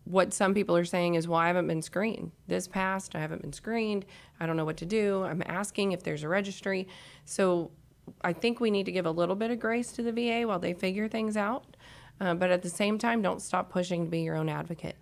what 0.05 0.35
some 0.35 0.55
people 0.55 0.76
are 0.76 0.85
saying 0.85 1.14
is, 1.14 1.26
well, 1.26 1.39
I 1.39 1.47
haven't 1.47 1.66
been 1.66 1.83
screened. 1.83 2.33
This 2.47 2.68
passed, 2.68 3.14
I 3.14 3.20
haven't 3.20 3.43
been 3.43 3.53
screened. 3.53 4.05
I 4.39 4.47
don't 4.47 4.57
know 4.57 4.64
what 4.64 4.76
to 4.78 4.87
do. 4.87 5.22
I'm 5.24 5.43
asking 5.47 5.93
if 5.93 6.03
there's 6.03 6.22
a 6.22 6.28
registry. 6.28 6.89
So 7.24 7.70
I 8.22 8.33
think 8.33 8.61
we 8.61 8.70
need 8.70 8.87
to 8.87 8.93
give 8.93 9.07
a 9.07 9.11
little 9.11 9.37
bit 9.37 9.51
of 9.51 9.61
grace 9.61 9.93
to 9.93 10.03
the 10.03 10.12
VA 10.12 10.47
while 10.47 10.59
they 10.59 10.74
figure 10.74 11.09
things 11.09 11.37
out. 11.37 11.76
Uh, 12.20 12.35
but 12.35 12.51
at 12.51 12.62
the 12.62 12.68
same 12.68 12.99
time, 12.99 13.22
don't 13.22 13.41
stop 13.41 13.70
pushing 13.70 14.05
to 14.05 14.11
be 14.11 14.20
your 14.20 14.37
own 14.37 14.49
advocate. 14.49 14.97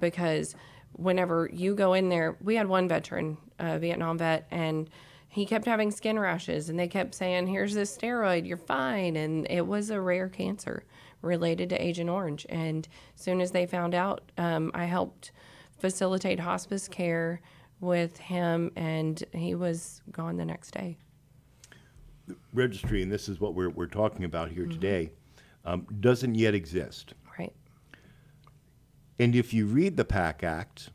Because 0.00 0.56
whenever 0.92 1.48
you 1.52 1.74
go 1.74 1.94
in 1.94 2.08
there, 2.08 2.36
we 2.42 2.56
had 2.56 2.66
one 2.66 2.88
veteran, 2.88 3.36
a 3.58 3.78
Vietnam 3.78 4.18
vet, 4.18 4.46
and 4.50 4.90
he 5.34 5.44
kept 5.44 5.66
having 5.66 5.90
skin 5.90 6.18
rashes, 6.18 6.68
and 6.68 6.78
they 6.78 6.86
kept 6.86 7.14
saying, 7.14 7.48
"Here's 7.48 7.74
this 7.74 7.96
steroid, 7.96 8.46
you're 8.46 8.56
fine," 8.56 9.16
and 9.16 9.46
it 9.50 9.66
was 9.66 9.90
a 9.90 10.00
rare 10.00 10.28
cancer 10.28 10.84
related 11.22 11.68
to 11.70 11.82
Agent 11.82 12.08
Orange. 12.08 12.46
And 12.48 12.86
as 13.16 13.22
soon 13.22 13.40
as 13.40 13.50
they 13.50 13.66
found 13.66 13.94
out, 13.94 14.30
um, 14.38 14.70
I 14.74 14.84
helped 14.84 15.32
facilitate 15.78 16.38
hospice 16.38 16.86
care 16.86 17.40
with 17.80 18.16
him, 18.18 18.70
and 18.76 19.22
he 19.32 19.54
was 19.54 20.02
gone 20.12 20.36
the 20.36 20.44
next 20.44 20.70
day. 20.70 20.98
the 22.26 22.36
Registry, 22.52 23.02
and 23.02 23.10
this 23.10 23.28
is 23.28 23.40
what 23.40 23.54
we're, 23.54 23.70
we're 23.70 23.86
talking 23.86 24.24
about 24.24 24.50
here 24.50 24.66
today, 24.66 25.12
um, 25.64 25.86
doesn't 26.00 26.36
yet 26.36 26.54
exist. 26.54 27.14
Right. 27.38 27.52
And 29.18 29.34
if 29.34 29.52
you 29.52 29.66
read 29.66 29.96
the 29.96 30.04
PACT 30.04 30.44
Act 30.44 30.90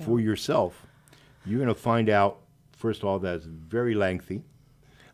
for 0.00 0.20
yourself, 0.20 0.86
you're 1.44 1.58
going 1.58 1.68
to 1.68 1.74
find 1.74 2.08
out, 2.08 2.40
first 2.82 3.02
of 3.02 3.08
all, 3.08 3.20
that's 3.20 3.44
very 3.44 3.94
lengthy. 3.94 4.42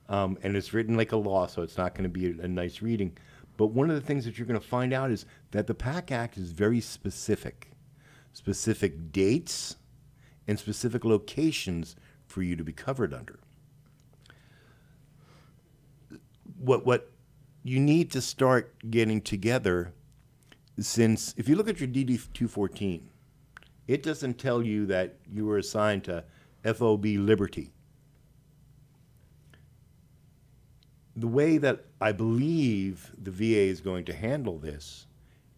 Um, 0.09 0.39
and 0.43 0.57
it's 0.57 0.73
written 0.73 0.97
like 0.97 1.13
a 1.13 1.19
law, 1.19 1.47
so 1.47 1.61
it's 1.61 1.77
not 1.77 1.95
going 1.95 2.05
to 2.05 2.09
be 2.09 2.31
a, 2.31 2.45
a 2.45 2.49
nice 2.49 2.81
reading. 2.81 3.15
But 3.59 3.67
one 3.67 3.91
of 3.91 3.95
the 3.95 4.01
things 4.01 4.25
that 4.25 4.39
you're 4.39 4.47
going 4.47 4.59
to 4.59 4.67
find 4.67 4.95
out 4.95 5.11
is 5.11 5.27
that 5.51 5.67
the 5.67 5.75
PACT 5.75 6.11
Act 6.11 6.39
is 6.39 6.51
very 6.51 6.81
specific 6.81 7.71
specific 8.33 9.11
dates 9.11 9.77
and 10.47 10.59
specific 10.59 11.05
locations 11.05 11.97
for 12.27 12.41
you 12.41 12.55
to 12.55 12.63
be 12.63 12.73
covered 12.73 13.13
under. 13.13 13.41
What, 16.57 16.87
what 16.87 17.11
you 17.65 17.81
need 17.81 18.13
to 18.13 18.21
start 18.21 18.75
getting 18.91 19.21
together 19.21 19.93
since 20.79 21.35
if 21.37 21.49
you 21.49 21.57
look 21.57 21.69
at 21.69 21.81
your 21.81 21.89
DD 21.89 22.07
214, 22.33 23.11
it 23.89 24.05
doesn't 24.05 24.39
tell 24.39 24.63
you 24.63 24.87
that 24.87 25.17
you 25.29 25.45
were 25.45 25.59
assigned 25.59 26.05
to 26.05 26.23
FOB 26.65 27.05
Liberty. 27.05 27.73
The 31.17 31.29
way 31.29 31.59
that 31.59 31.85
I 32.01 32.13
believe 32.13 33.13
the 33.21 33.31
VA 33.31 33.69
is 33.71 33.81
going 33.81 34.05
to 34.05 34.13
handle 34.13 34.59
this 34.59 35.07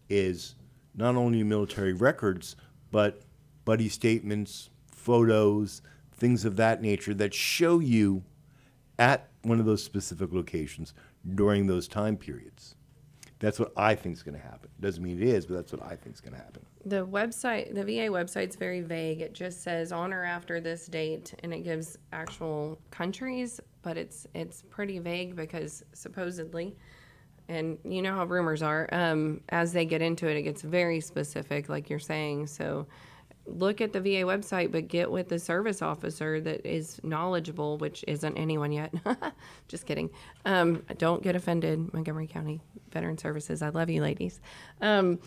is 0.09 0.55
not 0.95 1.15
only 1.15 1.43
military 1.43 1.93
records, 1.93 2.55
but 2.91 3.21
buddy 3.63 3.87
statements, 3.87 4.69
photos, 4.91 5.81
things 6.13 6.45
of 6.45 6.55
that 6.55 6.81
nature 6.81 7.13
that 7.13 7.33
show 7.33 7.79
you 7.79 8.23
at 8.99 9.29
one 9.43 9.59
of 9.59 9.65
those 9.65 9.83
specific 9.83 10.31
locations 10.33 10.93
during 11.35 11.67
those 11.67 11.87
time 11.87 12.17
periods. 12.17 12.75
That's 13.39 13.59
what 13.59 13.71
I 13.75 13.95
think 13.95 14.15
is 14.15 14.23
going 14.23 14.39
to 14.39 14.43
happen. 14.43 14.69
Doesn't 14.79 15.03
mean 15.03 15.21
it 15.21 15.27
is, 15.27 15.45
but 15.45 15.55
that's 15.55 15.71
what 15.71 15.83
I 15.83 15.95
think 15.95 16.15
is 16.15 16.21
going 16.21 16.33
to 16.33 16.39
happen. 16.39 16.63
The 16.85 17.05
website, 17.05 17.75
the 17.75 17.83
VA 17.83 18.09
website's 18.09 18.55
very 18.55 18.81
vague. 18.81 19.21
It 19.21 19.33
just 19.33 19.61
says 19.61 19.91
on 19.91 20.13
or 20.13 20.23
after 20.23 20.59
this 20.59 20.87
date, 20.87 21.33
and 21.43 21.53
it 21.53 21.59
gives 21.59 21.97
actual 22.11 22.79
countries, 22.89 23.59
but 23.83 23.97
it's 23.97 24.25
it's 24.33 24.63
pretty 24.69 24.97
vague 24.97 25.35
because 25.35 25.83
supposedly, 25.93 26.75
and 27.49 27.77
you 27.83 28.01
know 28.01 28.15
how 28.15 28.25
rumors 28.25 28.63
are. 28.63 28.89
Um, 28.91 29.41
as 29.49 29.73
they 29.73 29.85
get 29.85 30.01
into 30.01 30.27
it, 30.27 30.37
it 30.37 30.41
gets 30.41 30.63
very 30.63 31.01
specific, 31.01 31.69
like 31.69 31.89
you're 31.89 31.99
saying. 31.99 32.47
So, 32.47 32.87
look 33.45 33.79
at 33.79 33.93
the 33.93 34.01
VA 34.01 34.25
website, 34.25 34.71
but 34.71 34.87
get 34.87 35.11
with 35.11 35.29
the 35.29 35.37
service 35.37 35.83
officer 35.83 36.41
that 36.41 36.65
is 36.65 36.99
knowledgeable, 37.03 37.77
which 37.77 38.03
isn't 38.07 38.37
anyone 38.37 38.71
yet. 38.71 38.93
Just 39.67 39.85
kidding. 39.85 40.09
Um, 40.45 40.83
don't 40.97 41.21
get 41.21 41.35
offended, 41.35 41.93
Montgomery 41.93 42.27
County 42.27 42.59
Veteran 42.91 43.19
Services. 43.19 43.61
I 43.61 43.69
love 43.69 43.89
you, 43.89 44.01
ladies. 44.01 44.41
Um, 44.81 45.19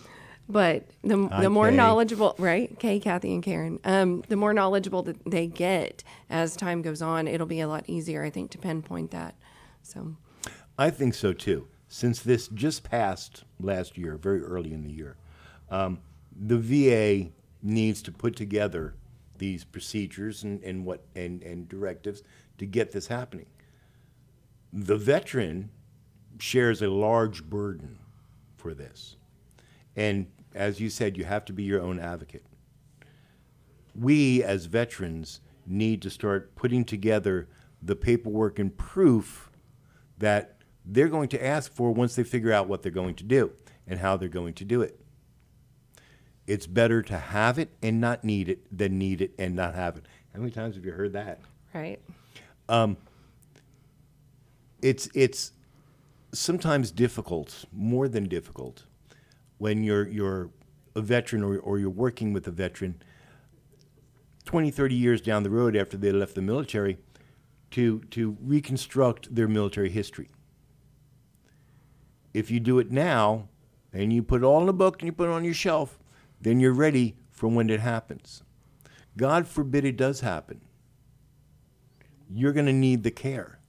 but 0.49 0.86
the, 1.03 1.28
the 1.40 1.51
more 1.51 1.70
knowledgeable, 1.70 2.34
right? 2.38 2.78
Kay, 2.78 3.01
Kathy, 3.01 3.32
and 3.32 3.42
Karen. 3.42 3.78
Um, 3.84 4.22
the 4.28 4.36
more 4.36 4.53
knowledgeable 4.53 5.03
that 5.05 5.24
they 5.24 5.47
get 5.47 6.05
as 6.28 6.55
time 6.55 6.82
goes 6.82 7.01
on, 7.01 7.26
it'll 7.26 7.47
be 7.47 7.61
a 7.61 7.68
lot 7.68 7.84
easier, 7.88 8.22
I 8.22 8.30
think, 8.30 8.51
to 8.53 8.59
pinpoint 8.59 9.11
that. 9.12 9.34
So, 9.82 10.16
I 10.78 10.90
think 10.90 11.14
so 11.14 11.32
too. 11.32 11.68
Since 11.88 12.20
this 12.20 12.49
just 12.49 12.82
passed 12.82 13.45
last 13.61 13.97
year, 13.97 14.16
very 14.16 14.42
early 14.42 14.72
in 14.72 14.82
the 14.82 14.90
year, 14.90 15.16
um, 15.70 16.01
the 16.36 16.59
VA 16.59 17.30
needs 17.62 18.03
to 18.03 18.12
put 18.12 18.36
together 18.36 18.95
these 19.38 19.64
procedures 19.64 20.42
and, 20.42 20.62
and 20.62 20.84
what 20.84 21.05
and, 21.14 21.42
and 21.42 21.68
directives 21.68 22.22
to 22.59 22.66
get 22.66 22.92
this 22.92 23.07
happening. 23.07 23.47
The 24.72 24.97
veteran 24.97 25.70
shares 26.38 26.82
a 26.82 26.88
large 26.88 27.45
burden 27.45 27.99
for 28.57 28.74
this. 28.74 29.16
And 29.97 30.26
as 30.55 30.81
you 30.81 30.89
said, 30.89 31.17
you 31.17 31.25
have 31.25 31.45
to 31.47 31.53
be 31.53 31.65
your 31.65 31.83
own 31.83 31.99
advocate. 31.99 32.45
We, 33.95 34.43
as 34.43 34.67
veterans, 34.67 35.41
need 35.67 36.03
to 36.03 36.11
start 36.11 36.55
putting 36.55 36.85
together 36.85 37.49
the 37.83 37.97
paperwork 37.97 38.59
and 38.59 38.77
proof 38.77 39.51
that 40.19 40.63
they're 40.85 41.09
going 41.09 41.29
to 41.29 41.45
ask 41.45 41.73
for 41.73 41.93
once 41.93 42.15
they 42.15 42.25
figure 42.25 42.53
out 42.53 42.69
what 42.69 42.83
they're 42.83 42.93
going 42.93 43.15
to 43.17 43.25
do 43.25 43.53
and 43.87 43.99
how 43.99 44.17
they're 44.17 44.29
going 44.29 44.55
to 44.55 44.65
do 44.65 44.83
it. 44.83 45.01
It's 46.47 46.67
better 46.67 47.03
to 47.03 47.19
have 47.19 47.59
it 47.59 47.71
and 47.83 48.01
not 48.01 48.23
need 48.23 48.49
it 48.49 48.67
than 48.77 48.99
need 48.99 49.23
it 49.23 49.33
and 49.39 49.57
not 49.57 49.75
have 49.75 49.97
it. 49.97 50.07
How 50.33 50.41
many 50.41 50.51
times 50.51 50.75
have 50.77 50.85
you 50.85 50.93
heard 50.93 51.13
that? 51.15 51.41
right? 51.75 52.01
Um, 52.69 52.97
it's 54.81 55.09
it's 55.15 55.53
sometimes 56.33 56.91
difficult, 56.91 57.65
more 57.73 58.09
than 58.09 58.25
difficult, 58.25 58.85
when 59.65 59.83
you're 59.83 60.07
you're 60.09 60.51
a 60.95 61.01
veteran 61.01 61.43
or, 61.43 61.57
or 61.59 61.79
you're 61.79 61.89
working 61.89 62.35
with 62.35 62.47
a 62.47 62.51
veteran 62.51 63.03
20, 64.45 64.71
30 64.71 64.95
years 64.95 65.23
down 65.23 65.43
the 65.43 65.49
road 65.49 65.75
after 65.75 65.97
they 65.97 66.12
left 66.12 66.35
the 66.35 66.43
military 66.43 66.99
to 67.71 68.01
to 68.11 68.37
reconstruct 68.43 69.35
their 69.35 69.49
military 69.49 69.89
history. 69.89 70.29
If 72.35 72.51
you 72.51 72.61
do 72.61 72.79
it 72.79 72.91
now 72.91 73.49
and 73.91 74.12
you 74.12 74.23
put 74.23 74.43
it 74.43 74.45
all 74.45 74.62
in 74.62 74.69
a 74.69 74.75
book 74.75 75.01
and 75.01 75.07
you 75.07 75.12
put 75.12 75.31
it 75.31 75.33
on 75.33 75.45
your 75.45 75.55
shelf, 75.55 75.99
then 76.43 76.61
you're 76.61 76.75
ready 76.75 77.17
for 77.31 77.49
when 77.49 77.71
it 77.71 77.81
happens. 77.81 78.43
God 79.17 79.49
forbid 79.49 79.87
it 79.87 79.97
does 79.97 80.21
happen. 80.21 80.61
You're 82.29 82.53
going 82.53 82.67
to 82.67 82.73
need 82.87 83.03
the 83.03 83.11
care. 83.11 83.61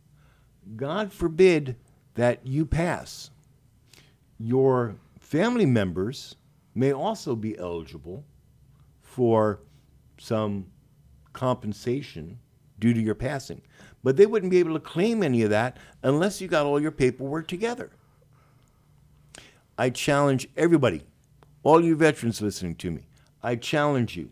God 0.75 1.13
forbid 1.13 1.77
that 2.15 2.45
you 2.45 2.65
pass. 2.65 3.31
Your 4.37 4.97
family 5.25 5.65
members 5.65 6.35
may 6.75 6.93
also 6.93 7.35
be 7.35 7.57
eligible 7.57 8.23
for 9.01 9.61
some 10.19 10.67
compensation 11.33 12.37
due 12.77 12.93
to 12.93 13.01
your 13.01 13.15
passing. 13.15 13.61
But 14.03 14.17
they 14.17 14.27
wouldn't 14.27 14.51
be 14.51 14.59
able 14.59 14.75
to 14.75 14.79
claim 14.79 15.23
any 15.23 15.41
of 15.41 15.49
that 15.49 15.77
unless 16.03 16.39
you 16.39 16.47
got 16.47 16.67
all 16.67 16.79
your 16.79 16.91
paperwork 16.91 17.47
together. 17.47 17.89
I 19.79 19.89
challenge 19.89 20.47
everybody, 20.55 21.01
all 21.63 21.83
you 21.83 21.95
veterans 21.95 22.41
listening 22.41 22.75
to 22.75 22.91
me, 22.91 23.07
I 23.41 23.55
challenge 23.55 24.15
you 24.15 24.29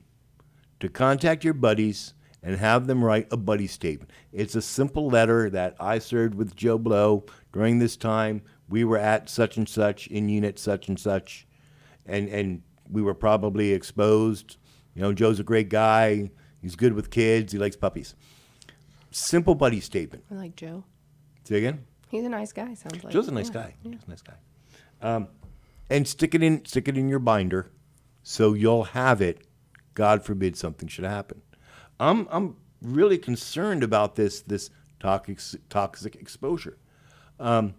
to 0.79 0.89
contact 0.89 1.43
your 1.43 1.55
buddies 1.55 2.13
and 2.43 2.57
have 2.57 2.85
them 2.85 3.03
write 3.03 3.27
a 3.31 3.37
buddy 3.37 3.67
statement. 3.67 4.11
It's 4.31 4.55
a 4.55 4.61
simple 4.61 5.07
letter 5.07 5.49
that 5.49 5.75
I 5.79 5.97
served 5.97 6.35
with 6.35 6.55
Joe 6.55 6.77
Blow 6.77 7.25
during 7.51 7.79
this 7.79 7.97
time. 7.97 8.43
We 8.69 8.83
were 8.83 8.97
at 8.97 9.29
such 9.29 9.57
and 9.57 9.67
such 9.67 10.07
in 10.07 10.29
unit 10.29 10.57
such 10.59 10.87
and 10.87 10.99
such, 10.99 11.45
and 12.05 12.27
and 12.29 12.61
we 12.89 13.01
were 13.01 13.13
probably 13.13 13.71
exposed. 13.73 14.57
You 14.95 15.01
know, 15.01 15.13
Joe's 15.13 15.39
a 15.39 15.43
great 15.43 15.69
guy. 15.69 16.31
He's 16.61 16.75
good 16.75 16.93
with 16.93 17.09
kids. 17.09 17.51
He 17.51 17.59
likes 17.59 17.75
puppies. 17.75 18.15
Simple 19.11 19.53
buddy 19.55 19.79
statement. 19.79 20.23
I 20.31 20.35
like 20.35 20.55
Joe. 20.55 20.83
Say 21.43 21.57
again. 21.57 21.85
He's 22.09 22.23
a 22.25 22.29
nice 22.29 22.51
guy. 22.51 22.73
Sounds 22.73 23.03
like 23.03 23.11
Joe's 23.13 23.27
a 23.27 23.31
nice 23.31 23.47
Yeah. 23.47 23.53
guy. 23.53 23.75
He's 23.83 24.03
a 24.05 24.09
nice 24.09 24.21
guy. 24.21 24.35
Um, 25.01 25.27
and 25.89 26.07
stick 26.07 26.33
it 26.33 26.41
in 26.41 26.63
stick 26.65 26.87
it 26.87 26.97
in 26.97 27.09
your 27.09 27.19
binder 27.19 27.71
so 28.23 28.53
you'll 28.53 28.85
have 28.85 29.21
it. 29.21 29.45
God 29.93 30.23
forbid 30.23 30.55
something 30.55 30.87
should 30.87 31.05
happen. 31.05 31.41
I'm 31.99 32.27
I'm 32.31 32.55
really 32.81 33.17
concerned 33.17 33.83
about 33.83 34.15
this 34.15 34.41
this 34.41 34.69
toxic 34.99 35.39
toxic 35.69 36.15
exposure. 36.15 36.77
Um, 37.39 37.73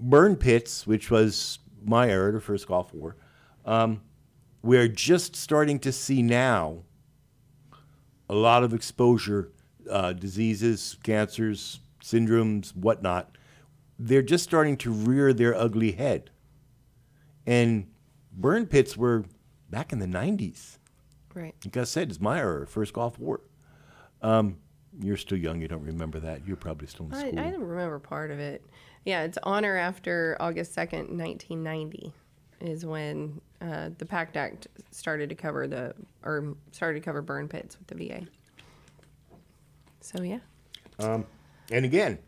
burn 0.00 0.36
pits, 0.36 0.86
which 0.86 1.10
was 1.10 1.58
my 1.84 2.08
era, 2.08 2.32
the 2.32 2.40
first 2.40 2.66
Gulf 2.66 2.92
War, 2.94 3.16
um, 3.64 4.00
we're 4.62 4.88
just 4.88 5.36
starting 5.36 5.78
to 5.80 5.92
see 5.92 6.22
now 6.22 6.82
a 8.28 8.34
lot 8.34 8.64
of 8.64 8.74
exposure, 8.74 9.52
uh, 9.90 10.12
diseases, 10.12 10.96
cancers, 11.02 11.80
syndromes, 12.02 12.74
whatnot. 12.76 13.36
They're 13.98 14.22
just 14.22 14.44
starting 14.44 14.76
to 14.78 14.90
rear 14.92 15.32
their 15.32 15.54
ugly 15.54 15.92
head. 15.92 16.30
And 17.46 17.88
burn 18.32 18.66
pits 18.66 18.96
were 18.96 19.24
back 19.70 19.92
in 19.92 19.98
the 19.98 20.06
90s. 20.06 20.78
Right. 21.34 21.54
Like 21.64 21.76
I 21.76 21.84
said, 21.84 22.10
it's 22.10 22.20
my 22.20 22.38
era, 22.38 22.66
first 22.66 22.92
Gulf 22.92 23.18
War. 23.18 23.40
Um, 24.22 24.58
you're 25.00 25.16
still 25.16 25.38
young, 25.38 25.60
you 25.60 25.68
don't 25.68 25.84
remember 25.84 26.18
that. 26.20 26.46
You're 26.46 26.56
probably 26.56 26.88
still 26.88 27.06
in 27.06 27.14
school. 27.14 27.38
I 27.38 27.50
don't 27.50 27.62
remember 27.62 27.98
part 27.98 28.30
of 28.30 28.38
it. 28.38 28.64
Yeah, 29.04 29.22
it's 29.22 29.38
on 29.42 29.64
or 29.64 29.76
after 29.76 30.36
August 30.40 30.74
2nd, 30.76 31.16
1990 31.16 32.12
is 32.60 32.84
when 32.84 33.40
uh, 33.60 33.90
the 33.98 34.04
PACT 34.04 34.36
Act 34.36 34.66
started 34.90 35.28
to 35.28 35.34
cover 35.34 35.66
the, 35.66 35.94
or 36.24 36.56
started 36.72 37.00
to 37.00 37.04
cover 37.04 37.22
burn 37.22 37.48
pits 37.48 37.78
with 37.78 37.88
the 37.88 38.08
VA. 38.08 38.26
So, 40.00 40.22
yeah. 40.22 40.40
Um, 40.98 41.26
and 41.70 41.84
again, 41.84 42.18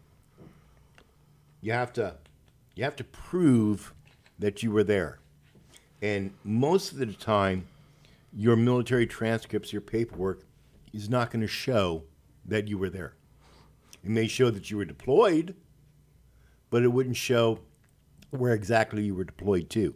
you 1.61 1.73
have 1.73 1.93
to 1.95 2.17
you 2.77 2.85
have 2.85 2.97
to 2.97 3.05
prove 3.05 3.93
that 4.39 4.63
you 4.63 4.71
were 4.71 4.85
there. 4.85 5.19
And 6.03 6.33
most 6.45 6.93
of 6.93 6.99
the 6.99 7.07
time, 7.07 7.67
your 8.33 8.57
military 8.57 9.07
transcripts, 9.07 9.73
your 9.73 9.83
paperwork, 9.83 10.45
is 10.93 11.11
not 11.11 11.31
going 11.31 11.43
to 11.43 11.49
show 11.49 12.05
that 12.47 12.69
you 12.69 12.79
were 12.79 12.89
there. 12.89 13.15
It 14.03 14.09
may 14.09 14.29
show 14.29 14.51
that 14.51 14.71
you 14.71 14.79
were 14.79 14.87
deployed, 14.87 15.55
but 16.71 16.83
it 16.83 16.89
wouldn't 16.89 17.17
show 17.17 17.61
where 18.31 18.55
exactly 18.55 19.03
you 19.03 19.15
were 19.15 19.25
deployed 19.25 19.69
to. 19.71 19.95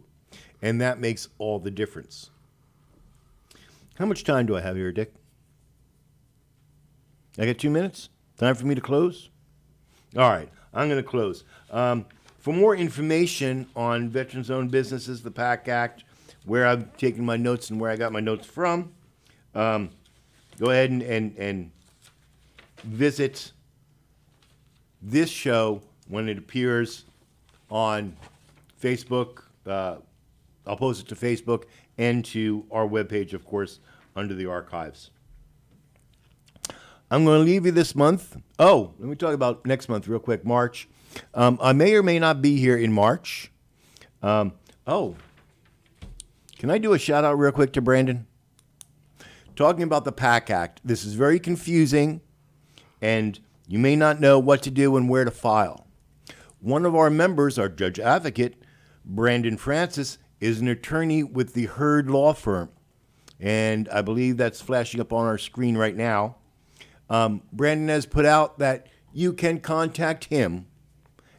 And 0.61 0.79
that 0.81 0.99
makes 0.99 1.29
all 1.37 1.59
the 1.59 1.71
difference. 1.71 2.29
How 3.95 4.05
much 4.05 4.23
time 4.23 4.45
do 4.45 4.57
I 4.57 4.61
have 4.61 4.75
here, 4.75 4.91
Dick? 4.91 5.13
I 7.37 7.45
got 7.45 7.57
two 7.57 7.69
minutes. 7.69 8.09
Time 8.37 8.55
for 8.55 8.65
me 8.65 8.75
to 8.75 8.81
close? 8.81 9.29
All 10.17 10.29
right, 10.29 10.49
I'm 10.73 10.89
going 10.89 11.01
to 11.01 11.07
close. 11.07 11.45
Um, 11.71 12.05
for 12.39 12.53
more 12.53 12.75
information 12.75 13.67
on 13.75 14.09
veterans 14.09 14.51
owned 14.51 14.71
businesses, 14.71 15.23
the 15.23 15.31
PACT 15.31 15.69
Act, 15.69 16.03
where 16.45 16.67
I've 16.67 16.95
taken 16.97 17.25
my 17.25 17.37
notes 17.37 17.69
and 17.69 17.79
where 17.79 17.89
I 17.89 17.95
got 17.95 18.11
my 18.11 18.19
notes 18.19 18.45
from, 18.45 18.93
um, 19.55 19.89
go 20.59 20.69
ahead 20.69 20.89
and, 20.91 21.01
and, 21.01 21.35
and 21.37 21.71
visit 22.83 23.51
this 25.01 25.29
show 25.29 25.81
when 26.07 26.29
it 26.29 26.37
appears 26.37 27.05
on 27.69 28.15
Facebook. 28.81 29.43
Uh, 29.65 29.97
I'll 30.67 30.77
post 30.77 31.01
it 31.01 31.07
to 31.09 31.15
Facebook 31.15 31.63
and 31.97 32.23
to 32.25 32.65
our 32.71 32.87
webpage, 32.87 33.33
of 33.33 33.45
course, 33.45 33.79
under 34.15 34.33
the 34.33 34.45
archives. 34.45 35.11
I'm 37.11 37.23
going 37.23 37.39
to 37.39 37.45
leave 37.45 37.65
you 37.65 37.71
this 37.71 37.95
month. 37.95 38.35
Oh, 38.57 38.93
let 38.99 39.07
me 39.07 39.15
talk 39.15 39.33
about 39.33 39.65
next 39.65 39.89
month 39.89 40.07
real 40.07 40.19
quick, 40.19 40.43
March. 40.43 40.87
Um, 41.33 41.59
I 41.61 41.71
may 41.71 41.93
or 41.93 42.03
may 42.03 42.19
not 42.19 42.41
be 42.41 42.57
here 42.57 42.77
in 42.77 42.91
March. 42.91 43.51
Um, 44.23 44.53
oh, 44.87 45.15
can 46.57 46.69
I 46.69 46.77
do 46.77 46.93
a 46.93 46.99
shout 46.99 47.23
out 47.23 47.37
real 47.37 47.51
quick 47.51 47.73
to 47.73 47.81
Brandon? 47.81 48.25
Talking 49.55 49.83
about 49.83 50.03
the 50.03 50.11
PACT 50.11 50.49
Act, 50.49 50.81
this 50.83 51.05
is 51.05 51.13
very 51.13 51.39
confusing, 51.39 52.21
and 53.01 53.39
you 53.67 53.79
may 53.79 53.95
not 53.95 54.19
know 54.19 54.39
what 54.39 54.63
to 54.63 54.71
do 54.71 54.97
and 54.97 55.07
where 55.07 55.23
to 55.23 55.31
file. 55.31 55.84
One 56.65 56.83
of 56.83 56.95
our 56.95 57.11
members, 57.11 57.59
our 57.59 57.69
judge 57.69 57.99
advocate, 57.99 58.55
Brandon 59.05 59.55
Francis, 59.55 60.17
is 60.39 60.59
an 60.61 60.67
attorney 60.67 61.21
with 61.21 61.53
the 61.53 61.65
Hurd 61.65 62.09
Law 62.09 62.33
Firm. 62.33 62.69
And 63.39 63.87
I 63.89 64.01
believe 64.01 64.37
that's 64.37 64.61
flashing 64.61 64.99
up 64.99 65.13
on 65.13 65.27
our 65.27 65.37
screen 65.37 65.77
right 65.77 65.95
now. 65.95 66.37
Um, 67.07 67.43
Brandon 67.53 67.89
has 67.89 68.07
put 68.07 68.25
out 68.25 68.57
that 68.57 68.87
you 69.13 69.31
can 69.31 69.59
contact 69.59 70.25
him 70.25 70.65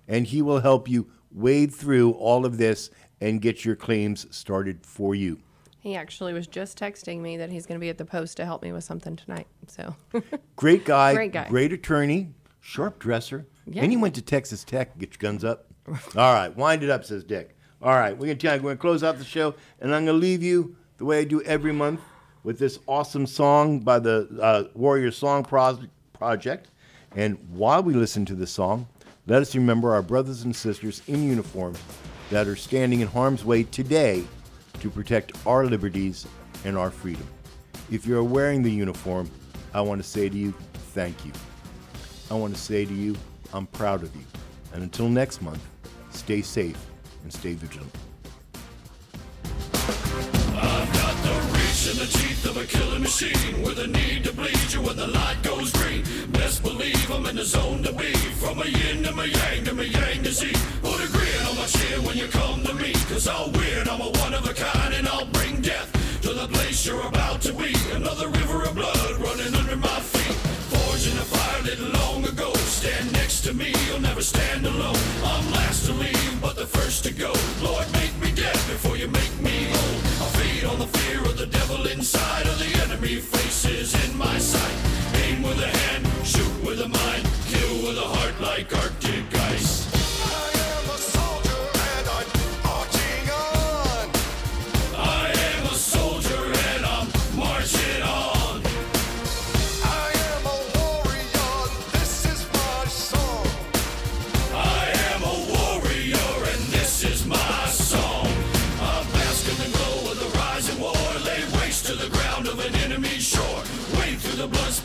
and 0.06 0.28
he 0.28 0.42
will 0.42 0.60
help 0.60 0.88
you 0.88 1.10
wade 1.32 1.74
through 1.74 2.12
all 2.12 2.46
of 2.46 2.58
this 2.58 2.90
and 3.20 3.42
get 3.42 3.64
your 3.64 3.74
claims 3.74 4.28
started 4.30 4.86
for 4.86 5.16
you. 5.16 5.40
He 5.80 5.96
actually 5.96 6.34
was 6.34 6.46
just 6.46 6.78
texting 6.78 7.20
me 7.20 7.36
that 7.38 7.50
he's 7.50 7.66
going 7.66 7.80
to 7.80 7.84
be 7.84 7.90
at 7.90 7.98
the 7.98 8.04
post 8.04 8.36
to 8.36 8.44
help 8.44 8.62
me 8.62 8.70
with 8.70 8.84
something 8.84 9.16
tonight. 9.16 9.48
So, 9.66 9.96
Great 10.54 10.84
guy, 10.84 11.14
Great 11.16 11.32
guy. 11.32 11.48
great 11.48 11.72
attorney, 11.72 12.28
sharp 12.66 12.98
dresser. 12.98 13.46
Yeah. 13.64 13.82
And 13.82 13.92
he 13.92 13.96
went 13.96 14.16
to 14.16 14.22
Texas 14.22 14.64
Tech. 14.64 14.98
Get 14.98 15.10
your 15.12 15.18
guns 15.18 15.44
up. 15.44 15.66
All 15.88 16.34
right, 16.34 16.54
wind 16.56 16.82
it 16.82 16.90
up, 16.90 17.04
says 17.04 17.22
Dick. 17.22 17.56
All 17.80 17.94
right, 17.94 18.16
we're 18.16 18.34
gonna, 18.34 18.56
we're 18.56 18.70
gonna 18.70 18.76
close 18.76 19.04
out 19.04 19.18
the 19.18 19.24
show, 19.24 19.54
and 19.80 19.94
I'm 19.94 20.04
gonna 20.04 20.18
leave 20.18 20.42
you 20.42 20.76
the 20.98 21.04
way 21.04 21.20
I 21.20 21.24
do 21.24 21.40
every 21.42 21.72
month 21.72 22.00
with 22.42 22.58
this 22.58 22.80
awesome 22.86 23.26
song 23.26 23.80
by 23.80 24.00
the 24.00 24.28
uh, 24.42 24.64
Warrior 24.74 25.12
Song 25.12 25.44
Pro- 25.44 25.78
Project. 26.12 26.68
And 27.14 27.38
while 27.50 27.82
we 27.82 27.94
listen 27.94 28.24
to 28.26 28.34
this 28.34 28.50
song, 28.50 28.88
let 29.26 29.42
us 29.42 29.54
remember 29.54 29.94
our 29.94 30.02
brothers 30.02 30.42
and 30.42 30.54
sisters 30.54 31.02
in 31.06 31.22
uniform 31.22 31.74
that 32.30 32.48
are 32.48 32.56
standing 32.56 33.00
in 33.00 33.08
harm's 33.08 33.44
way 33.44 33.62
today 33.62 34.24
to 34.80 34.90
protect 34.90 35.32
our 35.46 35.66
liberties 35.66 36.26
and 36.64 36.76
our 36.76 36.90
freedom. 36.90 37.26
If 37.92 38.06
you're 38.06 38.24
wearing 38.24 38.62
the 38.62 38.70
uniform, 38.70 39.30
I 39.72 39.80
want 39.82 40.02
to 40.02 40.08
say 40.08 40.28
to 40.28 40.36
you, 40.36 40.52
thank 40.92 41.24
you. 41.24 41.32
I 42.30 42.34
want 42.34 42.54
to 42.54 42.60
say 42.60 42.84
to 42.84 42.94
you, 42.94 43.16
I'm 43.52 43.66
proud 43.66 44.02
of 44.02 44.14
you. 44.16 44.24
And 44.74 44.82
until 44.82 45.08
next 45.08 45.42
month, 45.42 45.64
stay 46.10 46.42
safe 46.42 46.78
and 47.22 47.32
stay 47.32 47.54
vigilant. 47.54 47.94
in 51.86 51.96
the 51.98 52.06
teeth 52.06 52.44
of 52.46 52.56
a 52.56 52.64
killing 52.66 53.00
machine 53.00 53.62
with 53.62 53.78
a 53.78 53.86
need 53.86 54.24
to 54.24 54.32
bleed 54.32 54.72
you 54.72 54.82
when 54.82 54.96
the 54.96 55.06
light 55.06 55.36
goes 55.44 55.70
green. 55.70 56.02
Best 56.32 56.64
believe 56.64 57.10
I'm 57.12 57.24
in 57.26 57.36
the 57.36 57.44
zone 57.44 57.84
to 57.84 57.92
be. 57.92 58.12
From 58.42 58.60
a 58.60 58.64
yin 58.64 59.04
to 59.04 59.12
yang 59.14 59.64
to 59.64 59.86
yang 59.86 60.22
to. 60.24 60.48
Put 60.82 60.98
a 61.04 61.12
grin 61.12 61.46
on 61.46 61.56
my 61.56 61.66
chin 61.66 62.02
when 62.02 62.16
you 62.16 62.26
come 62.26 62.64
to 62.64 62.74
me. 62.74 62.92
Cause 63.08 63.28
I'll 63.28 63.52
win, 63.52 63.88
I'm 63.88 64.00
a 64.00 64.10
one 64.18 64.34
of 64.34 64.48
a 64.48 64.54
kind 64.54 64.94
and 64.94 65.06
I'll 65.06 65.26
bring 65.26 65.60
death 65.60 65.92
to 66.22 66.32
the 66.32 66.48
place 66.48 66.84
you're 66.84 67.06
about 67.06 67.40
to 67.42 67.52
be. 67.52 67.72
Another 67.92 68.28
river 68.30 68.64
of 68.64 68.74
blood 68.74 69.12
running 69.20 69.54
under 69.54 69.76
my 69.76 70.00
feet 70.00 70.15
in 71.06 71.16
a 71.18 71.26
fire 71.34 71.62
lit 71.62 71.80
long 71.94 72.24
ago. 72.24 72.52
Stand 72.54 73.12
next 73.12 73.42
to 73.42 73.54
me, 73.54 73.72
you'll 73.86 74.00
never 74.00 74.22
stand 74.22 74.66
alone. 74.66 75.02
I'm 75.24 75.50
last 75.52 75.86
to 75.86 75.92
leave, 75.92 76.40
but 76.40 76.56
the 76.56 76.66
first 76.66 77.04
to 77.04 77.12
go. 77.12 77.32
Lord, 77.62 77.86
make 77.92 78.14
me 78.20 78.30
dead 78.32 78.58
before 78.72 78.96
you 78.96 79.08
make 79.08 79.34
me 79.40 79.68
old. 79.68 80.00
I 80.24 80.26
feed 80.38 80.64
on 80.64 80.78
the 80.78 80.90
fear 80.98 81.20
of 81.20 81.38
the 81.38 81.46
devil 81.46 81.86
inside 81.86 82.46
of 82.46 82.58
the 82.58 82.70
enemy 82.84 83.16
faces 83.16 83.94
in 84.04 84.16
my 84.16 84.38
sight. 84.38 84.78
Aim 85.24 85.42
with 85.42 85.60
a 85.60 85.70
hand, 85.78 86.04
shoot 86.26 86.54
with 86.66 86.80
a 86.80 86.88
mind, 86.88 87.24
kill 87.50 87.74
with 87.86 87.98
a 87.98 88.08
heart 88.14 88.40
like 88.40 88.74
Arctic 88.74 89.24
ice. 89.52 89.95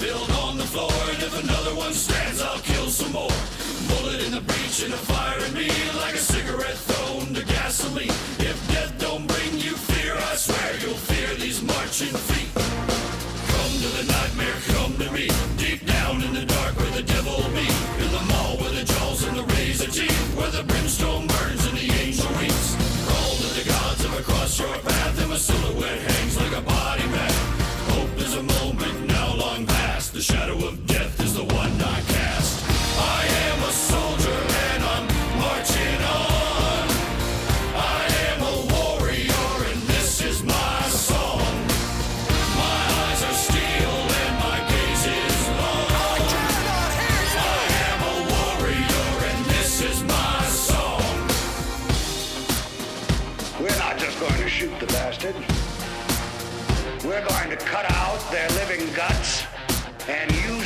spilled 0.01 0.31
on 0.31 0.57
the 0.57 0.63
floor. 0.63 0.91
And 1.13 1.21
if 1.21 1.43
another 1.43 1.75
one 1.75 1.93
stands, 1.93 2.41
I'll 2.41 2.59
kill 2.59 2.87
some 2.87 3.11
more. 3.11 3.37
Bullet 3.89 4.25
in 4.25 4.31
the 4.31 4.41
breach 4.41 4.83
and 4.83 4.93
a 4.93 4.97
fire 4.97 5.39
in 5.45 5.53
me, 5.53 5.69
like 6.03 6.15
a 6.15 6.25
cigarette 6.33 6.79
thrown 6.89 7.33
to 7.35 7.45
gasoline. 7.45 8.17
If 8.49 8.57
death 8.73 8.93
don't 8.97 9.27
bring 9.27 9.53
you 9.59 9.75
fear, 9.75 10.15
I 10.15 10.35
swear 10.35 10.69
you'll 10.81 11.03
fear 11.09 11.35
these 11.35 11.61
marching. 11.61 12.30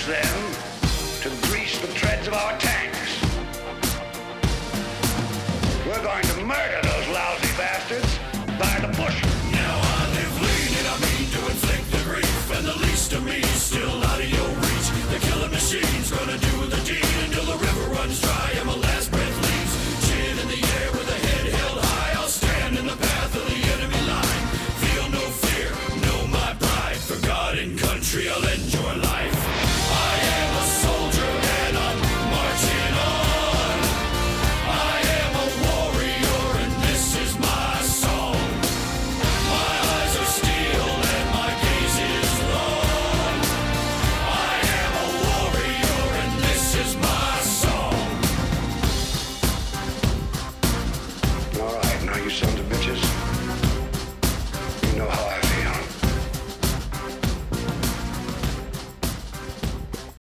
there. 0.06 0.35